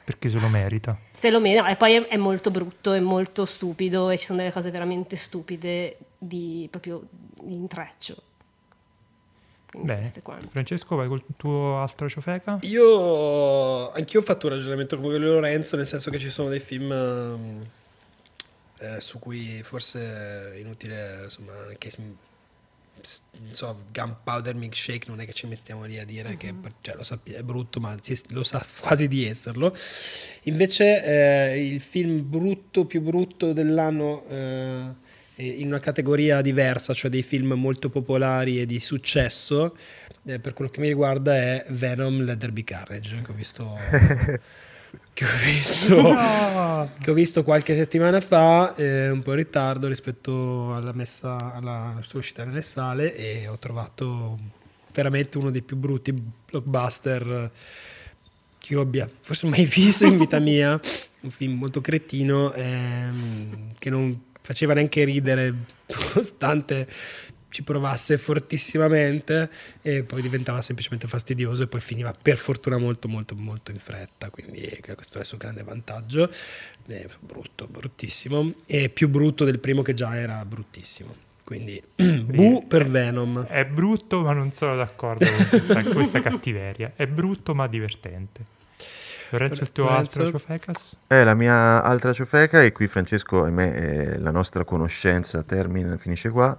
Perché 0.05 0.31
se 0.31 0.39
lo 0.39 0.49
merita. 0.49 0.99
Se 1.13 1.31
lo 1.31 1.39
merita, 1.39 1.69
e 1.69 1.77
poi 1.77 1.95
è, 1.95 2.07
è, 2.07 2.17
molto 2.17 2.51
brutto, 2.51 2.93
è 2.93 3.01
molto 3.01 3.45
stupido 3.45 4.09
e 4.09 4.17
ci 4.17 4.25
sono 4.25 4.39
delle 4.39 4.53
cose 4.53 4.71
veramente 4.71 5.17
stupide 5.17 5.99
di 6.17 6.67
proprio 6.71 7.03
di 7.43 7.55
intreccio. 7.55 8.17
Bene. 9.77 10.11
Francesco, 10.49 10.97
vai 10.97 11.09
col 11.09 11.23
tuo 11.37 11.79
altro 11.79 12.09
ciofeca? 12.09 12.59
Io 12.63 13.91
anch'io 13.93 14.21
ho 14.21 14.23
fatto 14.23 14.47
un 14.47 14.55
ragionamento 14.55 14.97
come 14.97 15.09
quello 15.09 15.27
di 15.27 15.33
Lorenzo, 15.33 15.77
nel 15.77 15.87
senso 15.87 16.11
che 16.11 16.19
ci 16.19 16.31
sono 16.31 16.49
dei 16.49 16.61
film 16.61 16.93
mm, 16.93 17.63
eh, 18.79 19.01
su 19.01 19.19
cui 19.19 19.63
forse 19.63 20.53
è 20.55 20.57
inutile, 20.57 21.25
insomma, 21.25 21.53
che 21.77 21.93
non 21.99 23.55
so, 23.55 23.85
Gunpowder 23.93 24.55
Milkshake 24.55 25.09
non 25.09 25.21
è 25.21 25.27
che 25.27 25.33
ci 25.33 25.47
mettiamo 25.47 25.85
lì 25.85 25.99
a 25.99 26.05
dire 26.05 26.31
mm-hmm. 26.31 26.39
che 26.39 26.55
cioè, 26.81 26.97
lo 26.97 27.03
sa, 27.03 27.19
è 27.23 27.43
brutto, 27.43 27.79
ma 27.79 27.97
lo 28.29 28.45
sa 28.45 28.65
quasi 28.81 29.07
di 29.07 29.27
esserlo. 29.27 29.77
Invece 30.45 31.05
eh, 31.05 31.67
il 31.67 31.81
film 31.81 32.29
brutto 32.29 32.87
più 32.87 33.03
brutto 33.03 33.53
dell'anno 33.53 34.25
eh, 34.29 35.07
in 35.39 35.69
una 35.69 35.81
categoria 35.81 36.41
diversa, 36.41 36.95
cioè 36.95 37.11
dei 37.11 37.23
film 37.23 37.53
molto 37.53 37.89
popolari 37.91 38.61
e 38.61 38.67
di 38.67 38.81
successo, 38.81 39.77
eh, 40.25 40.39
per 40.39 40.53
quello 40.53 40.71
che 40.71 40.81
mi 40.81 40.89
riguarda 40.89 41.37
è 41.37 41.65
Venom 41.69 42.25
Let 42.25 42.39
There 42.39 42.53
Be 42.53 42.65
Carnage, 42.65 43.23
che 43.23 43.31
ho 43.31 43.35
visto, 43.35 43.79
che 45.13 45.25
ho 45.25 45.29
visto, 45.45 46.01
no. 46.03 46.91
che 47.01 47.11
ho 47.11 47.15
visto 47.15 47.45
qualche 47.45 47.77
settimana 47.77 48.21
fa, 48.21 48.75
eh, 48.75 49.11
un 49.11 49.23
po' 49.23 49.31
in 49.31 49.37
ritardo 49.37 49.87
rispetto 49.87 50.75
alla, 50.75 50.93
messa, 50.93 51.37
alla 51.55 51.97
sua 52.01 52.19
uscita 52.19 52.45
nelle 52.45 52.63
sale 52.63 53.15
e 53.15 53.47
ho 53.47 53.59
trovato 53.59 54.39
veramente 54.93 55.39
uno 55.39 55.51
dei 55.51 55.63
più 55.63 55.77
brutti 55.77 56.13
blockbuster 56.13 57.51
che 58.59 58.73
io 58.73 58.81
abbia 58.81 59.09
forse 59.09 59.47
mai 59.47 59.65
visto 59.65 60.05
in 60.05 60.19
vita 60.19 60.41
mia, 60.41 60.79
un 61.21 61.31
film 61.31 61.59
molto 61.59 61.81
cretino 61.81 62.53
ehm, 62.53 63.75
che 63.79 63.89
non 63.89 64.27
faceva 64.49 64.73
neanche 64.73 65.05
ridere, 65.05 65.53
nonostante 66.15 66.89
ci 67.51 67.63
provasse 67.63 68.17
fortissimamente 68.17 69.51
e 69.83 70.05
poi 70.05 70.23
diventava 70.23 70.63
semplicemente 70.63 71.07
fastidioso 71.07 71.65
e 71.65 71.67
poi 71.67 71.81
finiva 71.81 72.15
per 72.15 72.39
fortuna 72.39 72.79
molto 72.79 73.09
molto 73.09 73.35
molto 73.35 73.73
in 73.73 73.79
fretta. 73.79 74.31
Quindi 74.31 74.81
questo 74.95 75.19
è 75.19 75.21
il 75.21 75.27
suo 75.27 75.37
grande 75.37 75.63
vantaggio. 75.63 76.31
È 76.87 77.07
brutto 77.21 77.67
bruttissimo. 77.67 78.55
E 78.65 78.89
più 78.89 79.11
brutto 79.11 79.45
del 79.45 79.59
primo 79.59 79.83
che 79.83 79.93
già 79.93 80.17
era 80.17 80.43
bruttissimo. 80.47 81.15
Quindi 81.45 81.83
bu 81.95 82.67
per 82.67 82.89
Venom. 82.89 83.45
è 83.45 83.67
brutto 83.67 84.23
ma 84.23 84.33
non 84.33 84.53
sono 84.53 84.77
d'accordo 84.77 85.27
con 85.27 85.49
questa, 85.49 85.83
questa 85.83 86.21
cattiveria. 86.25 86.95
È 86.97 87.07
brutto 87.07 87.55
ma 87.55 87.67
divertente 87.67 88.57
Lorenzo, 89.31 89.63
il 89.65 89.73
tuo 89.73 89.85
Lorenzo? 89.85 90.23
altro 90.23 90.25
ciofecas? 90.25 90.99
È 91.07 91.23
la 91.25 91.35
mia 91.35 91.83
altra 91.83 92.13
ciofeca 92.13 92.63
e 92.63 92.73
qui 92.73 92.87
Francesco 92.87 93.47
e 93.47 93.51
me 93.51 93.75
eh, 93.75 94.19
la 94.19 94.31
nostra 94.31 94.65
conoscenza 94.65 95.43
termina, 95.43 95.97
finisce 95.97 96.29
qua. 96.31 96.57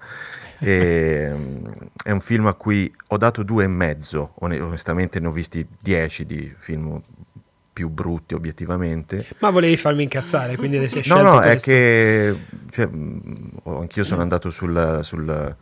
E, 0.58 1.30
mm, 1.32 1.66
è 2.04 2.12
un 2.12 2.22
film 2.22 2.48
a 2.48 2.54
cui 2.54 2.92
ho 3.08 3.18
dato 3.18 3.44
due 3.44 3.66
e 3.66 3.68
mezzo, 3.68 4.34
One- 4.40 4.60
onestamente 4.60 5.20
ne 5.20 5.28
ho 5.28 5.32
visti 5.32 5.68
dieci 5.80 6.26
di 6.26 6.52
film 6.58 7.02
più 7.72 7.90
brutti 7.90 8.34
obiettivamente. 8.34 9.26
Ma 9.40 9.50
volevi 9.52 9.78
farmi 9.78 10.04
incazzare, 10.04 10.58
quindi 10.58 10.78
adesso 10.78 10.98
hai 10.98 11.04
No, 11.04 11.16
scelto 11.16 11.22
no, 11.22 11.42
è 11.42 11.52
questo. 11.52 11.70
che 11.72 12.36
cioè, 12.72 12.90
ho- 13.64 13.80
anch'io 13.80 14.04
sono 14.04 14.22
andato 14.22 14.50
sul, 14.50 15.00
sul 15.04 15.56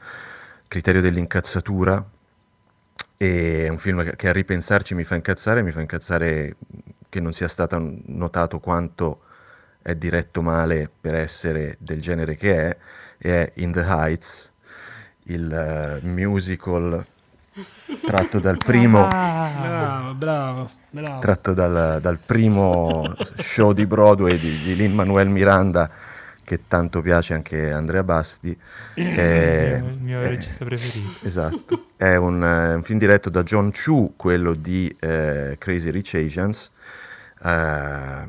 criterio 0.67 1.01
dell'incazzatura 1.01 2.03
e 3.17 3.65
è 3.65 3.69
un 3.69 3.77
film 3.77 4.03
che, 4.03 4.15
che 4.15 4.29
a 4.29 4.31
ripensarci 4.31 4.93
mi 4.93 5.03
fa 5.03 5.15
incazzare, 5.15 5.61
mi 5.63 5.71
fa 5.71 5.81
incazzare 5.81 6.55
che 7.09 7.19
non 7.19 7.33
sia 7.33 7.47
stato 7.47 7.79
notato 8.05 8.59
quanto 8.59 9.21
è 9.81 9.95
diretto 9.95 10.41
male 10.41 10.89
per 10.99 11.15
essere 11.15 11.77
del 11.79 12.01
genere 12.01 12.35
che 12.35 12.69
è, 12.69 12.77
è 13.17 13.51
In 13.55 13.71
the 13.71 13.81
Heights, 13.81 14.51
il 15.23 15.51
eh, 15.51 16.05
musical 16.05 17.05
tratto 18.05 18.39
dal 18.39 18.57
primo 18.57 19.07
Bravo, 19.07 20.13
bravo, 20.13 20.69
bravo. 20.89 21.19
tratto 21.19 21.53
dal, 21.53 21.99
dal 22.01 22.19
primo 22.23 23.15
show 23.37 23.71
di 23.71 23.85
Broadway 23.87 24.37
di, 24.37 24.61
di 24.61 24.75
Lin-Manuel 24.75 25.29
Miranda 25.29 25.89
che 26.47 26.61
tanto 26.65 27.01
piace 27.01 27.33
anche 27.33 27.73
Andrea 27.73 28.03
Basti. 28.03 28.57
Eh, 28.93 29.81
il 29.83 29.99
mio 30.01 30.21
eh, 30.21 30.29
regista 30.29 30.63
preferito. 30.63 31.25
Esatto, 31.25 31.87
è 31.97 32.15
un, 32.15 32.41
eh, 32.41 32.75
un 32.75 32.83
film 32.83 32.99
diretto 32.99 33.29
da 33.29 33.43
John 33.43 33.69
Chu, 33.69 34.13
quello 34.15 34.53
di 34.53 34.95
eh, 34.97 35.57
Crazy 35.59 35.89
Rich 35.89 36.13
Asians. 36.13 36.71
Eh, 37.43 38.27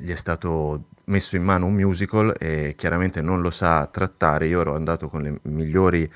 gli 0.00 0.10
è 0.10 0.16
stato 0.16 0.84
messo 1.04 1.36
in 1.36 1.42
mano 1.42 1.66
un 1.66 1.74
musical 1.74 2.34
e 2.38 2.74
chiaramente 2.76 3.20
non 3.20 3.40
lo 3.40 3.50
sa 3.50 3.86
trattare. 3.86 4.46
Io 4.46 4.60
ero 4.60 4.74
andato 4.74 5.08
con 5.08 5.22
le 5.22 5.40
migliori 5.42 6.10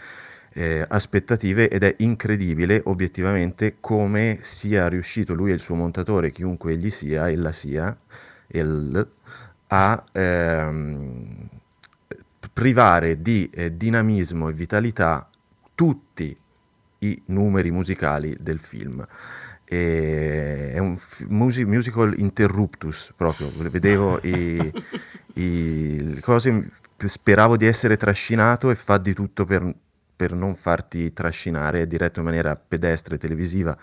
eh, 0.54 0.84
aspettative 0.86 1.68
ed 1.68 1.82
è 1.82 1.94
incredibile 1.98 2.82
obiettivamente 2.84 3.76
come 3.80 4.38
sia 4.42 4.88
riuscito 4.88 5.34
lui 5.34 5.50
e 5.50 5.54
il 5.54 5.60
suo 5.60 5.74
montatore, 5.74 6.30
chiunque 6.30 6.72
egli 6.72 6.90
sia, 6.90 7.28
e 7.28 7.36
la 7.36 7.52
sia, 7.52 7.96
el, 8.48 9.08
a 9.68 10.04
ehm, 10.12 11.48
privare 12.52 13.22
di 13.22 13.48
eh, 13.52 13.76
dinamismo 13.76 14.48
e 14.48 14.52
vitalità 14.52 15.28
tutti 15.74 16.36
i 16.98 17.22
numeri 17.26 17.70
musicali 17.70 18.36
del 18.38 18.58
film. 18.58 19.04
È 19.76 20.78
un 20.78 20.98
musical 21.28 22.14
interruptus 22.18 23.12
proprio, 23.16 23.50
vedevo 23.70 24.18
i, 24.22 24.72
i- 25.34 26.14
le 26.14 26.20
cose, 26.20 26.68
speravo 27.04 27.56
di 27.56 27.66
essere 27.66 27.96
trascinato 27.96 28.70
e 28.70 28.74
fa 28.74 28.98
di 28.98 29.14
tutto 29.14 29.44
per, 29.46 29.74
per 30.14 30.34
non 30.34 30.54
farti 30.56 31.12
trascinare, 31.12 31.86
diretto 31.86 32.18
in 32.18 32.26
maniera 32.26 32.54
pedestre, 32.56 33.16
televisiva, 33.18 33.76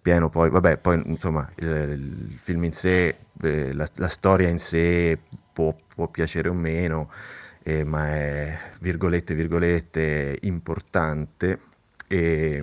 pieno 0.00 0.28
poi, 0.28 0.50
vabbè, 0.50 0.76
poi 0.78 1.02
insomma 1.06 1.48
il, 1.56 1.66
il 2.30 2.38
film 2.38 2.64
in 2.64 2.72
sé, 2.72 3.16
eh, 3.42 3.72
la, 3.72 3.88
la 3.96 4.08
storia 4.08 4.48
in 4.48 4.58
sé 4.58 5.18
può, 5.52 5.74
può 5.94 6.08
piacere 6.08 6.48
o 6.48 6.54
meno, 6.54 7.10
eh, 7.62 7.82
ma 7.84 8.08
è 8.08 8.58
virgolette 8.80 9.34
virgolette 9.34 10.38
importante. 10.42 11.58
E 12.06 12.62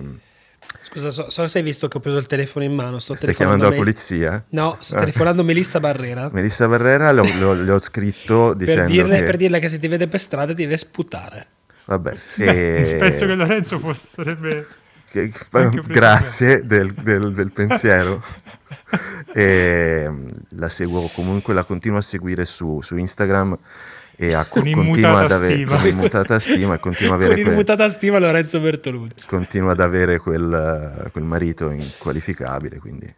Scusa, 0.82 1.10
so, 1.10 1.30
so 1.30 1.46
se 1.48 1.58
hai 1.58 1.64
visto 1.64 1.88
che 1.88 1.96
ho 1.96 2.00
preso 2.00 2.18
il 2.18 2.26
telefono 2.26 2.64
in 2.64 2.72
mano. 2.74 2.98
Sto 2.98 3.14
stai 3.14 3.26
telefonando 3.34 3.64
chiamando 3.64 3.64
la 3.64 3.70
Me- 3.70 3.76
polizia? 3.76 4.44
No, 4.50 4.76
sto 4.80 4.96
Ah. 4.96 5.00
telefonando 5.00 5.42
Melissa 5.44 5.80
Barrera. 5.80 6.28
Melissa 6.32 6.68
Barrera 6.68 7.12
le 7.12 7.70
ho, 7.70 7.80
scritto 7.80 8.48
Per 8.48 8.56
dicendo 8.56 8.86
dirle, 8.86 9.16
che 9.18 9.22
per 9.24 9.36
dirle 9.36 9.58
che 9.58 9.68
se 9.68 9.78
ti 9.78 9.88
vede 9.88 10.08
per 10.08 10.20
strada 10.20 10.52
ti 10.54 10.62
deve 10.62 10.76
sputare. 10.76 11.46
vabbè 11.86 12.14
e- 12.38 12.96
Penso 13.00 13.26
che 13.26 13.34
Lorenzo 13.34 13.78
fosse, 13.78 14.06
sarebbe... 14.08 14.66
che- 15.10 15.32
grazie 15.86 16.66
del, 16.66 16.92
del- 16.92 17.32
del 17.32 17.52
pensiero 17.52 18.22
e, 19.34 20.06
mm, 20.08 20.26
la 20.50 20.68
seguo 20.68 21.08
comunque 21.08 21.54
la 21.54 21.64
continuo 21.64 21.98
a 21.98 22.02
seguire 22.02 22.44
su, 22.44 22.80
su 22.82 22.96
Instagram 22.96 23.56
e 24.16 24.32
a, 24.34 24.44
Con 24.44 24.62
continua 24.62 24.82
immutata 24.84 25.18
ad 25.24 25.30
avere 25.32 25.54
stima. 25.54 25.76
con 25.78 25.86
immutata 25.88 26.38
stima 26.38 26.78
continua 26.78 27.14
a 27.14 27.16
Con 27.16 27.24
avere 27.24 27.38
il 27.40 27.44
quel- 27.46 27.56
mutata 27.56 27.88
stima 27.88 28.18
Lorenzo 28.18 28.60
Bertolucci. 28.60 29.26
continua 29.26 29.72
ad 29.72 29.80
avere 29.80 30.18
quel, 30.18 31.08
quel 31.10 31.24
marito 31.24 31.70
inqualificabile, 31.70 32.78
quindi 32.78 33.12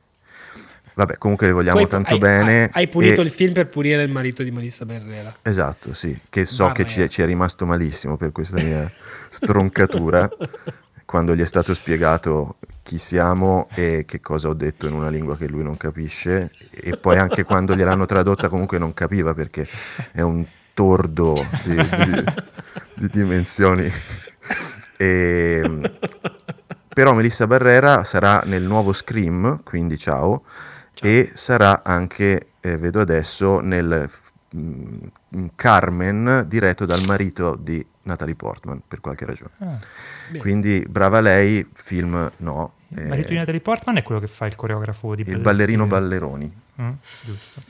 vabbè, 0.94 1.18
comunque 1.18 1.46
le 1.48 1.52
vogliamo 1.52 1.78
Poi 1.78 1.88
tanto 1.88 2.12
hai, 2.14 2.18
bene. 2.18 2.70
Hai, 2.72 2.88
punito 2.88 3.20
e- 3.20 3.24
il 3.24 3.30
film 3.30 3.52
per 3.52 3.68
punire 3.68 4.02
il 4.02 4.10
marito 4.10 4.42
di 4.42 4.50
Melissa 4.52 4.84
Barrera. 4.86 5.34
Esatto, 5.42 5.92
sì, 5.94 6.16
che 6.30 6.44
so 6.44 6.68
che 6.68 6.84
ci 6.84 6.90
è, 6.90 6.92
Barrera. 6.92 7.08
ci 7.08 7.22
è 7.22 7.26
rimasto 7.26 7.66
malissimo 7.66 8.16
per 8.16 8.30
questa 8.32 8.60
mia 8.62 8.88
stroncatura 9.28 10.28
quando 11.04 11.34
gli 11.34 11.40
è 11.40 11.46
stato 11.46 11.74
spiegato 11.74 12.56
chi 12.82 12.98
siamo 12.98 13.68
e 13.74 14.04
che 14.06 14.20
cosa 14.20 14.48
ho 14.48 14.54
detto 14.54 14.86
in 14.86 14.92
una 14.94 15.08
lingua 15.08 15.36
che 15.36 15.48
lui 15.48 15.62
non 15.62 15.76
capisce 15.76 16.50
e 16.70 16.96
poi 16.96 17.18
anche 17.18 17.42
quando 17.44 17.74
gliel'hanno 17.74 18.04
tradotta 18.06 18.48
comunque 18.48 18.78
non 18.78 18.92
capiva 18.94 19.32
perché 19.34 19.66
è 20.12 20.20
un 20.20 20.44
tordo 20.74 21.34
di, 21.62 21.74
di- 21.76 22.24
di 22.94 23.08
dimensioni. 23.08 23.90
E, 24.96 25.92
però 26.88 27.14
Melissa 27.14 27.46
Barrera 27.46 28.04
sarà 28.04 28.42
nel 28.44 28.62
nuovo 28.62 28.92
Scream, 28.92 29.62
quindi 29.64 29.98
ciao, 29.98 30.44
e 31.00 31.32
sarà 31.34 31.82
anche, 31.82 32.48
eh, 32.60 32.76
vedo 32.78 33.00
adesso, 33.00 33.60
nel 33.60 34.08
mm, 34.56 35.04
Carmen 35.56 36.44
diretto 36.46 36.84
dal 36.84 37.02
marito 37.04 37.56
di 37.56 37.84
Natalie 38.02 38.34
Portman 38.36 38.80
per 38.86 39.00
qualche 39.00 39.24
ragione. 39.26 39.50
Ah. 39.58 39.78
Quindi 40.38 40.84
brava 40.88 41.20
lei, 41.20 41.66
film 41.74 42.30
no. 42.38 42.74
Il 42.88 42.98
eh, 43.00 43.06
marito 43.08 43.28
di 43.30 43.36
Natalie 43.36 43.60
Portman 43.60 43.96
è 43.96 44.02
quello 44.02 44.20
che 44.20 44.28
fa 44.28 44.46
il 44.46 44.54
coreografo 44.54 45.14
di 45.16 45.22
il 45.22 45.30
Ball- 45.32 45.42
ballerino 45.42 45.84
di- 45.84 45.88
Balleroni. 45.90 46.52
Mm, 46.80 46.90
giusto. 47.24 47.60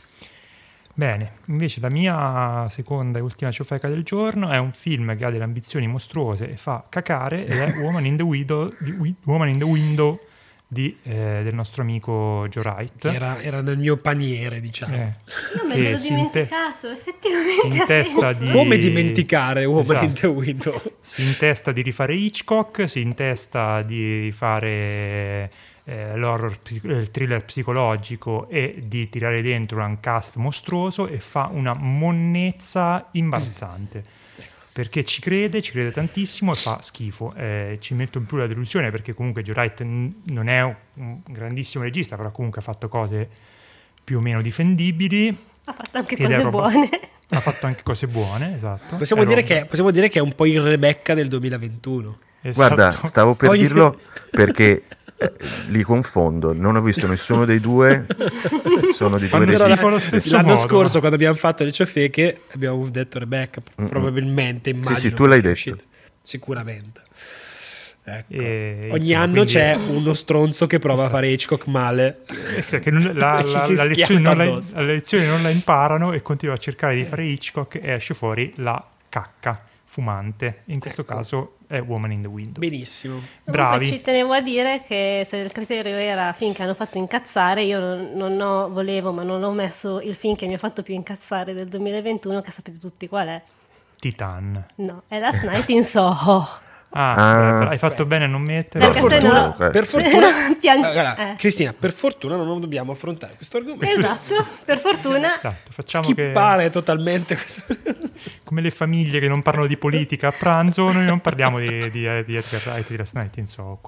Bene, 0.97 1.33
invece 1.49 1.81
la 1.81 1.91
mia 1.91 2.69
seconda 2.71 3.19
e 3.19 3.23
ultima 3.23 3.51
ciofeca 3.51 3.89
del 3.89 4.05
giorno 4.05 4.51
è 4.51 4.59
un 4.59 4.71
film 4.73 5.17
che 5.17 5.25
ha 5.25 5.31
delle 5.31 5.43
ambizioni 5.43 5.89
mostruose 5.89 6.49
e 6.51 6.57
fa 6.57 6.85
cacare 6.89 7.47
ed 7.47 7.59
è 7.59 7.75
Woman 7.83 8.07
in 8.07 8.17
the 8.17 8.23
Window 8.23 8.73
di, 8.79 9.15
Woman 9.25 9.49
in 9.49 9.59
the 9.59 9.65
Window 9.65 10.17
di, 10.67 10.97
eh, 11.03 11.41
del 11.43 11.55
nostro 11.55 11.83
amico 11.83 12.47
Joe 12.49 12.63
Wright. 12.63 13.05
Era, 13.07 13.41
era 13.41 13.61
nel 13.61 13.77
mio 13.77 13.97
paniere, 13.97 14.61
diciamo. 14.61 14.95
Eh, 14.95 15.15
Io 15.57 15.67
me 15.69 15.77
l'ero 15.77 15.99
dimenticato, 15.99 16.89
effettivamente 16.91 17.67
intesta 17.77 18.27
senso. 18.33 18.45
di- 18.45 18.51
Come 18.53 18.77
dimenticare 18.79 19.65
Woman 19.65 20.05
in 20.05 20.11
Esatto. 20.11 20.21
the 20.21 20.27
Window? 20.29 20.83
si 21.01 21.23
intesta 21.25 21.73
di 21.73 21.83
rifare 21.83 22.15
Hitchcock, 22.15 22.89
si 22.89 23.01
intesta 23.01 23.83
di 23.83 24.33
fare 24.35 25.51
eh, 25.85 26.17
l'horror, 26.17 26.59
psi- 26.61 26.81
il 26.85 27.11
thriller 27.11 27.45
psicologico 27.45 28.49
e 28.49 28.83
di 28.87 29.09
tirare 29.09 29.43
dentro 29.43 29.85
un 29.85 30.01
cast 30.01 30.37
mostruoso 30.37 31.07
e 31.07 31.19
fa 31.21 31.49
una 31.53 31.75
monnezza 31.75 33.09
imbarazzante. 33.13 34.03
Perché 34.73 35.05
ci 35.05 35.21
crede, 35.21 35.63
ci 35.63 35.71
crede 35.71 35.93
tantissimo 35.93 36.53
e 36.53 36.57
fa 36.57 36.81
schifo. 36.81 37.33
Eh, 37.37 37.79
ci 37.81 37.95
metto 37.95 38.19
in 38.19 38.27
più 38.27 38.37
la 38.39 38.49
delusione 38.49 38.91
perché 38.91 39.15
comunque 39.15 39.43
Joe 39.43 39.55
Wright 39.55 39.83
n- 39.85 40.13
non 40.27 40.49
è 40.49 40.63
un, 40.63 40.75
un 40.95 41.21
grandissimo 41.29 41.85
regista, 41.85 42.17
però 42.17 42.33
comunque 42.33 42.61
ha 42.61 42.65
fatto 42.65 42.89
cose 42.89 43.29
più 44.03 44.19
o 44.19 44.21
meno 44.21 44.43
difendibili. 44.43 45.29
Ha 45.67 45.73
fatto 45.73 45.99
anche 45.99 46.17
cose 46.17 46.43
roba- 46.43 46.69
buone. 46.71 46.89
Ha 47.29 47.41
fatto 47.41 47.67
anche 47.67 47.83
cose 47.85 48.09
buone, 48.09 48.57
esatto. 48.57 48.97
Possiamo 48.97 49.23
dire, 49.25 49.45
che, 49.45 49.65
possiamo 49.65 49.91
dire 49.93 50.09
che 50.09 50.19
è 50.19 50.23
un 50.23 50.35
po' 50.35 50.45
il 50.45 50.61
Rebecca 50.61 51.15
del 51.15 51.29
2021. 51.29 52.19
Guarda, 52.53 52.89
Esatto. 52.89 53.07
stavo 53.07 53.35
per 53.35 53.51
Ogni- 53.51 53.61
dirlo 53.61 53.99
perché 54.31 54.83
eh, 54.89 54.97
li 55.69 55.83
confondo, 55.83 56.53
non 56.53 56.77
ho 56.77 56.81
visto 56.83 57.07
nessuno 57.07 57.45
dei 57.45 57.61
due, 57.61 58.07
sono 58.95 59.15
di 59.17 59.21
due 59.21 59.29
Fanno 59.29 59.45
registi. 59.45 59.65
schifo 59.71 59.87
allo 59.87 59.99
stesso 59.99 60.35
L'anno 60.37 60.49
modo. 60.49 60.61
scorso, 60.61 60.99
quando 60.99 61.17
abbiamo 61.17 61.37
fatto 61.37 61.65
le 61.65 61.73
ciofeche, 61.73 62.41
abbiamo 62.53 62.89
detto 62.89 63.19
Rebecca. 63.19 63.63
probabilmente, 63.75 64.71
immagino. 64.71 64.99
sì, 64.99 65.11
tu 65.13 65.23
che 65.23 65.29
l'hai 65.29 65.41
detto. 65.41 65.53
uscita. 65.53 65.83
Sicuramente. 66.21 67.01
Ecco. 68.07 68.33
E, 68.35 68.89
Ogni 68.93 68.99
insomma, 69.07 69.21
anno 69.23 69.33
quindi- 69.33 69.53
c'è 69.53 69.75
uno 69.77 70.13
stronzo 70.13 70.67
che 70.67 70.79
prova 70.79 71.05
a 71.07 71.09
fare 71.09 71.29
Hitchcock 71.29 71.67
male. 71.69 72.21
Eh, 72.57 72.63
cioè, 72.67 72.81
che 72.81 72.91
non- 72.91 73.03
la, 73.15 73.41
la- 73.43 73.67
la 73.71 73.87
lezione 73.87 74.21
non 74.21 74.37
la, 74.75 74.81
lezione 74.83 75.27
non 75.27 75.43
la 75.43 75.49
imparano 75.49 76.13
e 76.13 76.21
continuano 76.21 76.59
a 76.61 76.63
cercare 76.63 76.97
di 76.97 77.05
fare 77.05 77.25
Hitchcock 77.25 77.77
e 77.77 77.93
esce 77.93 78.13
fuori 78.13 78.53
la 78.57 78.83
cacca 79.09 79.63
fumante. 79.95 80.63
In 80.67 80.81
questo 80.81 81.03
Ecco. 81.03 81.15
caso 81.15 81.57
è 81.69 81.81
Woman 81.81 82.11
in 82.11 82.23
the 82.23 82.27
Window. 82.29 82.59
Benissimo. 82.59 83.21
Bravi. 83.45 83.71
Comunque 83.71 83.87
ci 83.87 84.03
tenevo 84.03 84.33
a 84.33 84.41
dire 84.41 84.83
che 84.85 85.23
se 85.25 85.37
il 85.37 85.53
criterio 85.53 85.95
era 85.95 86.33
film 86.33 86.53
che 86.53 86.65
hanno 86.65 86.75
fatto 86.75 86.99
incazzare, 86.99 87.63
io 87.63 87.79
non, 87.79 88.11
non 88.15 88.41
ho, 88.41 88.69
volevo, 88.71 89.13
ma 89.13 89.23
non 89.23 89.45
ho 89.45 89.53
messo 89.53 90.01
il 90.01 90.17
film 90.17 90.35
che 90.35 90.49
mi 90.49 90.55
ha 90.55 90.59
fatto 90.59 90.83
più 90.83 90.95
incazzare 90.95 91.55
del 91.55 91.69
2021, 91.69 92.41
che 92.41 92.51
sapete 92.51 92.79
tutti 92.79 93.07
qual 93.07 93.29
è. 93.29 93.43
Titan. 94.01 94.67
No, 94.77 95.05
è 95.07 95.21
Last 95.21 95.45
Night 95.45 95.69
in 95.69 95.85
Soho. 95.85 96.45
Ah, 96.97 97.15
Ah. 97.63 97.69
hai 97.71 97.79
fatto 97.79 98.07
bene 98.07 98.25
a 98.25 98.29
non 98.29 98.43
metterlo. 98.43 98.87
Perché 98.89 99.03
se 99.03 99.09
fortuna, 99.21 99.47
no- 99.59 99.71
per 99.71 99.85
se 99.85 100.01
fortuna, 100.01 100.49
no 100.49 100.57
pian- 100.61 100.85
Eh, 100.85 100.93
guarda, 100.93 101.33
eh. 101.33 101.35
Cristina, 101.37 101.73
per 101.73 101.93
fortuna 101.93 102.37
non 102.37 102.61
dobbiamo 102.61 102.93
affrontare 102.93 103.35
questo 103.35 103.57
argomento. 103.57 103.85
Esatto, 103.85 104.47
per 104.65 104.79
fortuna. 104.79 105.35
Esatto, 105.35 105.71
facciamo 105.73 106.07
che 106.07 106.13
Skippare 106.13 106.71
totalmente 106.71 107.35
questo. 107.35 107.65
come 108.45 108.61
le 108.61 108.71
famiglie 108.71 109.19
che 109.19 109.27
non 109.27 109.43
parlano 109.43 109.67
di 109.67 109.77
politica 109.77 110.29
a 110.29 110.35
pranzo, 110.39 110.93
noi 110.93 111.05
non 111.05 111.21
parliamo 111.21 111.59
di, 111.59 111.91
di, 111.91 112.25
di 112.25 112.37
Edgar 112.37 112.63
Wright 112.65 112.89
di 112.89 112.97
Last 112.97 113.15
Night 113.17 113.37
in 113.39 113.49
Soho. 113.49 113.81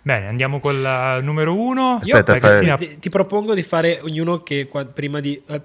Bene, 0.00 0.26
andiamo 0.28 0.60
col 0.60 0.82
eh, 0.82 1.20
numero 1.20 1.54
uno. 1.54 2.00
Io 2.04 2.16
Aspetta, 2.16 2.38
fai- 2.38 2.40
Cristina, 2.40 2.76
ti, 2.78 2.98
ti 2.98 3.08
propongo 3.10 3.52
di 3.52 3.62
fare 3.62 4.00
ognuno 4.02 4.42
che 4.42 4.66
qua- 4.66 4.86
prima 4.86 5.20
di. 5.20 5.38
eh, 5.46 5.60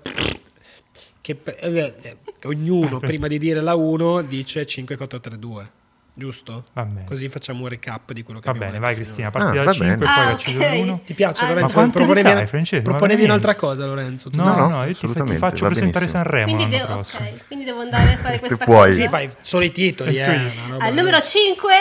che 1.22 1.38
eh, 1.42 1.94
eh, 2.02 2.18
ognuno 2.44 3.00
prima 3.00 3.28
di 3.28 3.40
dire 3.40 3.62
la 3.62 3.76
1 3.76 4.22
dice 4.24 4.66
5, 4.66 4.98
4, 4.98 5.20
3, 5.22 5.40
2. 5.40 5.70
Giusto? 6.18 6.64
Va 6.74 6.84
bene. 6.86 7.06
Così 7.06 7.28
facciamo 7.28 7.64
un 7.64 7.68
recap 7.68 8.14
di 8.14 8.24
quello 8.24 8.40
che 8.40 8.46
Va 8.46 8.52
abbiamo 8.52 8.72
bene, 8.72 8.80
detto 8.86 8.96
vai. 8.96 9.04
Cristina, 9.06 9.32
parti 9.32 9.50
Ah, 9.50 9.54
dal 9.54 9.66
va 9.66 9.72
5 9.74 9.94
e 9.94 9.98
poi 9.98 10.08
Ah, 10.08 10.28
accedo 10.30 10.60
ok. 10.60 10.72
l'1. 10.72 11.04
Ti 11.04 11.14
piace 11.14 11.44
Ah, 11.44 11.48
Lorenzo? 11.50 11.66
Ma 11.68 11.74
quante 11.74 12.00
ne 12.00 12.06
proponevi, 12.06 12.36
sai, 12.38 12.48
Francesco? 12.48 12.84
Proponevi 12.84 13.24
un'altra 13.24 13.56
cosa 13.56 13.86
Lorenzo? 13.86 14.30
tu? 14.30 14.38
No, 14.38 14.44
No, 14.46 14.56
no, 14.56 14.68
no, 14.78 14.86
io 14.86 14.94
ti, 14.96 15.08
ti 15.12 15.36
faccio 15.36 15.66
presentare. 15.66 16.08
Sanremo 16.08 16.46
Quindi 16.56 16.64
l'anno 16.64 16.86
devo, 16.88 16.94
prossimo. 17.00 17.28
ok, 17.30 17.48
quindi 17.48 17.66
devo 17.66 17.80
andare 17.82 18.14
a 18.14 18.18
fare 18.18 18.40
questa 18.40 18.64
puoi. 18.66 18.88
cosa. 18.88 19.02
Sì, 19.02 19.08
fai 19.10 19.30
solo 19.42 19.64
i 19.64 19.72
titoli. 19.72 20.16
Eh, 20.18 20.52
Al 20.80 20.94
numero 20.94 21.22
5, 21.22 21.74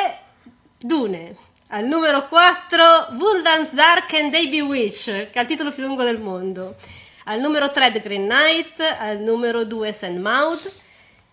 Dune. 0.81 1.37
Al 1.69 1.85
numero 1.87 2.27
4, 2.29 2.85
Woodlands 3.19 3.73
Dark 3.73 4.13
and 4.15 4.31
They 4.33 4.49
Bewitch, 4.49 5.05
che 5.05 5.31
è 5.33 5.41
il 5.41 5.47
titolo 5.47 5.71
più 5.73 5.83
lungo 5.85 6.03
del 6.05 6.21
mondo. 6.21 6.75
Al 7.25 7.41
numero 7.41 7.71
3, 7.71 7.91
The 7.93 8.01
Green 8.01 8.25
Knight. 8.29 8.81
Al 9.01 9.19
numero 9.21 9.65
2, 9.65 9.93
Sandmouth. 9.93 10.73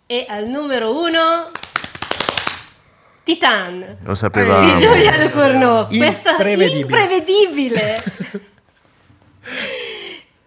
E 0.06 0.26
al 0.28 0.48
numero 0.48 1.00
1, 1.00 1.52
Titan. 3.34 3.98
Lo 4.04 4.16
sapevamo. 4.16 4.74
Di 4.74 4.80
Giulia 4.82 5.16
De 5.18 5.30
Cournot. 5.30 5.96
Questa 5.96 6.32
Imprevedibile. 6.32 6.80
imprevedibile. 6.82 8.04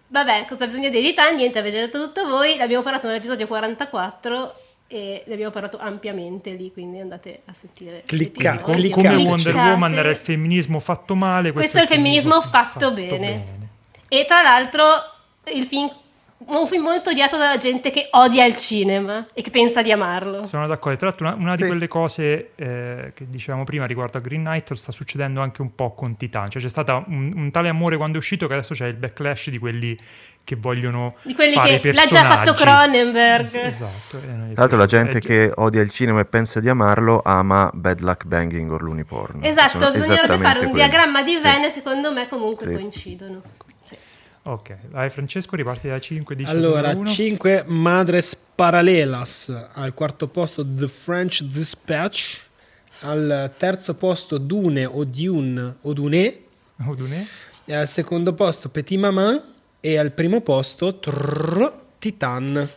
Vabbè, 0.07 0.45
cosa 0.47 0.65
bisogna 0.65 0.89
dire 0.89 1.01
di 1.01 1.09
Titan? 1.09 1.35
Niente, 1.35 1.59
avete 1.59 1.79
detto 1.79 2.01
tutto 2.03 2.25
voi. 2.27 2.55
L'abbiamo 2.57 2.83
parlato 2.83 3.07
nell'episodio 3.07 3.47
44 3.47 4.55
e 4.87 5.23
ne 5.25 5.33
abbiamo 5.33 5.51
parlato 5.51 5.77
ampiamente 5.79 6.51
lì, 6.51 6.71
quindi 6.71 6.99
andate 6.99 7.41
a 7.45 7.53
sentire. 7.53 8.03
Clicca- 8.05 8.51
l'episodio. 8.53 8.61
Com- 8.61 8.73
cliccate. 8.75 9.07
come 9.07 9.15
Wonder 9.27 9.51
Cliccate. 9.51 9.69
Woman 9.69 9.93
era 9.97 10.09
il 10.09 10.15
femminismo 10.15 10.79
fatto 10.79 11.15
male, 11.15 11.51
Questo 11.51 11.79
è 11.79 11.81
il 11.81 11.87
femminismo 11.87 12.41
fatto 12.41 12.91
bene. 12.93 13.63
E 14.07 14.23
tra 14.25 14.41
l'altro 14.41 14.85
il 15.53 15.65
film 15.65 15.91
un 16.47 16.67
film 16.67 16.83
molto 16.83 17.09
odiato 17.09 17.37
dalla 17.37 17.57
gente 17.57 17.89
che 17.89 18.07
odia 18.11 18.45
il 18.45 18.55
cinema 18.55 19.25
e 19.33 19.41
che 19.41 19.49
pensa 19.49 19.81
di 19.81 19.91
amarlo. 19.91 20.47
Sono 20.47 20.67
d'accordo. 20.67 20.97
Tra 20.97 21.07
l'altro, 21.07 21.27
una, 21.27 21.35
una 21.35 21.55
di 21.55 21.63
Sì. 21.63 21.67
quelle 21.67 21.87
cose 21.87 22.51
eh, 22.55 23.11
che 23.13 23.25
dicevamo 23.29 23.63
prima 23.63 23.85
riguardo 23.85 24.17
a 24.17 24.21
Green 24.21 24.43
Knight 24.43 24.73
sta 24.73 24.91
succedendo 24.91 25.41
anche 25.41 25.61
un 25.61 25.73
po' 25.75 25.93
con 25.93 26.15
Titan. 26.17 26.47
Cioè, 26.49 26.61
c'è 26.61 26.69
stato 26.69 27.03
un, 27.07 27.33
un 27.35 27.51
tale 27.51 27.69
amore 27.69 27.97
quando 27.97 28.17
è 28.17 28.19
uscito 28.19 28.47
che 28.47 28.53
adesso 28.53 28.73
c'è 28.73 28.87
il 28.87 28.95
backlash 28.95 29.49
di 29.49 29.57
quelli 29.57 29.97
che 30.43 30.55
vogliono 30.55 31.15
Di 31.23 31.33
quelli 31.33 31.53
fare 31.53 31.79
che 31.79 31.91
l'ha 31.91 32.05
già 32.05 32.21
fatto. 32.23 32.53
Cronenberg. 32.53 33.45
Es- 33.45 33.55
Esatto. 33.55 34.19
e 34.23 34.27
noi- 34.27 34.53
Tra 34.53 34.61
l'altro 34.61 34.77
la 34.77 34.85
gente 34.85 35.17
eh, 35.17 35.21
che 35.21 35.51
odia 35.55 35.81
il 35.81 35.89
cinema 35.89 36.19
e 36.19 36.25
pensa 36.25 36.59
di 36.59 36.69
amarlo 36.69 37.21
ama 37.25 37.71
Bad 37.73 38.01
Luck 38.01 38.25
Banging 38.25 38.71
or 38.71 38.83
Looney 38.83 39.03
Porn. 39.03 39.43
Esatto, 39.43 39.89
bisognerebbe 39.91 40.37
fare 40.37 40.59
un 40.59 40.69
quelli. 40.69 40.87
diagramma 40.87 41.23
di 41.23 41.35
Sì. 41.35 41.41
Venn, 41.41 41.65
secondo 41.69 42.11
me 42.11 42.27
comunque 42.27 42.67
Sì. 42.67 42.73
coincidono. 42.73 43.41
Sì. 43.79 43.97
Ok, 44.47 44.77
vai 44.91 45.09
Francesco, 45.09 45.55
riparti 45.55 45.87
da 45.87 45.99
5, 45.99 46.35
dici 46.35 46.51
Allora, 46.51 46.89
numero 46.93 46.99
uno. 46.99 47.09
5 47.09 47.63
Madres 47.65 48.35
Paralelas, 48.35 49.49
al 49.73 49.95
quarto 49.95 50.27
posto 50.27 50.63
The 50.63 50.87
French 50.87 51.41
Dispatch, 51.41 52.41
al 53.01 53.51
terzo 53.57 53.95
posto 53.95 54.37
Dune 54.37 54.85
o 54.85 55.03
Dune 55.03 55.77
o 55.81 55.93
Dune, 55.93 56.39
Udune? 56.85 57.27
e 57.65 57.73
al 57.73 57.87
secondo 57.87 58.33
posto 58.35 58.69
Petit 58.69 58.99
Maman 58.99 59.41
e 59.79 59.97
al 59.97 60.11
primo 60.11 60.41
posto 60.41 60.99
trrr, 60.99 61.71
Titan. 61.97 62.69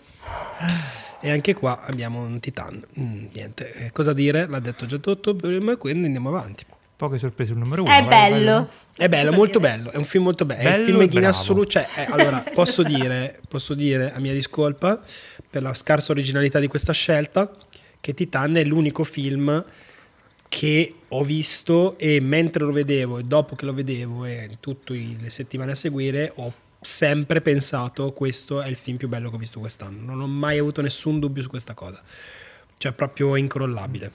E 1.21 1.31
anche 1.31 1.53
qua 1.53 1.83
abbiamo 1.83 2.23
un 2.23 2.41
Titan. 2.41 2.83
Mm, 2.99 3.27
niente, 3.31 3.75
eh, 3.75 3.93
cosa 3.93 4.15
dire? 4.15 4.47
L'ha 4.47 4.61
detto 4.61 4.87
già 4.87 4.97
tutto 4.97 5.37
prima, 5.37 5.77
quindi 5.77 6.07
andiamo 6.07 6.31
avanti. 6.31 6.65
Poche 6.99 7.19
sorprese 7.19 7.53
sul 7.53 7.61
numero 7.61 7.85
1. 7.85 7.93
È 7.93 8.05
bello. 8.05 8.69
È 8.97 9.09
bello, 9.09 9.31
molto 9.31 9.61
bello, 9.61 9.93
è 9.93 9.97
un 9.97 10.05
film 10.05 10.25
molto 10.25 10.45
bello. 10.45 10.63
è 10.63 10.65
Bello 10.65 10.79
un 10.79 10.85
film 10.85 11.01
e 11.03 11.19
in 11.21 11.27
assoluto. 11.27 11.69
Cioè, 11.69 11.87
eh, 11.95 12.07
allora, 12.11 12.41
posso 12.53 12.83
dire, 12.83 13.39
posso 13.47 13.75
dire 13.75 14.13
a 14.13 14.19
mia 14.19 14.33
discolpa, 14.33 15.01
per 15.49 15.63
la 15.63 15.75
scarsa 15.75 16.11
originalità 16.11 16.59
di 16.59 16.67
questa 16.67 16.93
scelta, 16.93 17.49
che 18.01 18.15
Titan 18.15 18.57
è 18.57 18.65
l'unico 18.65 19.05
film 19.05 19.65
che 20.49 20.95
ho 21.07 21.23
visto 21.23 21.97
e 21.99 22.19
mentre 22.19 22.65
lo 22.65 22.73
vedevo 22.73 23.19
e 23.19 23.23
dopo 23.23 23.55
che 23.55 23.65
lo 23.65 23.75
vedevo 23.75 24.25
e 24.25 24.49
in 24.51 24.57
tutte 24.59 24.95
le 24.95 25.31
settimane 25.31 25.71
a 25.71 25.77
seguire 25.77 26.33
ho 26.35 26.53
sempre 26.81 27.41
pensato 27.43 28.13
questo 28.13 28.61
è 28.61 28.67
il 28.67 28.75
film 28.75 28.97
più 28.97 29.07
bello 29.07 29.31
che 29.31 29.37
ho 29.37 29.39
visto 29.39 29.61
quest'anno. 29.61 30.05
Non 30.05 30.21
ho 30.21 30.27
mai 30.27 30.59
avuto 30.59 30.83
nessun 30.83 31.21
dubbio 31.21 31.43
su 31.43 31.49
questa 31.49 31.75
cosa. 31.75 32.03
Cioè, 32.77 32.91
proprio 32.91 33.37
incrollabile. 33.37 34.11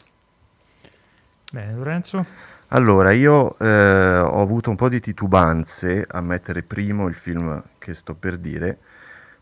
Bene, 1.49 1.73
Lorenzo? 1.75 2.51
Allora, 2.73 3.11
io 3.11 3.55
eh, 3.59 4.17
ho 4.17 4.41
avuto 4.41 4.71
un 4.71 4.75
po' 4.75 4.89
di 4.89 4.99
titubanze 4.99 6.07
a 6.09 6.21
mettere 6.21 6.63
primo 6.63 7.07
il 7.07 7.13
film 7.13 7.61
che 7.77 7.93
sto 7.93 8.15
per 8.15 8.37
dire, 8.37 8.75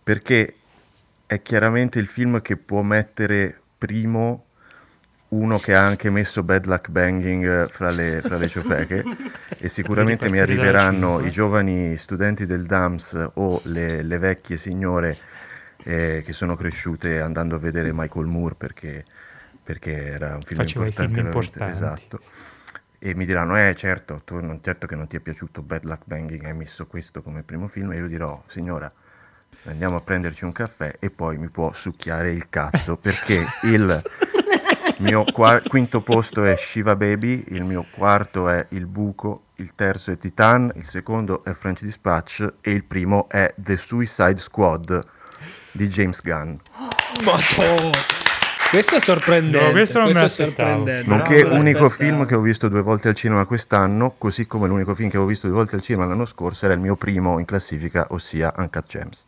perché 0.03 0.55
è 1.25 1.41
chiaramente 1.41 1.97
il 1.97 2.07
film 2.07 2.41
che 2.41 2.57
può 2.57 2.82
mettere 2.82 3.57
primo 3.77 4.47
uno 5.29 5.59
che 5.59 5.73
ha 5.73 5.86
anche 5.86 6.09
messo 6.09 6.43
Bad 6.43 6.65
Luck 6.65 6.89
Banging 6.89 7.69
fra 7.69 7.89
le, 7.89 8.19
fra 8.21 8.36
le 8.36 8.49
ciofeche 8.49 9.01
e 9.57 9.69
sicuramente 9.69 10.27
mi 10.27 10.39
arriveranno 10.39 11.21
i 11.21 11.32
giovani 11.32 11.95
studenti 11.95 12.45
del 12.45 12.65
DAMS 12.65 13.29
o 13.36 13.61
le, 13.63 14.03
le 14.03 14.17
vecchie 14.17 14.57
signore 14.57 15.17
eh, 15.84 16.21
che 16.25 16.34
sono 16.34 16.57
cresciute 16.57 17.21
andando 17.21 17.55
a 17.55 17.59
vedere 17.59 17.93
Michael 17.93 18.25
Moore 18.25 18.55
perché, 18.55 19.05
perché 19.63 20.07
era 20.07 20.36
un 20.36 20.41
film 20.41 20.59
Faceva 20.59 20.84
i 20.84 20.89
importante. 20.89 21.13
film 21.13 21.25
importanti. 21.27 21.71
Esatto. 21.71 22.19
E 23.04 23.16
mi 23.16 23.26
diranno, 23.26 23.58
eh 23.58 23.74
certo, 23.76 24.22
tu 24.24 24.39
non, 24.39 24.62
certo 24.62 24.86
che 24.86 24.95
non 24.95 25.08
ti 25.08 25.16
è 25.16 25.22
piaciuto 25.22 25.64
Bad 25.64 25.86
Luck 25.86 26.04
Banging, 26.06 26.45
hai 26.45 26.54
messo 26.54 26.86
questo 26.86 27.24
come 27.24 27.41
primo 27.41 27.68
film, 27.68 27.91
e 27.93 27.97
io 27.97 28.08
dirò, 28.08 28.43
signora, 28.45 28.91
andiamo 29.64 29.95
a 29.95 30.02
prenderci 30.02 30.43
un 30.43 30.52
caffè 30.52 30.93
e 30.99 31.10
poi 31.10 31.39
mi 31.39 31.49
può 31.49 31.74
succhiare 31.74 32.32
il 32.32 32.47
cazzo, 32.49 32.97
perché 32.97 33.43
il 33.64 34.04
mio 34.99 35.24
qua- 35.34 35.64
quinto 35.68 36.02
posto 36.02 36.43
è 36.43 36.56
Shiva 36.56 36.95
Baby, 36.95 37.43
il 37.47 37.64
mio 37.64 37.88
quarto 37.89 38.47
è 38.47 38.68
Il 38.70 38.86
Buco, 38.86 39.45
il 39.56 39.74
terzo 39.74 40.12
è 40.12 40.18
Titan, 40.20 40.72
il 40.76 40.86
secondo 40.86 41.43
è 41.43 41.54
French 41.54 41.82
Dispatch 41.82 42.54
e 42.62 42.70
il 42.70 42.86
primo 42.86 43.28
è 43.30 43.52
The 43.58 43.78
Suicide 43.78 44.38
Squad 44.38 45.04
di 45.72 45.88
James 45.88 46.22
Gunn. 46.22 46.54
Ma 47.26 48.20
questo 48.72 48.95
è 48.95 48.99
sorprendente. 48.99 49.65
No, 49.65 49.72
questo 49.72 49.99
non 49.99 50.11
me 50.11 50.24
è 50.24 50.30
sorprendente. 50.30 51.09
Nonché 51.09 51.43
Non 51.43 51.51
me 51.51 51.59
unico 51.59 51.84
l'aspettavo. 51.84 51.89
film 51.89 52.26
che 52.26 52.36
ho 52.36 52.41
visto 52.41 52.67
due 52.69 52.82
volte 52.82 53.09
al 53.09 53.15
cinema 53.15 53.45
quest'anno, 53.45 54.15
così 54.17 54.47
come 54.47 54.67
l'unico 54.67 54.95
film 54.95 55.09
che 55.09 55.15
avevo 55.17 55.30
visto 55.30 55.47
due 55.47 55.57
volte 55.57 55.76
al 55.76 55.82
cinema 55.82 56.05
l'anno 56.05 56.26
scorso 56.26 56.65
era 56.65 56.74
il 56.74 56.80
mio 56.80 56.95
primo 56.95 57.38
in 57.38 57.45
classifica, 57.45 58.07
ossia 58.09 58.51
Uncut 58.57 58.86
Gems. 58.88 59.28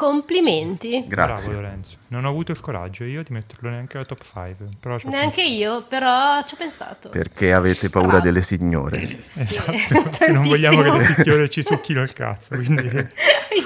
Complimenti. 0.00 1.04
Grazie. 1.06 1.50
Bravo 1.50 1.62
Lorenzo. 1.66 1.96
Non 2.08 2.24
ho 2.24 2.30
avuto 2.30 2.52
il 2.52 2.60
coraggio 2.60 3.04
io 3.04 3.22
di 3.22 3.34
metterlo 3.34 3.68
neanche 3.68 3.98
alla 3.98 4.06
top 4.06 4.22
5. 4.24 4.66
Però 4.80 4.98
ci 4.98 5.06
ho 5.06 5.10
Neanche 5.10 5.42
io, 5.42 5.82
però 5.86 6.42
ci 6.46 6.54
ho 6.54 6.56
pensato. 6.56 7.10
Perché 7.10 7.52
avete 7.52 7.90
paura 7.90 8.08
Bravo. 8.12 8.24
delle 8.24 8.40
signore. 8.42 9.18
Sì, 9.28 9.40
Esatto, 9.74 10.26
non 10.32 10.42
vogliamo 10.42 10.80
che 10.82 10.90
le 10.90 11.00
sicchiore 11.02 11.48
ci 11.50 11.62
succhino 11.62 12.00
il 12.00 12.12
cazzo, 12.14 12.54
quindi 12.56 12.82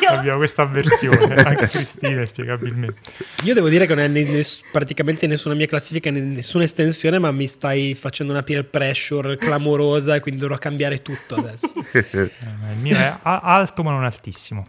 Io- 0.00 0.08
abbiamo 0.08 0.38
questa 0.38 0.62
avversione, 0.62 1.34
anche 1.36 1.68
Cristina 1.68 2.26
spiegabilmente. 2.26 2.98
Io 3.44 3.54
devo 3.54 3.68
dire 3.68 3.86
che 3.86 3.94
non 3.94 4.02
è 4.04 4.08
ne- 4.08 4.24
ness- 4.24 4.62
praticamente 4.72 5.26
nessuna 5.28 5.54
mia 5.54 5.66
classifica, 5.66 6.10
né 6.10 6.18
nessuna 6.20 6.64
estensione, 6.64 7.18
ma 7.20 7.30
mi 7.30 7.46
stai 7.46 7.94
facendo 7.94 8.32
una 8.32 8.42
peer 8.42 8.68
pressure 8.68 9.36
clamorosa 9.36 10.16
e 10.16 10.20
quindi 10.20 10.40
dovrò 10.40 10.58
cambiare 10.58 11.00
tutto 11.00 11.36
adesso. 11.36 11.72
Eh, 11.92 12.08
il 12.10 12.78
mio 12.80 12.96
è 12.96 13.16
a- 13.22 13.40
alto 13.40 13.82
ma 13.84 13.92
non 13.92 14.04
altissimo. 14.04 14.66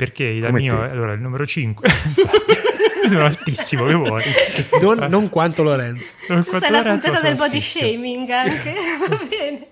Perché 0.00 0.24
il 0.24 0.46
Come 0.46 0.60
mio 0.60 0.78
te. 0.78 0.86
è 0.86 0.90
allora 0.92 1.12
il 1.12 1.20
numero 1.20 1.44
5. 1.44 1.88
Io 3.02 3.08
sono 3.10 3.24
altissimo, 3.26 3.84
che 3.84 3.92
vuoi? 3.92 4.22
Non, 4.80 5.06
non 5.10 5.28
quanto 5.28 5.62
Lorenzo. 5.62 6.14
Non 6.28 6.42
Questa 6.42 6.50
quanto 6.58 6.66
è 6.66 6.70
la 6.70 6.78
Lorenzo, 6.78 7.06
puntata 7.08 7.26
del 7.28 7.36
body 7.36 7.56
altissimo. 7.56 7.86
shaming 7.86 8.30
anche. 8.30 8.74
Va 9.10 9.20
bene. 9.28 9.66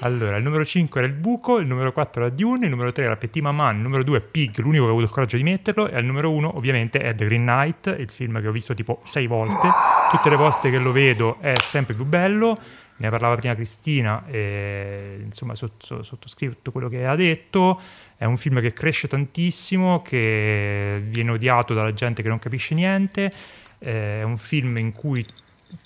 Allora, 0.00 0.36
il 0.38 0.42
numero 0.42 0.64
5 0.64 1.00
era 1.00 1.08
il 1.08 1.14
buco, 1.16 1.58
il 1.60 1.68
numero 1.68 1.92
4 1.92 2.24
era 2.24 2.34
Dune, 2.34 2.64
il 2.64 2.70
numero 2.70 2.90
3 2.90 3.04
era 3.04 3.16
Petit 3.16 3.40
Maman, 3.40 3.76
il 3.76 3.82
numero 3.82 4.02
2 4.02 4.18
è 4.18 4.20
Pig, 4.22 4.58
l'unico 4.58 4.82
che 4.82 4.88
ha 4.88 4.92
avuto 4.92 5.06
il 5.06 5.12
coraggio 5.12 5.36
di 5.36 5.44
metterlo, 5.44 5.88
e 5.88 5.94
al 5.94 6.04
numero 6.04 6.32
1 6.32 6.56
ovviamente 6.56 6.98
è 6.98 7.14
The 7.14 7.24
Green 7.24 7.42
Knight, 7.42 7.94
il 7.96 8.10
film 8.10 8.40
che 8.40 8.48
ho 8.48 8.52
visto 8.52 8.74
tipo 8.74 9.00
6 9.04 9.26
volte. 9.28 9.68
Tutte 10.10 10.30
le 10.30 10.36
volte 10.36 10.70
che 10.70 10.78
lo 10.78 10.90
vedo 10.90 11.38
è 11.40 11.54
sempre 11.62 11.94
più 11.94 12.04
bello, 12.04 12.58
ne 12.96 13.08
parlava 13.08 13.36
prima 13.36 13.54
Cristina, 13.54 14.24
e, 14.26 15.20
insomma 15.24 15.54
sotto- 15.54 16.02
sottoscrivo 16.02 16.54
tutto 16.54 16.72
quello 16.72 16.88
che 16.88 17.06
ha 17.06 17.14
detto. 17.14 17.80
È 18.18 18.24
un 18.24 18.36
film 18.36 18.60
che 18.60 18.72
cresce 18.72 19.06
tantissimo, 19.06 20.02
che 20.02 21.00
viene 21.08 21.30
odiato 21.30 21.72
dalla 21.72 21.94
gente 21.94 22.20
che 22.20 22.28
non 22.28 22.40
capisce 22.40 22.74
niente, 22.74 23.32
è 23.78 24.22
un 24.22 24.36
film 24.36 24.76
in 24.76 24.92
cui 24.92 25.24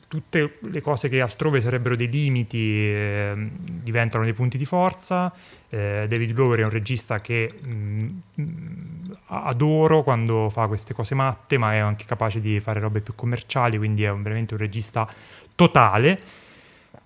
tutte 0.09 0.59
le 0.61 0.81
cose 0.81 1.11
che 1.11 1.21
altrove 1.21 1.61
sarebbero 1.61 1.95
dei 1.95 2.09
limiti 2.09 2.87
eh, 2.87 3.35
diventano 3.55 4.25
dei 4.25 4.33
punti 4.33 4.57
di 4.57 4.65
forza. 4.65 5.33
Eh, 5.69 6.07
David 6.09 6.33
Glover 6.33 6.61
è 6.61 6.65
un 6.65 6.71
regista 6.71 7.21
che 7.21 7.51
mh, 7.51 8.09
adoro 9.27 10.03
quando 10.03 10.49
fa 10.51 10.67
queste 10.67 10.95
cose 10.95 11.15
matte, 11.15 11.59
ma 11.59 11.75
è 11.75 11.79
anche 11.79 12.05
capace 12.07 12.41
di 12.41 12.61
fare 12.61 12.81
robe 12.81 13.01
più 13.01 13.15
commerciali, 13.15 13.77
quindi 13.77 14.05
è 14.05 14.11
un, 14.11 14.23
veramente 14.23 14.55
un 14.55 14.61
regista 14.61 15.07
totale 15.55 16.21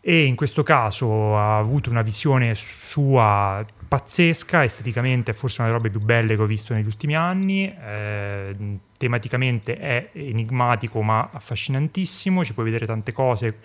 e 0.01 0.25
in 0.25 0.37
questo 0.37 0.63
caso 0.63 1.37
ha 1.37 1.59
avuto 1.59 1.91
una 1.91 2.03
visione 2.03 2.55
sua 2.55 3.65
pazzesca, 3.87 4.65
esteticamente 4.65 5.31
è 5.31 5.35
forse 5.35 5.61
una 5.61 5.71
delle 5.71 5.83
robe 5.83 5.97
più 5.97 6.05
belle 6.05 6.37
che 6.37 6.43
ho 6.43 6.47
visto 6.47 6.75
negli 6.75 6.87
ultimi 6.87 7.15
anni, 7.15 7.73
eh, 7.73 8.55
tematicamente 8.97 9.77
è 9.77 10.11
enigmatico 10.13 11.03
ma 11.03 11.31
affascinantissimo, 11.33 12.45
ci 12.45 12.55
puoi 12.55 12.67
vedere 12.67 12.87
tante 12.87 13.13
cose, 13.13 13.59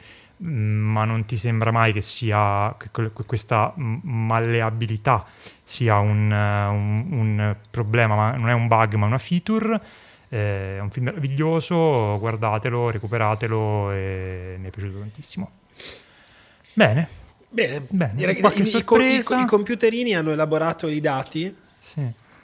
mm, 0.44 0.92
ma 0.92 1.06
non 1.06 1.26
ti 1.26 1.38
sembra 1.38 1.72
mai 1.72 1.94
che, 1.94 2.02
sia, 2.02 2.76
che 2.78 3.12
questa 3.26 3.74
malleabilità 3.76 5.26
sia 5.64 5.98
un, 5.98 6.32
un, 6.32 7.06
un, 7.10 7.56
problema, 7.70 8.16
ma 8.16 8.36
non 8.36 8.50
è 8.50 8.54
un 8.54 8.68
bug 8.68 8.96
ma 8.96 9.06
una 9.06 9.18
feature. 9.18 9.80
Eh, 10.30 10.78
è 10.78 10.80
un 10.80 10.90
film 10.92 11.06
meraviglioso, 11.06 12.18
guardatelo, 12.18 12.90
recuperatelo 12.90 13.92
e 13.92 14.56
mi 14.60 14.68
è 14.68 14.70
piaciuto 14.70 15.00
tantissimo. 15.00 15.52
Bene. 16.74 17.21
Bene, 17.54 17.84
Bene. 17.90 18.14
direi 18.16 18.36
che 18.36 18.42
i, 18.42 18.62
i, 18.62 18.78
i, 18.78 19.42
i, 19.42 19.46
computerini 19.46 20.16
hanno 20.16 20.32
elaborato 20.32 20.88
i 20.88 21.02
dati. 21.02 21.54
Sì. 21.82 22.00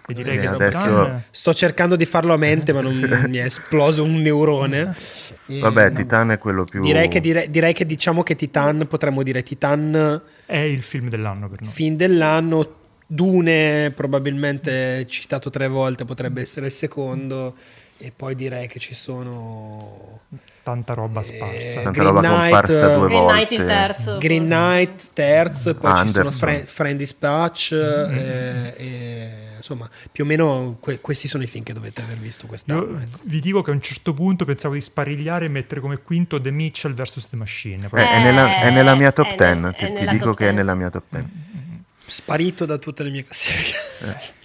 E 0.09 0.13
direi 0.13 0.39
che 0.39 0.47
adesso 0.47 1.23
sto 1.31 1.53
cercando 1.53 1.95
di 1.95 2.05
farlo 2.05 2.33
a 2.33 2.37
mente, 2.37 2.71
ma 2.73 2.81
non 2.81 2.95
mi 3.27 3.37
è 3.37 3.43
esploso 3.43 4.03
un 4.03 4.21
neurone. 4.21 4.95
E, 5.49 5.59
Vabbè, 5.59 5.93
Titan 5.93 6.31
è 6.31 6.37
quello 6.37 6.65
più. 6.65 6.81
Direi 6.81 7.07
che, 7.07 7.21
direi, 7.21 7.49
direi 7.49 7.71
che 7.71 7.85
diciamo 7.85 8.21
che 8.21 8.35
Titan 8.35 8.85
potremmo 8.85 9.23
dire 9.23 9.43
Titan 9.43 10.21
è 10.45 10.57
il 10.57 10.83
film 10.83 11.07
dell'anno 11.07 11.47
per 11.47 11.61
noi. 11.61 11.71
Film 11.71 11.95
dell'anno. 11.95 12.75
Dune, 13.07 13.93
probabilmente 13.95 15.07
citato 15.07 15.49
tre 15.49 15.69
volte, 15.69 16.03
potrebbe 16.03 16.41
essere 16.41 16.65
il 16.65 16.73
secondo. 16.73 17.55
E 17.99 18.11
poi 18.15 18.35
direi 18.35 18.67
che 18.67 18.79
ci 18.79 18.93
sono 18.93 20.21
tanta 20.67 20.93
roba 20.93 21.23
sparsa. 21.23 21.55
Eh, 21.55 21.73
tanta 21.75 21.91
Green 21.91 22.05
roba 22.05 22.19
Knight, 22.19 22.41
comparsa 22.41 22.95
due 22.95 23.07
Green 23.07 23.21
volte. 23.21 23.33
Knight 23.33 23.51
il 23.51 23.65
terzo. 23.65 24.17
Green 24.17 24.45
Knight 24.45 25.09
terzo 25.13 25.69
e 25.69 25.75
poi 25.75 25.91
Anderson. 25.91 26.07
ci 26.07 26.13
sono 26.13 26.31
Friend, 26.31 26.65
Friend 26.65 26.97
Dispatch 26.97 27.73
mm-hmm. 27.73 28.17
e, 28.17 28.73
e, 28.77 29.29
insomma 29.57 29.89
più 30.11 30.25
o 30.25 30.27
meno 30.27 30.77
que- 30.79 30.99
questi 30.99 31.27
sono 31.27 31.43
i 31.43 31.47
film 31.47 31.63
che 31.63 31.73
dovete 31.73 32.01
aver 32.01 32.17
visto 32.17 32.47
quest'anno. 32.47 32.99
Ecco. 32.99 33.19
Vi 33.23 33.39
dico 33.39 33.61
che 33.61 33.71
a 33.71 33.73
un 33.73 33.81
certo 33.81 34.13
punto 34.13 34.45
pensavo 34.45 34.73
di 34.73 34.81
sparigliare 34.81 35.45
e 35.45 35.49
mettere 35.49 35.79
come 35.79 35.97
quinto 35.97 36.39
The 36.39 36.51
Mitchell 36.51 36.93
vs. 36.93 37.29
The 37.29 37.35
Machine. 37.37 37.89
Eh, 37.91 38.09
è, 38.09 38.19
nella, 38.19 38.59
è, 38.59 38.69
nella, 38.69 38.95
mia 38.95 39.11
top 39.11 39.35
10, 39.35 39.75
ti, 39.77 39.93
ti 39.93 40.07
dico 40.07 40.33
che 40.33 40.45
10. 40.45 40.45
è 40.45 40.51
nella 40.51 40.75
mia 40.75 40.89
top 40.89 41.03
10. 41.09 41.25
Mm-hmm. 41.25 41.79
Sparito 42.05 42.65
da 42.65 42.77
tutte 42.77 43.03
le 43.03 43.09
mie 43.09 43.23
classifiche. 43.23 44.35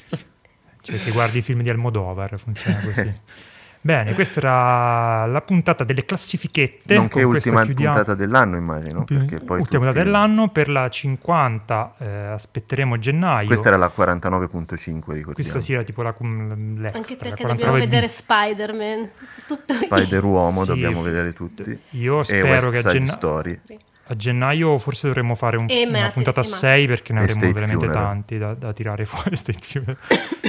Cioè 0.82 0.98
che 1.02 1.10
guardi 1.12 1.38
i 1.38 1.42
film 1.42 1.62
di 1.62 1.70
Almodovar, 1.70 2.38
funziona 2.38 2.80
così. 2.80 3.14
Bene, 3.84 4.14
questa 4.14 4.38
era 4.38 5.26
la 5.26 5.40
puntata 5.40 5.82
delle 5.82 6.04
classifichette. 6.04 6.94
Nonché 6.94 7.24
ultima 7.24 7.64
puntata 7.64 8.14
dell'anno, 8.14 8.56
immagino. 8.56 9.04
ultima 9.08 9.56
puntata 9.56 9.90
dell'anno, 9.90 10.50
per 10.50 10.68
la 10.68 10.88
50 10.88 11.94
eh, 11.98 12.06
aspetteremo 12.06 12.96
gennaio. 12.98 13.48
Questa 13.48 13.68
era 13.68 13.76
la 13.76 13.92
49.5, 13.94 14.76
ricordiamo. 14.86 15.32
Questa 15.32 15.58
sì 15.58 15.72
era 15.72 15.82
tipo 15.82 16.02
la, 16.02 16.14
l'extra, 16.16 16.98
Anche 16.98 17.16
perché 17.16 17.44
dobbiamo 17.44 17.72
vedere 17.72 18.06
Spider-Man. 18.06 19.10
Spider-Uomo 19.82 20.60
sì, 20.60 20.66
dobbiamo 20.68 21.02
vedere 21.02 21.32
tutti. 21.32 21.76
Io 21.90 22.22
spero 22.22 22.70
che 22.70 22.78
a 22.78 22.82
gennaio... 22.82 23.58
A 24.06 24.16
gennaio 24.16 24.78
forse 24.78 25.06
dovremmo 25.06 25.34
fare 25.34 25.56
un, 25.56 25.66
una 25.70 26.10
puntata 26.10 26.40
a 26.40 26.44
6 26.44 26.86
perché 26.86 27.12
ne 27.12 27.20
avremo 27.20 27.52
veramente 27.52 27.86
funeral. 27.86 28.04
tanti 28.04 28.36
da, 28.36 28.54
da, 28.54 28.72
tirare 28.72 29.04
fuori. 29.06 29.36
ne 29.36 29.96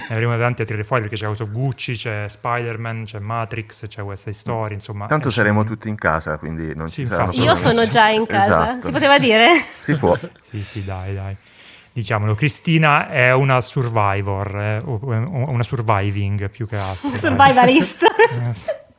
avremo 0.10 0.38
tanti 0.38 0.62
da 0.62 0.66
tirare 0.66 0.84
fuori 0.84 1.04
perché 1.04 1.18
c'è 1.18 1.28
House 1.28 1.44
of 1.44 1.52
Gucci, 1.52 1.94
c'è 1.94 2.26
Spider-Man, 2.28 3.04
c'è 3.06 3.20
Matrix, 3.20 3.88
c'è 3.88 4.02
West 4.02 4.30
Story, 4.32 4.74
insomma. 4.74 5.06
Tanto 5.06 5.30
saremo 5.30 5.64
tutti 5.64 5.88
in 5.88 5.96
casa, 5.96 6.38
quindi 6.38 6.74
non 6.76 6.90
sì, 6.90 7.04
ci 7.04 7.08
saranno 7.08 7.32
Io 7.34 7.56
sono 7.56 7.88
già 7.88 8.10
in 8.10 8.26
casa, 8.26 8.72
esatto. 8.72 8.86
si 8.86 8.92
poteva 8.92 9.20
dire? 9.20 9.50
Si 9.84 9.98
può. 9.98 10.18
sì, 10.42 10.64
sì, 10.64 10.84
dai, 10.84 11.14
dai. 11.14 11.36
Diciamolo, 11.92 12.34
Cristina 12.34 13.10
è 13.10 13.34
una 13.34 13.62
survivor, 13.62 14.58
eh, 14.58 14.80
una 14.84 15.62
surviving 15.62 16.50
più 16.50 16.68
che 16.68 16.78
altro. 16.78 17.08
Una 17.08 17.18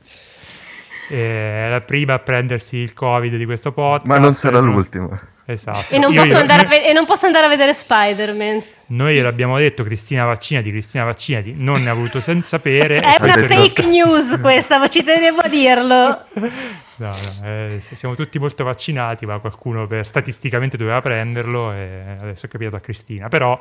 è 1.08 1.66
la 1.68 1.80
prima 1.80 2.14
a 2.14 2.18
prendersi 2.18 2.76
il 2.76 2.92
covid 2.92 3.36
di 3.36 3.44
questo 3.44 3.72
podcast. 3.72 4.06
Ma 4.06 4.18
non 4.18 4.32
sarà 4.32 4.58
l'ultima. 4.58 5.18
Esatto. 5.46 5.94
E 5.94 5.98
non, 5.98 6.14
posso, 6.14 6.38
io, 6.38 6.44
io, 6.44 6.68
ve- 6.68 6.86
e 6.86 6.92
non 6.94 7.04
posso 7.04 7.26
andare 7.26 7.46
a 7.46 7.48
vedere 7.48 7.74
Spider-Man. 7.74 8.62
Noi 8.86 9.14
gliel'abbiamo 9.14 9.58
detto, 9.58 9.82
Cristina 9.82 10.24
vaccinati, 10.24 10.70
Cristina 10.70 11.04
vaccinati, 11.04 11.54
non 11.56 11.82
ne 11.82 11.90
ha 11.90 11.94
voluto 11.94 12.20
sen- 12.20 12.42
sapere. 12.42 13.00
È 13.04 13.16
una 13.20 13.36
fake 13.36 13.86
news 13.86 14.38
questa, 14.40 14.86
ci 14.88 15.02
tenevo 15.02 15.40
a 15.40 15.48
dirlo. 15.48 16.24
No, 16.96 17.08
no, 17.08 17.48
eh, 17.48 17.82
siamo 17.94 18.14
tutti 18.14 18.38
molto 18.38 18.62
vaccinati, 18.62 19.26
ma 19.26 19.40
qualcuno 19.40 19.88
per, 19.88 20.06
statisticamente 20.06 20.76
doveva 20.76 21.00
prenderlo 21.00 21.72
e 21.72 22.00
adesso 22.20 22.46
è 22.46 22.48
capitato 22.48 22.76
a 22.76 22.78
Cristina. 22.78 23.26
Però 23.26 23.58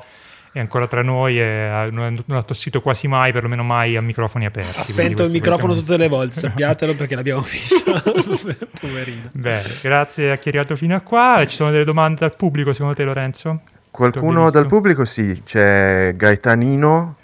è 0.53 0.59
ancora 0.59 0.85
tra 0.85 1.01
noi 1.01 1.39
e 1.39 1.87
non, 1.89 2.23
ha 2.27 2.43
tossito 2.43 2.79
quasi 2.79 3.07
mai, 3.07 3.31
perlomeno 3.31 3.63
mai 3.63 3.97
a 3.97 4.01
microfoni 4.01 4.45
aperti. 4.45 4.79
Ha 4.79 4.83
spento 4.83 5.23
il 5.23 5.31
microfono 5.31 5.73
tutte 5.73 5.97
le 5.97 6.07
volte, 6.07 6.37
sappiatelo 6.39 6.95
perché 6.95 7.15
l'abbiamo 7.15 7.41
visto. 7.41 7.91
Poverino. 8.79 9.29
Bene, 9.33 9.63
grazie 9.81 10.31
a 10.31 10.37
chi 10.37 10.45
è 10.45 10.49
arrivato 10.49 10.75
fino 10.75 10.95
a 10.95 11.01
qua. 11.01 11.43
Ci 11.47 11.55
sono 11.55 11.71
delle 11.71 11.83
domande 11.83 12.19
dal 12.19 12.35
pubblico 12.35 12.71
secondo 12.71 12.93
te 12.93 13.03
Lorenzo? 13.03 13.61
Qualcuno 13.89 14.51
dal 14.51 14.67
pubblico 14.67 15.05
sì, 15.05 15.41
c'è 15.43 16.13
Gaetanino 16.15 17.15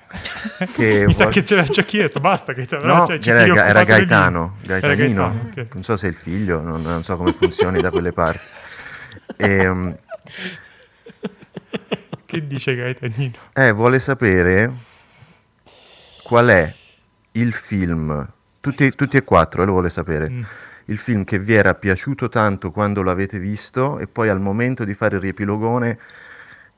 che 0.73 1.05
mi 1.05 1.13
sa 1.13 1.27
che 1.27 1.45
ce 1.45 1.55
l'ha 1.55 1.63
già 1.63 1.83
chiesto, 1.83 2.19
basta 2.19 2.53
Gaetano. 2.53 2.93
No, 2.93 3.05
cioè, 3.05 3.19
era, 3.23 3.67
era 3.67 3.83
Gaetano, 3.83 4.55
Gaetanino, 4.63 4.87
era 4.87 4.95
Gaetano, 4.95 5.49
okay. 5.51 5.67
non 5.73 5.83
so 5.83 5.97
se 5.97 6.07
è 6.07 6.09
il 6.09 6.15
figlio, 6.15 6.61
non, 6.61 6.81
non 6.81 7.03
so 7.03 7.15
come 7.15 7.33
funzioni 7.33 7.79
da 7.79 7.91
quelle 7.91 8.11
parti. 8.11 8.41
E, 9.37 9.67
um, 9.67 9.95
che 12.29 12.41
dice 12.41 12.75
Gaetanino? 12.75 13.33
Eh, 13.53 13.71
vuole 13.71 13.97
sapere 13.97 14.71
qual 16.21 16.45
è 16.49 16.71
il 17.31 17.53
film, 17.53 18.27
tutti, 18.59 18.93
tutti 18.93 19.17
e 19.17 19.23
quattro, 19.23 19.63
eh, 19.63 19.65
lo 19.65 19.71
vuole 19.71 19.89
sapere, 19.89 20.29
mm. 20.29 20.41
il 20.85 20.99
film 20.99 21.23
che 21.23 21.39
vi 21.39 21.55
era 21.55 21.73
piaciuto 21.73 22.29
tanto 22.29 22.69
quando 22.69 23.01
l'avete 23.01 23.39
visto 23.39 23.97
e 23.97 24.05
poi 24.05 24.29
al 24.29 24.39
momento 24.39 24.83
di 24.83 24.93
fare 24.93 25.15
il 25.15 25.23
riepilogone 25.23 25.99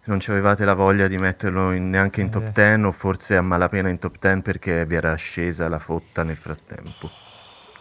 non 0.06 0.22
ci 0.22 0.32
avevate 0.32 0.64
la 0.64 0.74
voglia 0.74 1.10
di 1.10 1.18
metterlo 1.18 1.74
in, 1.74 1.89
neanche 1.89 2.22
in 2.22 2.28
eh. 2.28 2.30
top 2.30 2.52
10 2.54 2.84
o 2.84 2.91
forse 2.93 3.36
a 3.36 3.41
malapena 3.41 3.89
in 3.89 3.99
top 3.99 4.16
10 4.20 4.41
perché 4.43 4.86
vi 4.86 4.95
era 4.95 5.14
scesa 5.16 5.68
la 5.68 5.80
fotta 5.80 6.24
nel 6.24 6.38
frattempo. 6.38 7.10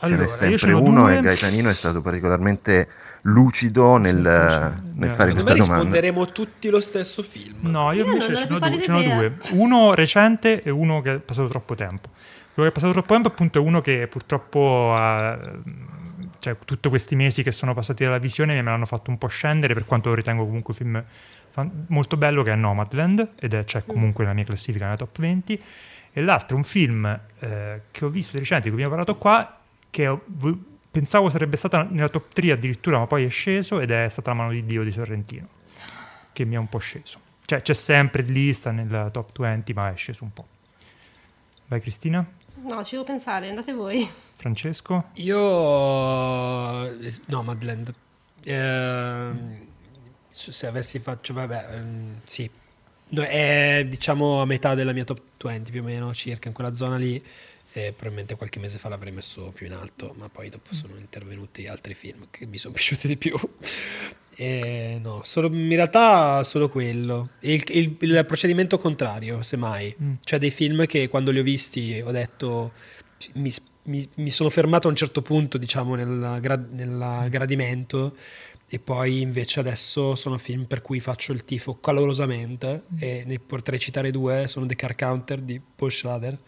Allora, 0.01 0.27
Ce 0.27 0.49
n'è 0.49 0.59
sempre 0.59 0.73
uno 0.73 1.03
due... 1.03 1.19
e 1.19 1.21
Gaetanino 1.21 1.69
è 1.69 1.75
stato 1.75 2.01
particolarmente 2.01 2.89
lucido 3.23 3.97
nel, 3.97 4.17
nel 4.17 5.11
fare 5.11 5.33
questa 5.33 5.53
domanda. 5.53 5.75
risponderemo 5.75 6.27
tutti 6.27 6.69
lo 6.71 6.81
stesso 6.81 7.23
film. 7.23 7.71
No, 7.71 7.93
io, 7.93 8.05
io 8.05 8.13
invece 8.13 8.27
ce 8.27 8.33
ne, 8.33 8.47
due, 8.47 9.13
ho 9.13 9.15
due. 9.15 9.37
Uno 9.53 9.95
recente 9.95 10.63
e 10.63 10.71
uno 10.71 11.01
che 11.01 11.15
è 11.15 11.19
passato 11.19 11.49
troppo 11.49 11.75
tempo. 11.75 12.09
Quello 12.53 12.69
che 12.69 12.69
è 12.69 12.73
passato 12.73 12.93
troppo 12.93 13.13
tempo 13.13 13.29
appunto 13.29 13.59
è 13.59 13.61
uno 13.61 13.81
che 13.81 14.07
purtroppo 14.07 14.95
ha... 14.95 15.39
Cioè, 16.39 16.57
tutti 16.65 16.89
questi 16.89 17.17
mesi 17.17 17.43
che 17.43 17.51
sono 17.51 17.75
passati 17.75 18.03
dalla 18.03 18.17
visione 18.17 18.55
me 18.55 18.63
l'hanno 18.63 18.87
fatto 18.87 19.11
un 19.11 19.19
po' 19.19 19.27
scendere, 19.27 19.75
per 19.75 19.85
quanto 19.85 20.09
lo 20.09 20.15
ritengo 20.15 20.47
comunque 20.47 20.73
un 20.75 20.79
film 20.79 21.05
molto 21.89 22.17
bello 22.17 22.43
che 22.43 22.53
è 22.53 22.55
Nomadland, 22.55 23.33
ed 23.39 23.53
è 23.53 23.65
c'è 23.65 23.85
comunque 23.85 24.25
nella 24.25 24.35
mia 24.35 24.45
classifica 24.45 24.85
nella 24.87 24.97
top 24.97 25.19
20. 25.19 25.63
E 26.13 26.21
l'altro 26.23 26.55
è 26.55 26.59
un 26.59 26.65
film 26.65 27.21
eh, 27.41 27.83
che 27.91 28.05
ho 28.05 28.09
visto 28.09 28.33
di 28.33 28.39
recente, 28.39 28.65
di 28.65 28.75
cui 28.75 28.83
abbiamo 28.83 29.05
parlato 29.05 29.21
qua, 29.21 29.59
che 29.91 30.07
ho, 30.07 30.23
pensavo 30.91 31.31
sarebbe 31.31 31.57
stata 31.57 31.85
nella 31.85 32.09
top 32.09 32.33
3 32.33 32.53
addirittura, 32.53 32.99
ma 32.99 33.07
poi 33.07 33.25
è 33.25 33.29
sceso 33.29 33.81
ed 33.81 33.91
è 33.91 34.09
stata 34.09 34.31
la 34.31 34.37
mano 34.37 34.51
di 34.51 34.65
Dio 34.65 34.83
di 34.83 34.91
Sorrentino, 34.91 35.49
che 36.33 36.45
mi 36.45 36.55
è 36.57 36.59
un 36.59 36.69
po' 36.69 36.79
sceso. 36.79 37.21
Cioè 37.45 37.63
c'è 37.63 37.75
sempre 37.75 38.23
lista 38.23 38.71
nella 38.71 39.11
top 39.11 39.39
20, 39.39 39.73
ma 39.73 39.93
è 39.93 39.97
sceso 39.97 40.25
un 40.25 40.33
po'. 40.33 40.47
Vai 41.67 41.81
Cristina? 41.81 42.27
No, 42.63 42.85
ci 42.85 42.93
devo 42.93 43.05
pensare, 43.05 43.49
andate 43.49 43.73
voi. 43.73 44.09
Francesco? 44.37 45.11
Io... 45.15 45.39
No, 47.27 47.43
Madland. 47.43 47.95
Eh, 48.43 49.31
se 50.29 50.67
avessi 50.67 50.99
fatto... 50.99 51.33
Vabbè, 51.33 51.69
ehm, 51.71 52.21
sì. 52.25 52.51
No, 53.13 53.23
è 53.23 53.85
diciamo 53.89 54.41
a 54.41 54.45
metà 54.45 54.75
della 54.75 54.93
mia 54.93 55.05
top 55.05 55.21
20 55.43 55.71
più 55.71 55.81
o 55.81 55.85
meno, 55.85 56.15
circa 56.15 56.49
in 56.49 56.55
quella 56.55 56.73
zona 56.73 56.97
lì 56.97 57.21
e 57.73 57.93
probabilmente 57.93 58.37
qualche 58.37 58.59
mese 58.59 58.79
fa 58.79 58.89
l'avrei 58.89 59.13
messo 59.13 59.53
più 59.55 59.67
in 59.67 59.73
alto, 59.73 60.15
ma 60.19 60.29
poi 60.29 60.49
dopo 60.49 60.75
sono 60.75 60.97
intervenuti 60.97 61.67
altri 61.67 61.95
film 61.95 62.27
che 62.31 62.47
mi 62.47 62.59
sono 62.59 62.75
piaciuti 62.75 63.07
di 63.07 63.17
più. 63.17 63.37
E 64.35 64.99
no, 65.03 65.21
solo, 65.23 65.49
in 65.49 65.69
realtà 65.69 66.43
solo 66.43 66.69
quello. 66.69 67.31
Il, 67.41 67.63
il, 67.69 67.97
il 68.01 68.25
procedimento 68.27 68.79
contrario, 68.79 69.43
semmai. 69.43 69.95
Mm. 70.03 70.15
Cioè 70.25 70.39
dei 70.39 70.51
film 70.51 70.87
che 70.87 71.09
quando 71.09 71.31
li 71.31 71.39
ho 71.39 71.43
visti 71.43 72.03
ho 72.05 72.11
detto 72.11 72.73
mi, 73.35 73.53
mi, 73.85 74.09
mi 74.15 74.31
sono 74.31 74.51
fermato 74.51 74.89
a 74.89 74.91
un 74.91 74.97
certo 74.97 75.23
punto, 75.23 75.59
diciamo, 75.59 75.95
nel, 75.95 76.39
gra- 76.41 76.67
nel 76.71 77.27
gradimento 77.29 78.17
e 78.73 78.79
poi 78.79 79.21
invece 79.21 79.61
adesso 79.61 80.15
sono 80.15 80.39
film 80.39 80.65
per 80.65 80.81
cui 80.81 81.01
faccio 81.01 81.33
il 81.33 81.45
tifo 81.45 81.81
calorosamente 81.81 82.85
e 82.99 83.25
ne 83.27 83.41
potrei 83.41 83.81
citare 83.81 84.13
due, 84.13 84.47
sono 84.47 84.65
The 84.65 84.77
Car 84.77 84.95
Counter 84.95 85.41
di 85.41 85.61
Paul 85.75 85.91
Schrader 85.91 86.39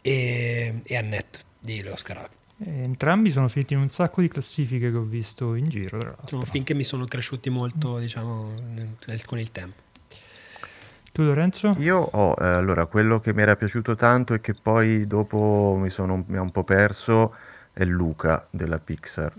e, 0.00 0.80
e 0.82 0.96
Annette 0.96 1.40
di 1.58 1.82
Leo 1.82 1.96
Scarabia. 1.96 2.36
Eh, 2.64 2.82
Entrambi 2.82 3.30
sono 3.30 3.48
finiti 3.48 3.74
in 3.74 3.80
un 3.80 3.88
sacco 3.88 4.20
di 4.20 4.28
classifiche 4.28 4.90
che 4.90 4.96
ho 4.96 5.02
visto 5.02 5.54
in 5.54 5.68
giro. 5.68 5.98
Tra 5.98 6.08
l'altro. 6.08 6.26
Sono 6.26 6.42
film 6.42 6.64
che 6.64 6.74
mi 6.74 6.84
sono 6.84 7.04
cresciuti 7.04 7.50
molto, 7.50 7.98
diciamo, 7.98 8.54
nel- 8.74 9.24
con 9.24 9.38
il 9.38 9.52
tempo. 9.52 9.86
Tu 11.12 11.22
Lorenzo? 11.22 11.74
Io 11.78 11.98
ho, 11.98 12.36
eh, 12.40 12.44
allora, 12.46 12.86
quello 12.86 13.18
che 13.20 13.34
mi 13.34 13.42
era 13.42 13.56
piaciuto 13.56 13.96
tanto 13.96 14.34
e 14.34 14.40
che 14.40 14.54
poi 14.54 15.06
dopo 15.06 15.76
mi, 15.78 15.90
sono, 15.90 16.24
mi 16.26 16.36
ha 16.36 16.40
un 16.40 16.50
po' 16.50 16.64
perso 16.64 17.34
è 17.72 17.84
Luca 17.84 18.46
della 18.50 18.78
Pixar. 18.80 19.32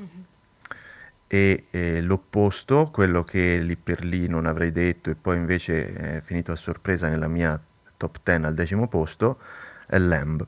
E 1.28 1.66
eh, 1.70 2.02
l'opposto, 2.02 2.90
quello 2.90 3.24
che 3.24 3.60
lì 3.60 3.76
per 3.76 4.04
lì 4.04 4.28
non 4.28 4.46
avrei 4.46 4.72
detto 4.72 5.10
e 5.10 5.16
poi 5.16 5.36
invece 5.36 5.94
è 5.94 6.22
finito 6.24 6.54
a 6.54 6.56
sorpresa 6.56 7.10
nella 7.10 7.28
mia 7.28 7.62
top 7.98 8.20
10 8.24 8.46
al 8.46 8.54
decimo 8.54 8.88
posto, 8.88 9.40
è 9.90 9.98
Lamb. 9.98 10.46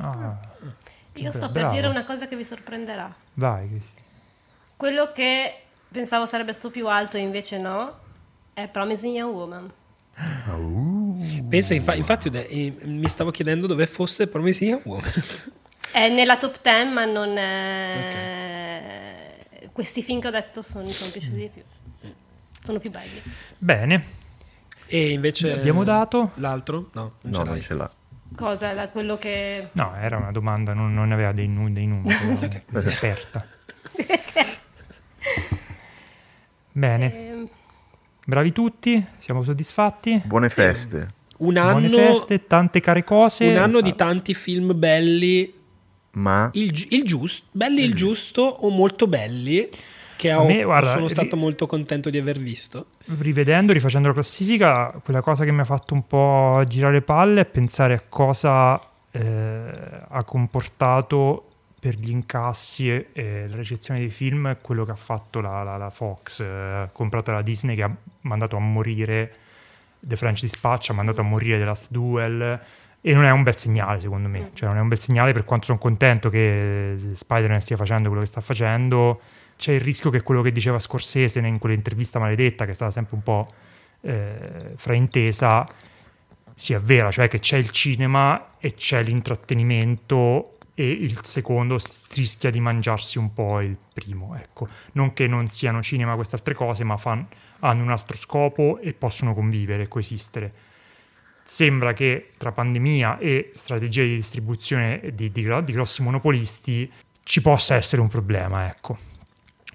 Ah, 0.00 0.36
Io 1.14 1.30
sto 1.30 1.48
Bravo. 1.50 1.52
per 1.52 1.68
dire 1.76 1.86
una 1.88 2.04
cosa 2.04 2.26
che 2.26 2.36
vi 2.36 2.44
sorprenderà. 2.44 3.14
vai. 3.34 3.80
Quello 4.76 5.12
che 5.12 5.54
pensavo 5.90 6.26
sarebbe 6.26 6.52
stato 6.52 6.70
più 6.70 6.88
alto 6.88 7.16
e 7.16 7.20
invece 7.20 7.58
no, 7.58 7.98
è 8.54 8.66
Promising 8.68 9.14
Young 9.14 9.34
Woman. 9.34 9.72
Pensa, 11.48 11.74
infa- 11.74 11.94
infatti, 11.94 12.30
de- 12.30 12.46
eh, 12.46 12.74
mi 12.84 13.08
stavo 13.08 13.30
chiedendo 13.30 13.66
dove 13.66 13.86
fosse 13.86 14.26
Promising 14.28 14.70
Young 14.70 14.86
Woman. 14.86 15.12
È 15.92 16.08
nella 16.08 16.36
top 16.38 16.60
10, 16.60 16.88
ma 16.92 17.04
non 17.04 17.36
è... 17.36 19.36
Questi 19.72 20.02
film 20.02 20.20
che 20.20 20.28
ho 20.28 20.30
detto 20.30 20.62
sono, 20.62 20.84
mi 20.84 20.92
sono 20.92 21.10
piaciuti 21.10 21.34
di 21.36 21.50
più. 21.52 21.62
Sono 22.62 22.78
più 22.78 22.90
belli. 22.90 23.20
Bene, 23.58 24.04
E 24.86 25.10
invece 25.10 25.52
Abbiamo 25.52 25.84
dato? 25.84 26.30
l'altro? 26.36 26.90
No, 26.94 27.14
non 27.22 27.32
No, 27.32 27.38
ce 27.38 27.44
non 27.50 27.60
ce 27.60 27.74
l'ha. 27.74 27.90
Cosa? 28.36 28.72
La- 28.72 28.88
quello 28.88 29.16
che... 29.16 29.68
no, 29.72 29.94
era 29.96 30.16
una 30.16 30.30
domanda, 30.32 30.72
non, 30.74 30.92
non 30.94 31.12
aveva 31.12 31.32
dei, 31.32 31.46
nu- 31.48 31.70
dei 31.70 31.86
numeri, 31.86 32.14
era 32.44 32.62
così 32.70 32.94
aperta. 32.96 33.46
Bene, 36.72 37.28
Ehm, 37.30 37.48
bravi 38.26 38.52
tutti, 38.52 39.04
siamo 39.18 39.42
soddisfatti. 39.42 40.22
Buone 40.24 40.48
feste. 40.48 41.14
Un 41.36 41.54
Buone 41.54 41.86
anno, 41.86 41.88
feste, 41.96 42.46
tante 42.46 42.80
care 42.80 43.04
cose. 43.04 43.46
un 43.46 43.56
anno 43.56 43.80
di 43.80 43.94
tanti 43.94 44.34
film 44.34 44.76
belli, 44.78 45.52
Ma 46.12 46.48
il, 46.54 46.86
il 46.90 47.02
giusto, 47.04 47.46
belli 47.52 47.82
il 47.82 47.94
giusto 47.94 48.42
o 48.42 48.70
molto 48.70 49.06
belli, 49.06 49.68
che 50.28 50.34
ho- 50.34 50.44
me, 50.46 50.62
guarda, 50.64 50.88
sono 50.90 51.06
ri- 51.06 51.12
stato 51.12 51.36
molto 51.36 51.66
contento 51.66 52.10
di 52.10 52.18
aver 52.18 52.38
visto. 52.38 52.86
rivedendo, 53.18 53.72
rifacendo 53.72 54.08
la 54.08 54.14
classifica, 54.14 54.98
quella 55.04 55.20
cosa 55.20 55.44
che 55.44 55.52
mi 55.52 55.60
ha 55.60 55.64
fatto 55.64 55.94
un 55.94 56.06
po' 56.06 56.62
girare 56.66 56.94
le 56.94 57.02
palle 57.02 57.40
è 57.42 57.44
pensare 57.44 57.94
a 57.94 58.02
cosa 58.08 58.80
eh, 59.10 59.70
ha 60.08 60.24
comportato 60.24 61.48
per 61.78 61.96
gli 61.96 62.10
incassi 62.10 62.90
e, 62.90 63.08
e 63.12 63.46
la 63.48 63.56
recensione 63.56 64.00
dei 64.00 64.08
film 64.08 64.56
quello 64.62 64.84
che 64.84 64.90
ha 64.92 64.96
fatto 64.96 65.40
la, 65.40 65.62
la- 65.62 65.76
la 65.76 65.90
Fox, 65.90 66.40
eh, 66.40 66.88
comprata 66.92 67.32
da 67.32 67.42
Disney 67.42 67.76
che 67.76 67.82
ha 67.82 67.94
mandato 68.22 68.56
a 68.56 68.60
morire 68.60 69.32
The 70.00 70.16
French 70.16 70.40
Dispatch, 70.40 70.90
ha 70.90 70.94
mandato 70.94 71.20
a 71.20 71.24
morire 71.24 71.58
The 71.58 71.64
Last 71.64 71.90
Duel 71.90 72.60
e 73.00 73.12
non 73.14 73.24
è 73.24 73.30
un 73.30 73.42
bel 73.42 73.56
segnale 73.56 74.00
secondo 74.00 74.28
me, 74.28 74.50
cioè 74.54 74.68
non 74.68 74.78
è 74.78 74.80
un 74.80 74.88
bel 74.88 74.98
segnale 74.98 75.32
per 75.34 75.44
quanto 75.44 75.66
sono 75.66 75.78
contento 75.78 76.30
che 76.30 76.96
Spider-Man 77.12 77.60
stia 77.60 77.76
facendo 77.76 78.08
quello 78.08 78.22
che 78.22 78.28
sta 78.30 78.40
facendo, 78.40 79.20
c'è 79.56 79.72
il 79.72 79.80
rischio 79.80 80.10
che 80.10 80.22
quello 80.22 80.42
che 80.42 80.52
diceva 80.52 80.78
Scorsese 80.78 81.38
in 81.40 81.58
quell'intervista 81.58 82.18
maledetta 82.18 82.64
che 82.64 82.72
è 82.72 82.74
stata 82.74 82.90
sempre 82.90 83.16
un 83.16 83.22
po' 83.22 83.46
eh, 84.00 84.72
fraintesa 84.76 85.66
sia 86.54 86.78
vera, 86.78 87.10
cioè 87.10 87.28
che 87.28 87.40
c'è 87.40 87.56
il 87.56 87.70
cinema 87.70 88.56
e 88.58 88.74
c'è 88.74 89.02
l'intrattenimento 89.02 90.50
e 90.74 90.90
il 90.90 91.18
secondo 91.22 91.78
rischia 92.14 92.50
di 92.50 92.60
mangiarsi 92.60 93.18
un 93.18 93.32
po' 93.32 93.60
il 93.60 93.76
primo, 93.92 94.36
ecco. 94.36 94.68
Non 94.92 95.12
che 95.12 95.26
non 95.26 95.46
siano 95.46 95.82
cinema 95.82 96.14
queste 96.16 96.36
altre 96.36 96.54
cose, 96.54 96.82
ma 96.84 96.96
fan- 96.96 97.26
hanno 97.60 97.82
un 97.82 97.90
altro 97.90 98.16
scopo 98.16 98.78
e 98.80 98.92
possono 98.92 99.34
convivere 99.34 99.84
e 99.84 99.88
coesistere. 99.88 100.52
Sembra 101.42 101.92
che 101.92 102.30
tra 102.38 102.52
pandemia 102.52 103.18
e 103.18 103.50
strategie 103.54 104.04
di 104.04 104.14
distribuzione 104.16 105.00
di, 105.12 105.30
di 105.30 105.46
di 105.64 105.72
grossi 105.72 106.02
monopolisti 106.02 106.90
ci 107.22 107.40
possa 107.40 107.74
essere 107.74 108.00
un 108.02 108.08
problema, 108.08 108.68
ecco. 108.68 109.13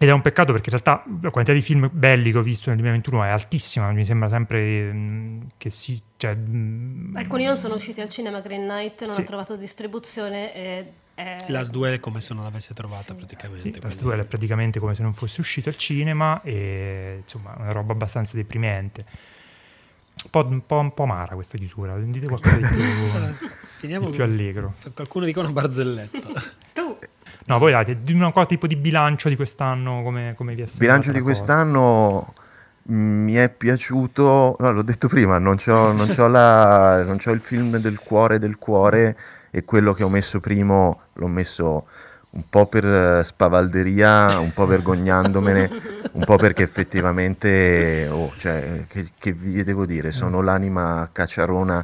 Ed 0.02 0.08
è 0.08 0.12
un 0.14 0.22
peccato 0.22 0.54
perché 0.54 0.70
in 0.70 0.80
realtà 0.82 1.04
la 1.22 1.30
quantità 1.30 1.54
di 1.54 1.62
film 1.62 1.90
belli 1.92 2.32
che 2.32 2.38
ho 2.38 2.42
visto 2.42 2.70
nel 2.70 2.78
2021 2.78 3.24
è 3.26 3.28
altissima, 3.28 3.92
mi 3.92 4.06
sembra 4.06 4.30
sempre 4.30 4.94
mm, 4.94 5.42
che 5.58 5.70
si... 5.70 6.02
Cioè, 6.16 6.36
mm, 6.38 7.16
alcuni 7.18 7.44
non 7.44 7.58
sono 7.58 7.76
usciti 7.76 8.00
al 8.00 8.08
cinema, 8.10 8.40
Green 8.40 8.64
Knight 8.66 9.02
non 9.02 9.12
Sì. 9.14 9.22
ha 9.22 9.24
trovato 9.26 9.58
distribuzione 9.58 10.56
e... 10.56 10.94
Last 11.48 11.72
Duel 11.72 11.96
è 11.96 12.00
come 12.00 12.22
se 12.22 12.34
non 12.34 12.46
l'avesse 12.46 12.74
trovata 12.74 13.02
Sì. 13.02 13.14
praticamente. 13.14 13.60
Sì, 13.62 13.70
quindi- 13.72 13.88
Last 13.88 14.02
Duel 14.02 14.20
è 14.22 14.24
praticamente 14.24 14.80
come 14.80 14.96
se 14.96 15.02
non 15.04 15.14
fosse 15.14 15.42
uscito 15.42 15.68
al 15.68 15.76
cinema 15.76 16.42
e 16.44 17.18
insomma 17.22 17.58
è 17.58 17.62
una 17.62 17.74
roba 17.74 17.92
abbastanza 17.92 18.38
deprimente. 18.38 19.04
Un 20.24 20.30
po', 20.30 20.46
un 20.46 20.66
po', 20.66 20.78
un 20.80 20.94
po' 20.94 21.04
amara 21.04 21.34
questa 21.36 21.58
chiusura, 21.58 21.98
dite 21.98 22.26
qualcosa 22.26 22.56
di 22.56 22.66
più, 22.68 23.48
Finiamo 23.68 24.06
di 24.10 24.16
più 24.16 24.24
allegro. 24.24 24.74
Qualcuno 24.94 25.26
dica 25.26 25.42
una 25.42 25.52
barzelletta. 25.52 26.20
Tu! 26.72 26.89
No, 27.50 27.58
voi 27.58 27.72
date 27.72 28.04
di 28.04 28.14
una 28.14 28.32
cosa 28.32 28.46
tipo 28.46 28.68
di 28.68 28.76
bilancio 28.76 29.28
di 29.28 29.36
quest'anno 29.36 30.04
come, 30.04 30.36
come 30.38 30.54
vi 30.54 30.62
è 30.62 30.64
il 30.66 30.70
sembrata 30.70 31.00
bilancio 31.00 31.12
la 31.12 31.18
di 31.18 31.24
quest'anno 31.24 32.34
mh, 32.84 32.94
mi 32.94 33.34
è 33.34 33.50
piaciuto, 33.50 34.56
no, 34.60 34.72
l'ho 34.72 34.84
detto 34.84 35.08
prima, 35.08 35.40
non 35.40 35.56
c'ho, 35.58 35.92
non 35.92 36.08
c'ho 36.16 36.28
la- 36.28 37.02
non 37.08 37.18
c'ho 37.18 37.32
il 37.32 37.40
film 37.40 37.78
del 37.78 37.98
cuore 37.98 38.38
del 38.38 38.58
cuore 38.58 39.18
e 39.50 39.66
quello 39.66 39.94
che 39.94 40.04
ho 40.04 40.10
messo 40.10 40.40
primo 40.40 41.02
l'ho 41.14 41.28
messo 41.28 41.88
un 42.32 42.44
po' 42.48 42.68
per 42.68 43.26
spavalderia, 43.26 44.38
un 44.38 44.54
po' 44.54 44.68
vergognandomene, 44.68 45.70
un 46.12 46.24
po' 46.24 46.36
perché 46.36 46.62
effettivamente, 46.62 48.08
oh, 48.12 48.32
cioè, 48.38 48.86
che, 48.88 49.08
che 49.18 49.32
vi 49.32 49.64
devo 49.64 49.88
dire, 49.88 50.12
sono 50.12 50.42
l'anima 50.42 51.10
cacciarona, 51.12 51.84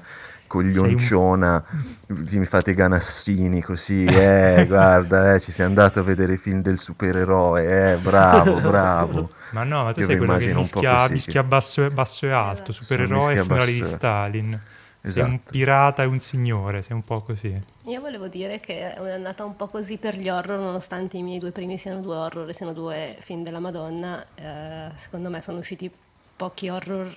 coglionciona, 0.56 1.64
vi 2.08 2.38
mi 2.40 2.46
fate 2.46 2.72
i 2.72 2.74
ganassini 2.74 3.62
così, 3.62 4.06
eh, 4.06 4.66
guarda, 4.68 5.34
eh, 5.34 5.40
ci 5.40 5.52
sei 5.52 5.66
andato 5.66 6.00
a 6.00 6.04
vedere 6.04 6.34
i 6.34 6.38
film 6.38 6.62
del 6.62 6.78
supereroe, 6.80 7.94
eh, 7.94 7.98
bravo, 7.98 8.60
bravo. 8.62 9.30
Ma 9.50 9.64
no, 9.64 9.84
ma 9.84 9.92
tu 9.92 10.00
Io 10.00 10.06
sei 10.06 10.18
quello 10.18 10.38
che 10.38 10.54
mischia, 10.54 11.08
mischia 11.10 11.44
basso, 11.44 11.86
e- 11.86 11.90
basso 11.90 12.26
e 12.26 12.32
alto, 12.32 12.72
Esatto. 12.72 12.72
supereroe 12.72 13.34
e 13.34 13.38
funerali 13.44 13.74
di 13.74 13.84
Stalin. 13.84 14.62
Sei 15.08 15.22
un 15.22 15.34
Esatto. 15.34 15.52
pirata 15.52 16.02
e 16.02 16.08
un 16.08 16.18
signore, 16.20 16.82
sei 16.82 16.96
un 16.96 17.04
po' 17.04 17.22
così. 17.22 17.62
Io 17.84 18.02
volevo 18.02 18.28
dire 18.28 18.60
che 18.60 18.96
è 18.96 19.12
andata 19.12 19.46
un 19.46 19.56
po' 19.56 19.68
così 19.68 19.98
per 19.98 20.16
gli 20.18 20.30
horror, 20.30 20.58
nonostante 20.60 21.18
i 21.18 21.22
miei 21.22 21.38
due 21.38 21.52
primi 21.52 21.78
siano 21.78 22.00
due 22.02 22.16
horror 22.16 22.52
siano 22.54 22.74
due 22.74 23.16
film 23.20 23.44
della 23.44 23.60
Madonna. 23.60 24.26
eh, 24.34 24.90
secondo 24.96 25.30
me 25.30 25.42
sono 25.42 25.60
usciti 25.60 25.92
pochi 26.36 26.70
horror 26.70 27.08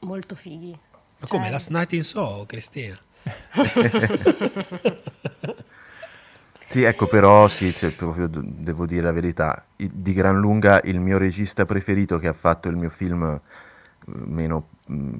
molto 0.00 0.34
fighi. 0.34 0.76
Ma 1.20 1.26
Cioè, 1.26 1.38
come? 1.38 1.50
Last 1.50 1.70
Night 1.70 1.92
in 1.92 2.02
Soho, 2.02 2.46
Cristina? 2.46 2.98
Sì, 6.70 6.84
ecco, 6.84 7.08
però 7.08 7.48
sì, 7.48 7.72
se 7.72 7.90
proprio 7.90 8.28
devo 8.30 8.86
dire 8.86 9.02
la 9.02 9.10
verità, 9.10 9.64
di 9.74 10.12
gran 10.12 10.38
lunga 10.38 10.80
il 10.84 11.00
mio 11.00 11.18
regista 11.18 11.64
preferito 11.64 12.20
che 12.20 12.28
ha 12.28 12.32
fatto 12.32 12.68
il 12.68 12.76
mio 12.76 12.90
film 12.90 13.24
eh, 13.24 13.40
meno... 14.06 14.68
mm, 14.90 15.12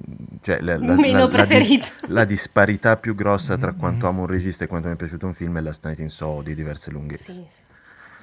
cioè 0.42 0.60
la, 0.60 0.78
la- 0.78 0.94
Meno 0.94 1.26
la- 1.28 1.44
la 1.44 1.66
la 2.06 2.24
disparità 2.24 2.96
più 2.96 3.16
grossa 3.16 3.56
tra 3.56 3.72
quanto 3.72 4.06
amo 4.06 4.20
un 4.20 4.26
regista 4.28 4.62
e 4.62 4.68
quanto 4.68 4.86
mi 4.86 4.94
è 4.94 4.96
piaciuto 4.96 5.26
un 5.26 5.34
film 5.34 5.58
è 5.58 5.60
Last 5.60 5.84
Night 5.84 5.98
in 5.98 6.08
Soho 6.08 6.40
di 6.42 6.54
diverse 6.54 6.92
lunghezze. 6.92 7.32
Sì, 7.32 7.44
sì. 7.50 7.60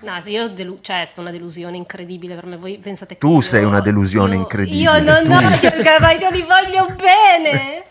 No, 0.02 0.22
se 0.22 0.30
io 0.30 0.48
delu- 0.50 0.80
cioè, 0.82 1.02
è 1.02 1.06
stata 1.06 1.22
una 1.22 1.32
delusione 1.32 1.76
incredibile 1.78 2.36
per 2.36 2.46
me. 2.46 2.56
Voi 2.58 2.78
pensate 2.78 3.16
che 3.16 3.20
Tu 3.20 3.34
io- 3.36 3.42
sei 3.42 3.64
una 3.64 3.80
delusione 3.82 4.36
io- 4.36 4.42
incredibile, 4.42 4.82
Io 4.82 5.00
non 5.02 5.24
tu. 5.24 5.30
no, 5.30 5.40
io, 5.40 5.50
io 6.20 6.30
li 6.30 6.42
voglio 6.44 6.96
bene. 6.96 7.84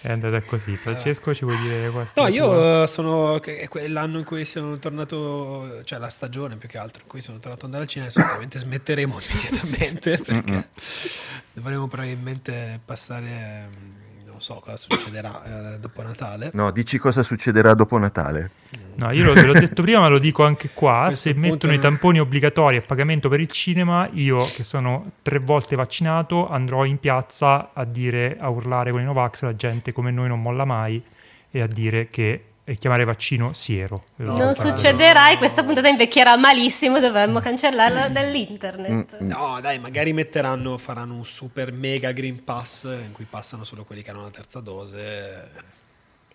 È 0.00 0.12
andata 0.12 0.40
così. 0.40 0.76
Francesco, 0.76 1.34
ci 1.34 1.44
vuoi 1.44 1.56
dire 1.58 1.90
qualche 1.90 2.12
No, 2.20 2.26
tua- 2.26 2.28
io 2.28 2.82
eh, 2.84 2.86
sono. 2.86 3.40
quell'anno 3.68 4.18
in 4.18 4.24
cui 4.24 4.44
sono 4.44 4.78
tornato. 4.78 5.82
cioè 5.84 5.98
la 5.98 6.08
stagione 6.10 6.56
più 6.56 6.68
che 6.68 6.78
altro 6.78 7.02
in 7.02 7.08
cui 7.08 7.20
sono 7.20 7.38
tornato 7.38 7.66
ad 7.66 7.72
andare 7.74 7.84
al 7.84 7.88
cinema. 7.88 8.10
Sicuramente 8.10 8.58
smetteremo 8.58 9.18
immediatamente 9.30 10.18
perché 10.18 10.68
dovremo 11.52 11.88
probabilmente 11.88 12.78
passare. 12.84 13.95
Non 14.36 14.44
so 14.44 14.60
cosa 14.62 14.76
succederà 14.76 15.74
eh, 15.76 15.78
dopo 15.78 16.02
Natale. 16.02 16.50
No, 16.52 16.70
dici 16.70 16.98
cosa 16.98 17.22
succederà 17.22 17.72
dopo 17.72 17.96
Natale? 17.96 18.50
No, 18.96 19.10
io 19.10 19.32
te 19.32 19.46
l'ho 19.46 19.54
detto 19.58 19.80
prima, 19.80 20.00
ma 20.00 20.08
lo 20.08 20.18
dico 20.18 20.44
anche 20.44 20.68
qua. 20.74 21.08
Se 21.10 21.32
punto 21.32 21.48
mettono 21.48 21.72
i 21.72 21.76
non- 21.76 21.84
tamponi 21.84 22.20
obbligatori 22.20 22.76
a 22.76 22.82
pagamento 22.82 23.30
per 23.30 23.40
il 23.40 23.50
cinema, 23.50 24.06
io 24.12 24.44
che 24.54 24.62
sono 24.62 25.12
tre 25.22 25.38
volte 25.38 25.74
vaccinato 25.74 26.50
andrò 26.50 26.84
in 26.84 26.98
piazza 26.98 27.70
a 27.72 27.84
dire, 27.84 28.36
a 28.38 28.50
urlare 28.50 28.90
con 28.90 29.00
i 29.00 29.04
Novax, 29.04 29.40
la 29.42 29.56
gente 29.56 29.92
come 29.92 30.10
noi 30.10 30.28
non 30.28 30.42
molla 30.42 30.66
mai, 30.66 31.02
e 31.50 31.62
a 31.62 31.66
dire 31.66 32.08
che 32.08 32.44
e 32.68 32.74
chiamare 32.74 33.04
vaccino 33.04 33.52
siero. 33.52 34.02
Non 34.16 34.56
succederà 34.56 35.30
e 35.30 35.38
questa 35.38 35.62
puntata 35.62 35.86
invecchierà 35.86 36.34
malissimo, 36.36 36.98
dovremmo 36.98 37.38
cancellarla 37.38 38.08
dall'internet. 38.08 39.22
Mm, 39.22 39.28
no, 39.28 39.60
dai, 39.60 39.78
magari 39.78 40.12
metteranno, 40.12 40.76
faranno 40.76 41.14
un 41.14 41.24
super 41.24 41.70
mega 41.72 42.10
Green 42.10 42.42
Pass 42.42 42.82
in 42.84 43.12
cui 43.12 43.24
passano 43.24 43.62
solo 43.62 43.84
quelli 43.84 44.02
che 44.02 44.10
hanno 44.10 44.22
la 44.22 44.30
terza 44.30 44.58
dose. 44.58 45.48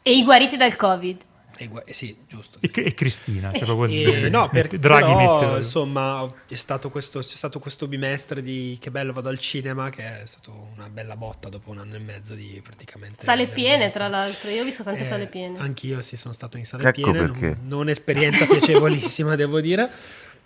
E 0.02 0.16
i 0.16 0.24
guariti 0.24 0.56
dal 0.56 0.78
Covid. 0.78 1.22
E, 1.58 1.70
eh, 1.86 1.94
sì, 1.94 2.16
giusto. 2.28 2.58
E, 2.60 2.70
e 2.74 2.94
Cristina. 2.94 3.52
Cioè 3.52 3.90
e, 3.90 4.30
no, 4.30 4.50
per, 4.50 4.68
Draghi 4.68 5.14
però, 5.14 5.58
insomma, 5.58 6.32
è 6.48 6.56
stato 6.56 6.90
questo, 6.90 7.20
c'è 7.20 7.36
stato 7.36 7.60
questo 7.60 7.88
bimestre 7.88 8.42
di 8.42 8.78
che 8.80 8.92
bello 8.92 9.14
vado 9.14 9.30
al 9.30 9.40
cinema, 9.40 9.90
che 9.90 10.22
è 10.22 10.26
stata 10.26 10.52
una 10.52 10.90
bella 10.90 11.16
botta 11.16 11.50
dopo 11.50 11.72
un 11.72 11.80
anno 11.80 11.96
e 11.96 12.00
mezzo 12.00 12.34
di 12.34 12.60
praticamente... 12.64 13.24
Sale 13.24 13.48
piene, 13.48 13.90
tra 13.90 14.08
l'altro. 14.08 14.50
Io 14.50 14.62
ho 14.62 14.66
visto 14.66 14.84
tante 14.84 15.02
eh, 15.02 15.06
sale 15.06 15.28
piene. 15.28 15.60
Anch'io 15.60 16.02
sì, 16.02 16.18
sono 16.18 16.34
stato 16.34 16.58
in 16.58 16.66
sale 16.66 16.84
ecco 16.84 17.02
piene. 17.02 17.20
Perché. 17.20 17.58
Non, 17.62 17.68
non 17.68 17.90
esperienza 17.90 18.46
piacevolissima, 18.46 19.36
devo 19.38 19.60
dire. 19.62 19.90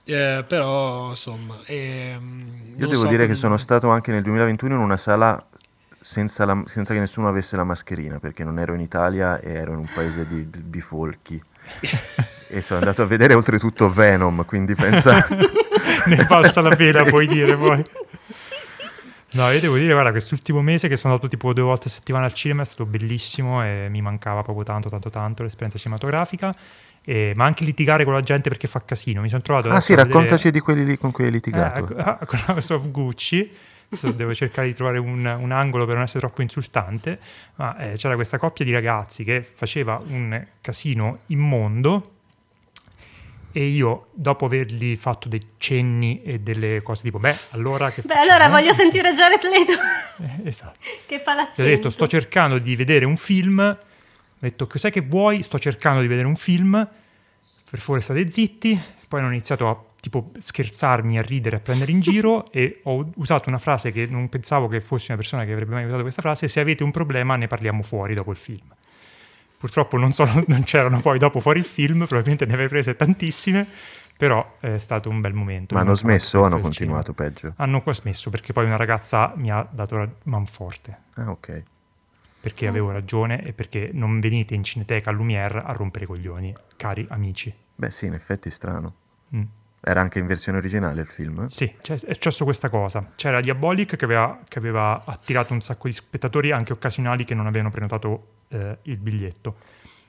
Eh, 0.04 0.44
però, 0.48 1.10
insomma... 1.10 1.60
Eh, 1.66 2.18
Io 2.78 2.88
devo 2.88 3.02
so 3.02 3.08
dire 3.08 3.24
come... 3.24 3.28
che 3.28 3.36
sono 3.36 3.58
stato 3.58 3.90
anche 3.90 4.12
nel 4.12 4.24
2021 4.24 4.76
in 4.76 4.80
una 4.80 4.98
sala 4.98 5.44
senza, 6.06 6.46
la, 6.46 6.64
senza, 6.68 6.94
che 6.94 7.00
nessuno 7.00 7.28
avesse 7.28 7.56
la 7.56 7.64
mascherina, 7.64 8.20
perché 8.20 8.44
non 8.44 8.60
ero 8.60 8.76
in 8.76 8.80
Italia 8.80 9.40
e 9.40 9.54
ero 9.54 9.72
in 9.72 9.80
un 9.80 9.90
paese 9.92 10.28
di 10.28 10.44
bifolchi. 10.44 11.42
e 12.48 12.62
sono 12.62 12.80
andato 12.80 13.02
a 13.02 13.06
vedere 13.08 13.34
oltretutto 13.34 13.92
Venom, 13.92 14.46
quindi 14.46 14.76
pensa... 14.76 15.26
ne 16.06 16.26
valsa 16.30 16.62
la 16.62 16.76
pena, 16.76 17.04
puoi 17.06 17.26
dire 17.26 17.58
poi. 17.58 17.84
No, 19.32 19.50
io 19.50 19.60
devo 19.60 19.78
dire, 19.78 19.94
guarda, 19.94 20.12
quest'ultimo 20.12 20.62
mese 20.62 20.88
che 20.88 20.96
sono 20.96 21.14
andato 21.14 21.28
tipo 21.28 21.52
due 21.54 21.64
volte 21.64 21.88
a 21.88 21.92
settimana 21.92 22.26
al 22.26 22.34
cinema 22.34 22.62
è 22.62 22.66
stato 22.66 22.86
bellissimo 22.86 23.64
e 23.64 23.88
mi 23.90 24.02
mancava 24.02 24.44
proprio 24.44 24.64
tanto, 24.64 24.90
tanto, 24.90 25.10
tanto 25.10 25.42
l'esperienza 25.42 25.80
cinematografica. 25.80 26.54
E, 27.04 27.34
ma 27.36 27.46
anche 27.46 27.64
litigare 27.64 28.04
con 28.04 28.14
la 28.14 28.22
gente 28.22 28.48
perché 28.48 28.68
fa 28.68 28.84
casino. 28.86 29.22
Mi 29.22 29.30
sono 29.30 29.42
trovato... 29.42 29.70
Ah 29.70 29.82
sì, 29.82 29.96
raccontaci 29.96 30.30
vedere... 30.30 30.52
di 30.52 30.60
quelli 30.60 30.86
lì 30.86 30.98
con 31.00 31.10
cui 31.10 31.26
hai 31.26 31.32
litigato. 31.32 31.98
Eh, 31.98 32.18
con 32.26 32.40
House 32.46 32.74
of 32.76 32.92
Gucci 32.92 33.74
devo 34.16 34.34
cercare 34.34 34.68
di 34.68 34.74
trovare 34.74 34.98
un, 34.98 35.26
un, 35.26 35.52
angolo 35.52 35.86
per 35.86 35.96
non 35.96 36.04
essere 36.04 36.20
troppo 36.20 36.42
insultante, 36.42 37.20
ma 37.56 37.78
eh, 37.78 37.94
c'era 37.96 38.16
questa 38.16 38.38
coppia 38.38 38.66
di 38.66 38.72
ragazzi 38.72 39.24
che 39.24 39.44
faceva 39.44 40.02
un 40.08 40.46
casino 40.62 41.20
immondo 41.28 42.14
e 43.58 43.68
io 43.68 44.08
dopo 44.12 44.48
avergli 44.48 44.98
fatto 44.98 45.30
dei 45.30 45.40
cenni 45.58 46.22
e 46.24 46.42
delle 46.42 46.82
cose 46.82 47.04
tipo 47.04 47.20
beh 47.20 47.38
allora 47.52 47.90
che 47.90 48.02
beh 48.02 48.08
facciamo? 48.10 48.22
allora 48.24 48.50
voglio 48.50 48.74
sentire 48.74 49.14
Jared 49.14 49.42
Leto. 49.44 49.72
Eh, 50.44 50.50
esatto. 50.50 50.78
Che 51.06 51.20
palaccino 51.22 51.66
ho 51.66 51.70
detto 51.70 51.90
sto 51.90 52.06
cercando 52.06 52.58
di 52.58 52.76
vedere 52.76 53.06
un 53.06 53.16
film. 53.16 53.60
Ho 53.60 54.38
detto 54.40 54.68
cos'è 54.68 54.92
che 54.92 55.00
vuoi? 55.00 55.42
Sto 55.42 55.58
cercando 55.58 56.02
di 56.02 56.08
vedere 56.08 56.28
un 56.28 56.36
film. 56.36 56.86
Per 57.70 57.80
favore 57.80 58.02
state 58.02 58.30
zitti. 58.30 58.78
Poi 59.08 59.22
hanno 59.22 59.30
iniziato 59.30 59.70
a 59.70 59.84
tipo 60.06 60.30
scherzarmi, 60.38 61.18
a 61.18 61.24
ridere, 61.24 61.56
a 61.56 61.60
prendere 61.60 61.92
in 61.92 62.00
giro 62.00 62.46
e 62.54 62.82
ho 62.84 63.10
usato 63.16 63.50
una 63.50 63.58
frase 63.58 63.92
che 63.92 64.06
non 64.06 64.30
pensavo 64.30 64.68
che 64.68 64.80
fosse 64.80 65.08
una 65.08 65.20
persona 65.20 65.46
che 65.46 65.52
avrebbe 65.52 65.74
mai 65.74 65.86
usato 65.86 66.04
questa 66.04 66.22
frase, 66.22 66.48
se 66.48 66.60
avete 66.60 66.84
un 66.84 66.92
problema 66.92 67.36
ne 67.36 67.48
parliamo 67.48 67.82
fuori 67.82 68.14
dopo 68.14 68.30
il 68.30 68.38
film. 68.38 68.68
Purtroppo 69.58 69.98
non, 69.98 70.14
so, 70.14 70.26
non 70.46 70.64
c'erano 70.64 71.02
poi 71.02 71.18
dopo 71.18 71.40
fuori 71.40 71.58
il 71.58 71.66
film, 71.66 72.06
probabilmente 72.06 72.46
ne 72.46 72.54
avrei 72.54 72.68
prese 72.68 72.96
tantissime, 72.96 73.66
però 74.16 74.58
è 74.60 74.78
stato 74.78 75.10
un 75.10 75.22
bel 75.22 75.34
momento. 75.34 75.74
Ma 75.74 75.82
hanno 75.82 75.96
smesso 75.96 76.38
o 76.38 76.44
hanno 76.44 76.60
continuato 76.60 77.14
cinema. 77.16 77.32
peggio? 77.32 77.54
Hanno 77.58 77.82
qua 77.82 77.94
smesso 77.94 78.30
perché 78.30 78.54
poi 78.54 78.66
una 78.66 78.76
ragazza 78.76 79.34
mi 79.38 79.50
ha 79.50 79.68
dato 79.68 79.98
la 79.98 80.10
manforte. 80.26 81.00
Ah, 81.16 81.32
ok. 81.32 81.64
Perché 82.42 82.68
avevo 82.68 82.92
ragione 82.92 83.44
e 83.44 83.54
perché 83.54 83.90
non 83.92 84.20
venite 84.20 84.54
in 84.54 84.64
Cineteca 84.64 85.10
a 85.10 85.14
Lumière 85.14 85.64
a 85.66 85.72
rompere 85.72 86.04
i 86.04 86.08
coglioni, 86.08 86.56
cari 86.78 87.08
amici. 87.10 87.52
Beh 87.74 87.90
sì, 87.90 88.06
in 88.06 88.14
effetti 88.14 88.50
è 88.50 88.52
strano. 88.52 88.94
Mm. 89.36 89.44
Era 89.88 90.02
anche 90.02 90.18
in 90.18 90.26
versione 90.26 90.58
originale 90.58 91.02
il 91.02 91.08
film? 91.08 91.46
Sì, 91.46 91.72
è 91.80 91.96
successo 91.96 92.44
questa 92.44 92.70
cosa. 92.70 93.12
C'era 93.16 93.40
Diabolic 93.40 93.96
che 93.96 94.04
aveva, 94.04 94.40
che 94.48 94.58
aveva, 94.58 95.04
attirato 95.06 95.54
un 95.54 95.62
sacco 95.62 95.88
di 95.88 95.94
spettatori 95.94 96.50
anche 96.50 96.74
occasionali 96.74 97.24
che 97.24 97.36
non 97.36 97.46
avevano 97.46 97.70
prenotato 97.70 98.30
eh, 98.48 98.80
il 98.82 98.98
biglietto, 98.98 99.58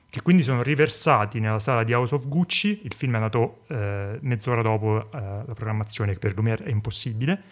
che 0.09 0.23
quindi 0.23 0.41
sono 0.41 0.63
riversati 0.63 1.39
nella 1.39 1.59
sala 1.59 1.83
di 1.83 1.93
House 1.93 2.15
of 2.15 2.27
Gucci. 2.27 2.81
Il 2.85 2.95
film 2.95 3.13
è 3.13 3.15
andato 3.17 3.65
eh, 3.67 4.17
mezz'ora 4.21 4.63
dopo 4.63 5.11
eh, 5.11 5.19
la 5.45 5.53
programmazione, 5.53 6.13
che 6.13 6.17
per 6.17 6.33
Lumière 6.33 6.63
è 6.63 6.69
impossibile, 6.69 7.43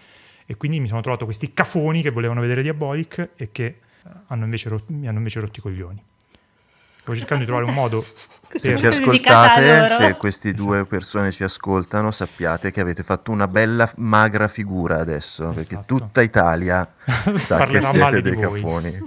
e 0.47 0.57
quindi 0.57 0.80
mi 0.80 0.88
sono 0.88 1.01
trovato 1.01 1.26
questi 1.26 1.53
cafoni 1.53 2.01
che 2.01 2.09
volevano 2.09 2.41
vedere 2.41 2.63
Diabolic 2.63 3.34
e 3.36 3.51
che 3.51 3.65
eh, 3.65 4.09
hanno 4.30 4.49
rot- 4.63 4.89
mi 4.89 5.07
hanno 5.07 5.19
invece 5.19 5.39
rotti 5.41 5.59
i 5.59 5.61
coglioni. 5.61 6.03
Sto 7.06 7.16
cercando 7.16 7.43
di 7.43 7.49
trovare 7.51 7.70
un 7.70 7.76
modo. 7.76 8.01
Se 8.56 8.76
ci 8.78 8.88
ascoltate, 8.88 9.95
se 9.95 10.16
queste 10.18 10.53
due 10.53 10.86
persone 10.86 11.32
ci 11.32 11.43
ascoltano, 11.43 12.10
sappiate 12.10 12.72
che 12.72 12.82
avete 12.82 13.03
fatto 13.03 13.30
una 13.30 13.47
bella 13.47 13.91
magra 13.97 14.47
figura 14.47 14.99
adesso, 15.01 15.43
esatto. 15.43 15.56
perché 15.56 15.84
tutta 15.86 16.22
Italia 16.22 16.89
sa 17.36 17.68
che 17.68 17.82
siete 17.82 18.22
dei 18.22 18.38
caffoni. 18.38 18.97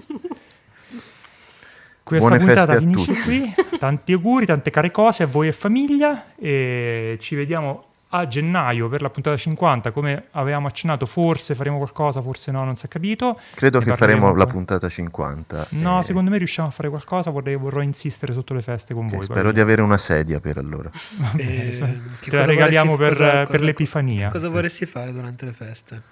Questa 2.05 2.29
Buone 2.29 2.45
puntata 2.45 2.77
finisce 2.77 3.21
qui. 3.23 3.55
Tanti 3.79 4.13
auguri, 4.13 4.47
tante 4.47 4.71
care 4.71 4.93
cose 4.93 5.25
a 5.25 5.27
voi 5.27 5.49
e 5.49 5.53
famiglia 5.53 6.35
e 6.37 7.17
ci 7.21 7.35
vediamo 7.35 7.88
a 8.11 8.27
gennaio 8.27 8.89
per 8.89 9.03
la 9.03 9.11
puntata 9.11 9.37
50, 9.37 9.91
come 9.91 10.25
avevamo 10.31 10.67
accennato, 10.67 11.05
forse 11.05 11.55
faremo 11.55 11.77
qualcosa, 11.77 12.23
forse 12.23 12.51
no, 12.51 12.65
non 12.65 12.75
si 12.77 12.87
è 12.87 12.89
capito. 12.89 13.39
Credo 13.55 13.81
ne 13.81 13.85
che 13.85 13.95
faremo 13.97 14.35
la 14.35 14.47
puntata 14.47 14.89
50. 14.89 15.69
No, 15.71 16.01
e... 16.01 16.05
secondo 16.05 16.31
me 16.31 16.39
riusciamo 16.39 16.69
a 16.69 16.71
fare 16.71 16.89
qualcosa, 16.89 17.31
vorrei, 17.31 17.57
vorrò 17.57 17.83
insistere 17.83 18.33
sotto 18.33 18.55
le 18.55 18.63
feste 18.63 18.95
con 18.95 19.09
voi. 19.09 19.25
Spero 19.25 19.53
di 19.53 19.61
avere 19.61 19.83
una 19.83 19.99
sedia 19.99 20.41
per 20.41 20.57
allora. 20.57 20.91
Vabbè, 21.19 21.43
eh, 21.43 22.01
te 22.21 22.37
la 22.37 22.47
regaliamo 22.47 22.97
per, 22.97 23.17
cosa, 23.17 23.45
per 23.45 23.61
l'Epifania. 23.61 24.31
Cosa 24.31 24.49
vorresti 24.49 24.87
fare 24.87 25.13
durante 25.13 25.45
le 25.45 25.53
feste? 25.53 26.03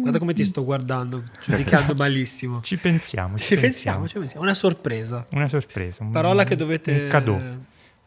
Guarda 0.00 0.18
come 0.18 0.32
ti 0.32 0.44
sto 0.44 0.64
guardando, 0.64 1.24
giudicando 1.42 1.92
malissimo. 1.98 2.60
Ci 2.62 2.78
pensiamo. 2.78 3.36
Ci, 3.36 3.44
ci 3.44 3.54
pensiamo, 3.56 4.00
pensiamo, 4.00 4.08
ci 4.08 4.18
pensiamo. 4.18 4.44
Una 4.44 4.54
sorpresa. 4.54 5.26
Una 5.32 5.48
sorpresa. 5.48 6.04
Un, 6.04 6.12
Parola 6.12 6.44
che 6.44 6.56
dovete... 6.56 6.92
Un 6.92 7.08
cadeau 7.08 7.40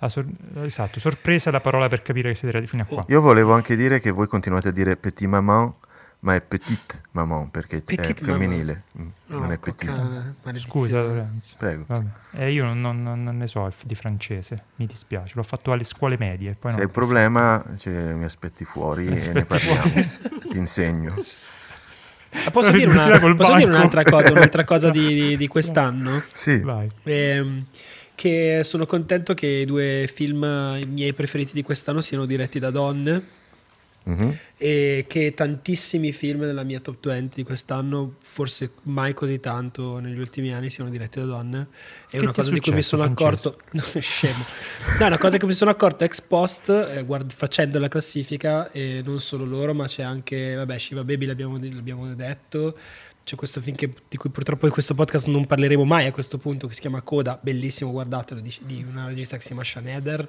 sor- 0.07 0.25
esatto, 0.61 0.99
sorpresa 0.99 1.49
è 1.49 1.51
la 1.51 1.59
parola 1.59 1.89
per 1.89 2.01
capire 2.01 2.29
che 2.29 2.35
siete 2.35 2.55
arrivati 2.55 2.69
fino 2.69 2.83
a 2.83 2.85
qua. 2.85 3.05
Io 3.09 3.19
volevo 3.19 3.53
anche 3.53 3.75
dire 3.75 3.99
che 3.99 4.11
voi 4.11 4.27
continuate 4.27 4.69
a 4.69 4.71
dire 4.71 4.95
petit 4.95 5.27
maman, 5.27 5.73
ma 6.21 6.35
è 6.35 6.41
petite 6.41 7.03
maman 7.11 7.49
perché 7.49 7.81
petite 7.81 8.11
è 8.11 8.13
femminile. 8.13 8.83
Mm, 8.97 9.07
non 9.27 9.41
no, 9.41 9.51
è 9.51 9.57
petite. 9.57 10.59
Scusa, 10.59 11.01
Lorenzo. 11.01 11.55
Prego. 11.57 11.85
Eh, 12.31 12.51
io 12.51 12.65
non, 12.65 12.81
non, 12.81 13.23
non, 13.23 13.37
ne 13.37 13.47
so 13.47 13.71
di 13.83 13.95
francese, 13.95 14.63
mi 14.75 14.85
dispiace, 14.85 15.33
l'ho 15.35 15.43
fatto 15.43 15.71
alle 15.71 15.83
scuole 15.83 16.17
medie. 16.17 16.55
Poi 16.59 16.71
Se 16.71 16.81
hai 16.81 16.87
problema, 16.89 17.63
cioè, 17.77 18.13
mi 18.13 18.25
aspetti 18.25 18.65
fuori 18.65 19.05
mi 19.05 19.19
e 19.19 19.33
ne 19.33 19.45
parliamo. 19.45 20.09
Ti 20.49 20.57
insegno. 20.57 21.15
Ah, 22.45 22.51
posso, 22.51 22.71
dire, 22.71 22.89
una, 22.89 23.19
posso 23.35 23.55
dire, 23.55 23.69
un'altra 23.69 24.03
cosa, 24.03 24.31
un'altra 24.31 24.63
cosa 24.63 24.91
di, 24.91 25.07
di, 25.07 25.37
di 25.37 25.47
quest'anno? 25.49 26.23
Sì. 26.31 26.59
Vai. 26.59 26.89
Eh, 27.03 27.63
che 28.19 28.63
sono 28.65 28.85
contento 28.85 29.33
che 29.33 29.47
i 29.47 29.65
due 29.65 30.09
film 30.13 30.39
miei 30.89 31.13
preferiti 31.13 31.53
di 31.53 31.63
quest'anno 31.63 32.01
siano 32.01 32.25
diretti 32.25 32.59
da 32.59 32.69
donne 32.69 33.23
mm-hmm. 34.09 34.29
e 34.57 35.05
che 35.07 35.33
tantissimi 35.33 36.11
film 36.11 36.41
nella 36.41 36.63
mia 36.63 36.81
top 36.81 37.07
20 37.07 37.35
di 37.35 37.43
quest'anno, 37.43 38.15
forse 38.21 38.71
mai 38.83 39.13
così 39.13 39.39
tanto 39.39 39.99
negli 39.99 40.19
ultimi 40.19 40.53
anni, 40.53 40.69
siano 40.69 40.89
diretti 40.89 41.17
da 41.17 41.27
donne. 41.27 41.67
È 42.09 42.17
che 42.17 42.23
una 42.23 42.33
cosa 42.33 42.51
di 42.51 42.59
cui 42.59 42.73
mi 42.73 42.81
sono 42.81 43.03
accorto. 43.03 43.55
No, 43.71 43.83
scemo. 43.97 44.43
No, 44.97 45.05
è 45.05 45.07
una 45.07 45.17
cosa 45.17 45.37
che 45.37 45.45
mi 45.45 45.53
sono 45.53 45.71
accorto 45.71 46.03
ex 46.03 46.19
post 46.19 46.69
eh, 46.71 47.03
guard- 47.05 47.31
facendo 47.33 47.79
la 47.79 47.87
classifica 47.87 48.69
e 48.73 49.01
non 49.01 49.21
solo 49.21 49.45
loro, 49.45 49.73
ma 49.73 49.87
c'è 49.87 50.03
anche, 50.03 50.55
vabbè, 50.55 50.77
Shiva 50.77 51.05
Baby 51.05 51.25
l'abbiamo, 51.25 51.57
l'abbiamo 51.57 52.13
detto 52.15 52.75
c'è 53.29 53.35
questo 53.35 53.61
film 53.61 53.75
che, 53.75 53.93
di 54.09 54.17
cui 54.17 54.31
purtroppo 54.31 54.65
in 54.65 54.71
questo 54.71 54.95
podcast 54.95 55.27
non 55.27 55.45
parleremo 55.45 55.85
mai 55.85 56.07
a 56.07 56.11
questo 56.11 56.39
punto, 56.39 56.65
che 56.65 56.73
si 56.73 56.81
chiama 56.81 57.01
Coda, 57.01 57.37
bellissimo, 57.39 57.91
guardatelo, 57.91 58.39
di, 58.39 58.51
di 58.61 58.83
una 58.89 59.05
regista 59.05 59.35
che 59.35 59.43
si 59.43 59.49
chiama 59.49 59.63
Shaneder, 59.63 60.27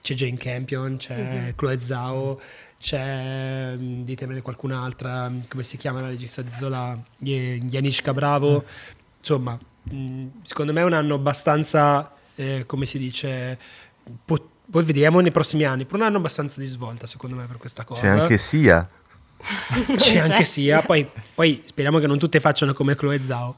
c'è 0.00 0.14
Jane 0.14 0.38
Campion, 0.38 0.96
c'è 0.96 1.14
mm-hmm. 1.14 1.50
Chloe 1.56 1.78
Zhao, 1.78 2.40
c'è, 2.80 3.76
mm, 3.76 4.02
ditemene 4.02 4.40
qualcun'altra, 4.40 5.30
come 5.46 5.62
si 5.62 5.76
chiama 5.76 6.00
la 6.00 6.08
regista 6.08 6.40
di 6.40 6.48
Zola, 6.48 6.98
Yanishka 7.18 8.14
Bravo, 8.14 8.64
mm. 8.64 8.88
insomma, 9.18 9.58
mm, 9.92 10.28
secondo 10.40 10.72
me 10.72 10.80
è 10.80 10.84
un 10.84 10.94
anno 10.94 11.16
abbastanza, 11.16 12.14
eh, 12.34 12.64
come 12.64 12.86
si 12.86 12.98
dice, 12.98 13.58
pot- 14.24 14.56
poi 14.70 14.84
vediamo 14.84 15.20
nei 15.20 15.32
prossimi 15.32 15.64
anni, 15.64 15.84
però 15.84 15.98
un 15.98 16.04
anno 16.04 16.16
abbastanza 16.16 16.60
di 16.60 16.66
svolta 16.66 17.06
secondo 17.06 17.36
me 17.36 17.46
per 17.46 17.58
questa 17.58 17.84
cosa. 17.84 18.00
C'è 18.00 18.08
anche 18.08 18.38
Sia 18.38 18.88
c'è 19.96 20.18
anche 20.18 20.44
sia, 20.44 20.82
poi, 20.82 21.06
poi, 21.34 21.62
speriamo 21.64 21.98
che 21.98 22.06
non 22.06 22.18
tutte 22.18 22.40
facciano 22.40 22.72
come 22.72 22.96
Chloe 22.96 23.22
Zhao. 23.22 23.54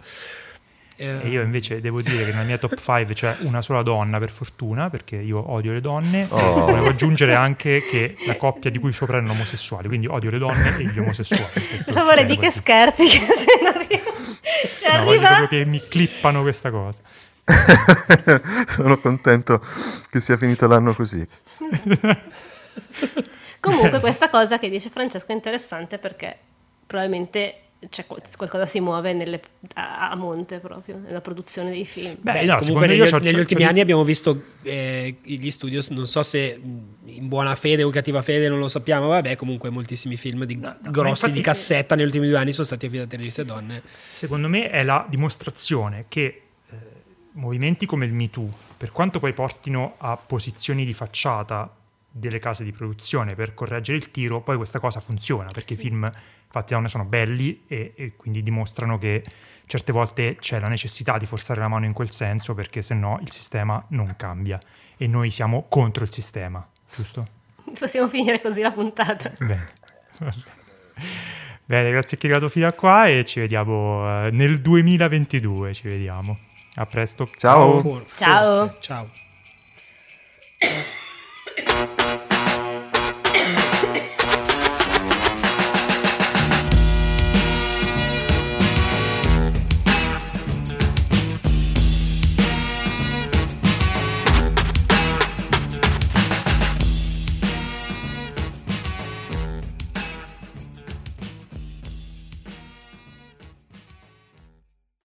E 0.96 1.28
io 1.28 1.40
invece 1.40 1.80
devo 1.80 2.02
dire 2.02 2.26
che 2.26 2.30
nella 2.32 2.42
mia 2.42 2.58
top 2.58 2.78
5 2.78 3.14
c'è 3.14 3.36
una 3.40 3.62
sola 3.62 3.80
donna 3.80 4.18
per 4.18 4.30
fortuna, 4.30 4.90
perché 4.90 5.16
io 5.16 5.50
odio 5.50 5.72
le 5.72 5.80
donne. 5.80 6.26
Oh. 6.28 6.66
Volevo 6.66 6.88
aggiungere 6.88 7.34
anche 7.34 7.80
che 7.80 8.16
la 8.26 8.36
coppia 8.36 8.68
di 8.68 8.78
cui 8.78 8.92
sopra 8.92 9.16
erano 9.16 9.32
omosessuali, 9.32 9.88
quindi 9.88 10.06
odio 10.06 10.28
le 10.28 10.36
donne 10.36 10.76
e 10.76 10.84
gli 10.84 10.98
omosessuali. 10.98 11.48
Per 11.86 11.94
favore, 11.94 12.26
di 12.26 12.36
che 12.36 12.50
scherzi, 12.50 13.06
che 13.08 13.32
se 13.32 13.60
non 13.62 13.80
ci 13.88 14.84
no, 14.86 14.92
arriva... 14.92 15.48
che 15.48 15.64
mi 15.64 15.80
clippano 15.88 16.42
questa 16.42 16.70
cosa. 16.70 17.00
Sono 18.68 18.98
contento 18.98 19.64
che 20.10 20.20
sia 20.20 20.36
finito 20.36 20.66
l'anno 20.66 20.94
così. 20.94 21.26
Comunque 23.60 24.00
questa 24.00 24.28
cosa 24.28 24.58
che 24.58 24.68
dice 24.70 24.88
Francesco 24.90 25.30
è 25.32 25.34
interessante 25.34 25.98
perché 25.98 26.36
probabilmente 26.86 27.54
c'è 27.88 28.04
qual- 28.06 28.20
qualcosa 28.36 28.66
si 28.66 28.78
muove 28.80 29.14
nelle- 29.14 29.40
a, 29.74 30.10
a 30.10 30.14
monte 30.14 30.58
proprio 30.58 30.98
nella 30.98 31.22
produzione 31.22 31.70
dei 31.70 31.86
film. 31.86 32.16
Beh, 32.20 32.44
no, 32.44 32.56
comunque 32.58 32.86
negli, 32.86 32.98
io 32.98 33.08
c'ho- 33.08 33.18
negli 33.18 33.32
c'ho- 33.32 33.38
ultimi 33.40 33.62
c'ho- 33.62 33.68
anni 33.70 33.80
abbiamo 33.80 34.04
visto 34.04 34.42
eh, 34.62 35.16
gli 35.22 35.48
studios, 35.50 35.88
non 35.88 36.06
so 36.06 36.22
se 36.22 36.60
in 37.04 37.28
buona 37.28 37.54
fede 37.54 37.82
o 37.82 37.88
cattiva 37.90 38.20
fede, 38.20 38.48
non 38.50 38.58
lo 38.58 38.68
sappiamo, 38.68 39.08
vabbè, 39.08 39.36
comunque 39.36 39.70
moltissimi 39.70 40.16
film 40.18 40.44
di, 40.44 40.56
No, 40.56 40.76
no, 40.82 40.90
grossi 40.90 41.10
infatti- 41.24 41.32
di 41.32 41.40
cassetta 41.40 41.94
negli 41.94 42.04
ultimi 42.06 42.28
due 42.28 42.36
anni 42.36 42.52
sono 42.52 42.66
stati 42.66 42.84
affidati 42.86 43.14
a 43.14 43.18
registe 43.18 43.44
donne. 43.46 43.82
Secondo 44.10 44.48
me 44.48 44.68
è 44.68 44.82
la 44.82 45.06
dimostrazione 45.08 46.04
che 46.08 46.22
eh, 46.70 46.76
movimenti 47.32 47.86
come 47.86 48.04
il 48.04 48.12
MeToo, 48.12 48.52
per 48.76 48.92
quanto 48.92 49.20
poi 49.20 49.32
portino 49.32 49.94
a 49.98 50.18
posizioni 50.18 50.84
di 50.84 50.92
facciata 50.92 51.74
delle 52.10 52.38
case 52.38 52.64
di 52.64 52.72
produzione 52.72 53.34
per 53.34 53.54
correggere 53.54 53.98
il 53.98 54.10
tiro, 54.10 54.40
poi 54.40 54.56
questa 54.56 54.80
cosa 54.80 55.00
funziona 55.00 55.50
perché 55.50 55.74
i 55.74 55.76
film 55.76 56.10
fatti 56.48 56.70
da 56.70 56.76
donne 56.76 56.88
sono 56.88 57.04
belli 57.04 57.62
e, 57.66 57.92
e 57.94 58.16
quindi 58.16 58.42
dimostrano 58.42 58.98
che 58.98 59.22
certe 59.66 59.92
volte 59.92 60.36
c'è 60.36 60.58
la 60.58 60.68
necessità 60.68 61.16
di 61.16 61.26
forzare 61.26 61.60
la 61.60 61.68
mano 61.68 61.84
in 61.84 61.92
quel 61.92 62.10
senso 62.10 62.54
perché 62.54 62.82
se 62.82 62.94
no 62.94 63.18
il 63.20 63.30
sistema 63.30 63.84
non 63.90 64.14
cambia 64.16 64.58
e 64.96 65.06
noi 65.06 65.30
siamo 65.30 65.66
contro 65.68 66.02
il 66.02 66.12
sistema, 66.12 66.66
giusto? 66.94 67.26
Possiamo 67.78 68.08
finire 68.08 68.40
così 68.40 68.62
la 68.62 68.72
puntata. 68.72 69.32
Bene. 69.38 69.72
Bene, 71.64 71.90
grazie 71.92 72.18
che 72.18 72.26
è 72.26 72.30
arrivato 72.30 72.50
fino 72.50 72.66
a 72.66 72.72
qua 72.72 73.06
e 73.06 73.24
ci 73.24 73.38
vediamo 73.38 74.26
eh, 74.26 74.30
nel 74.32 74.60
2022, 74.60 75.72
ci 75.72 75.86
vediamo. 75.86 76.36
A 76.74 76.86
presto. 76.86 77.26
Ciao. 77.38 77.80
Ciao. 78.16 78.66
forse. 78.66 78.76
Ciao. 78.80 79.08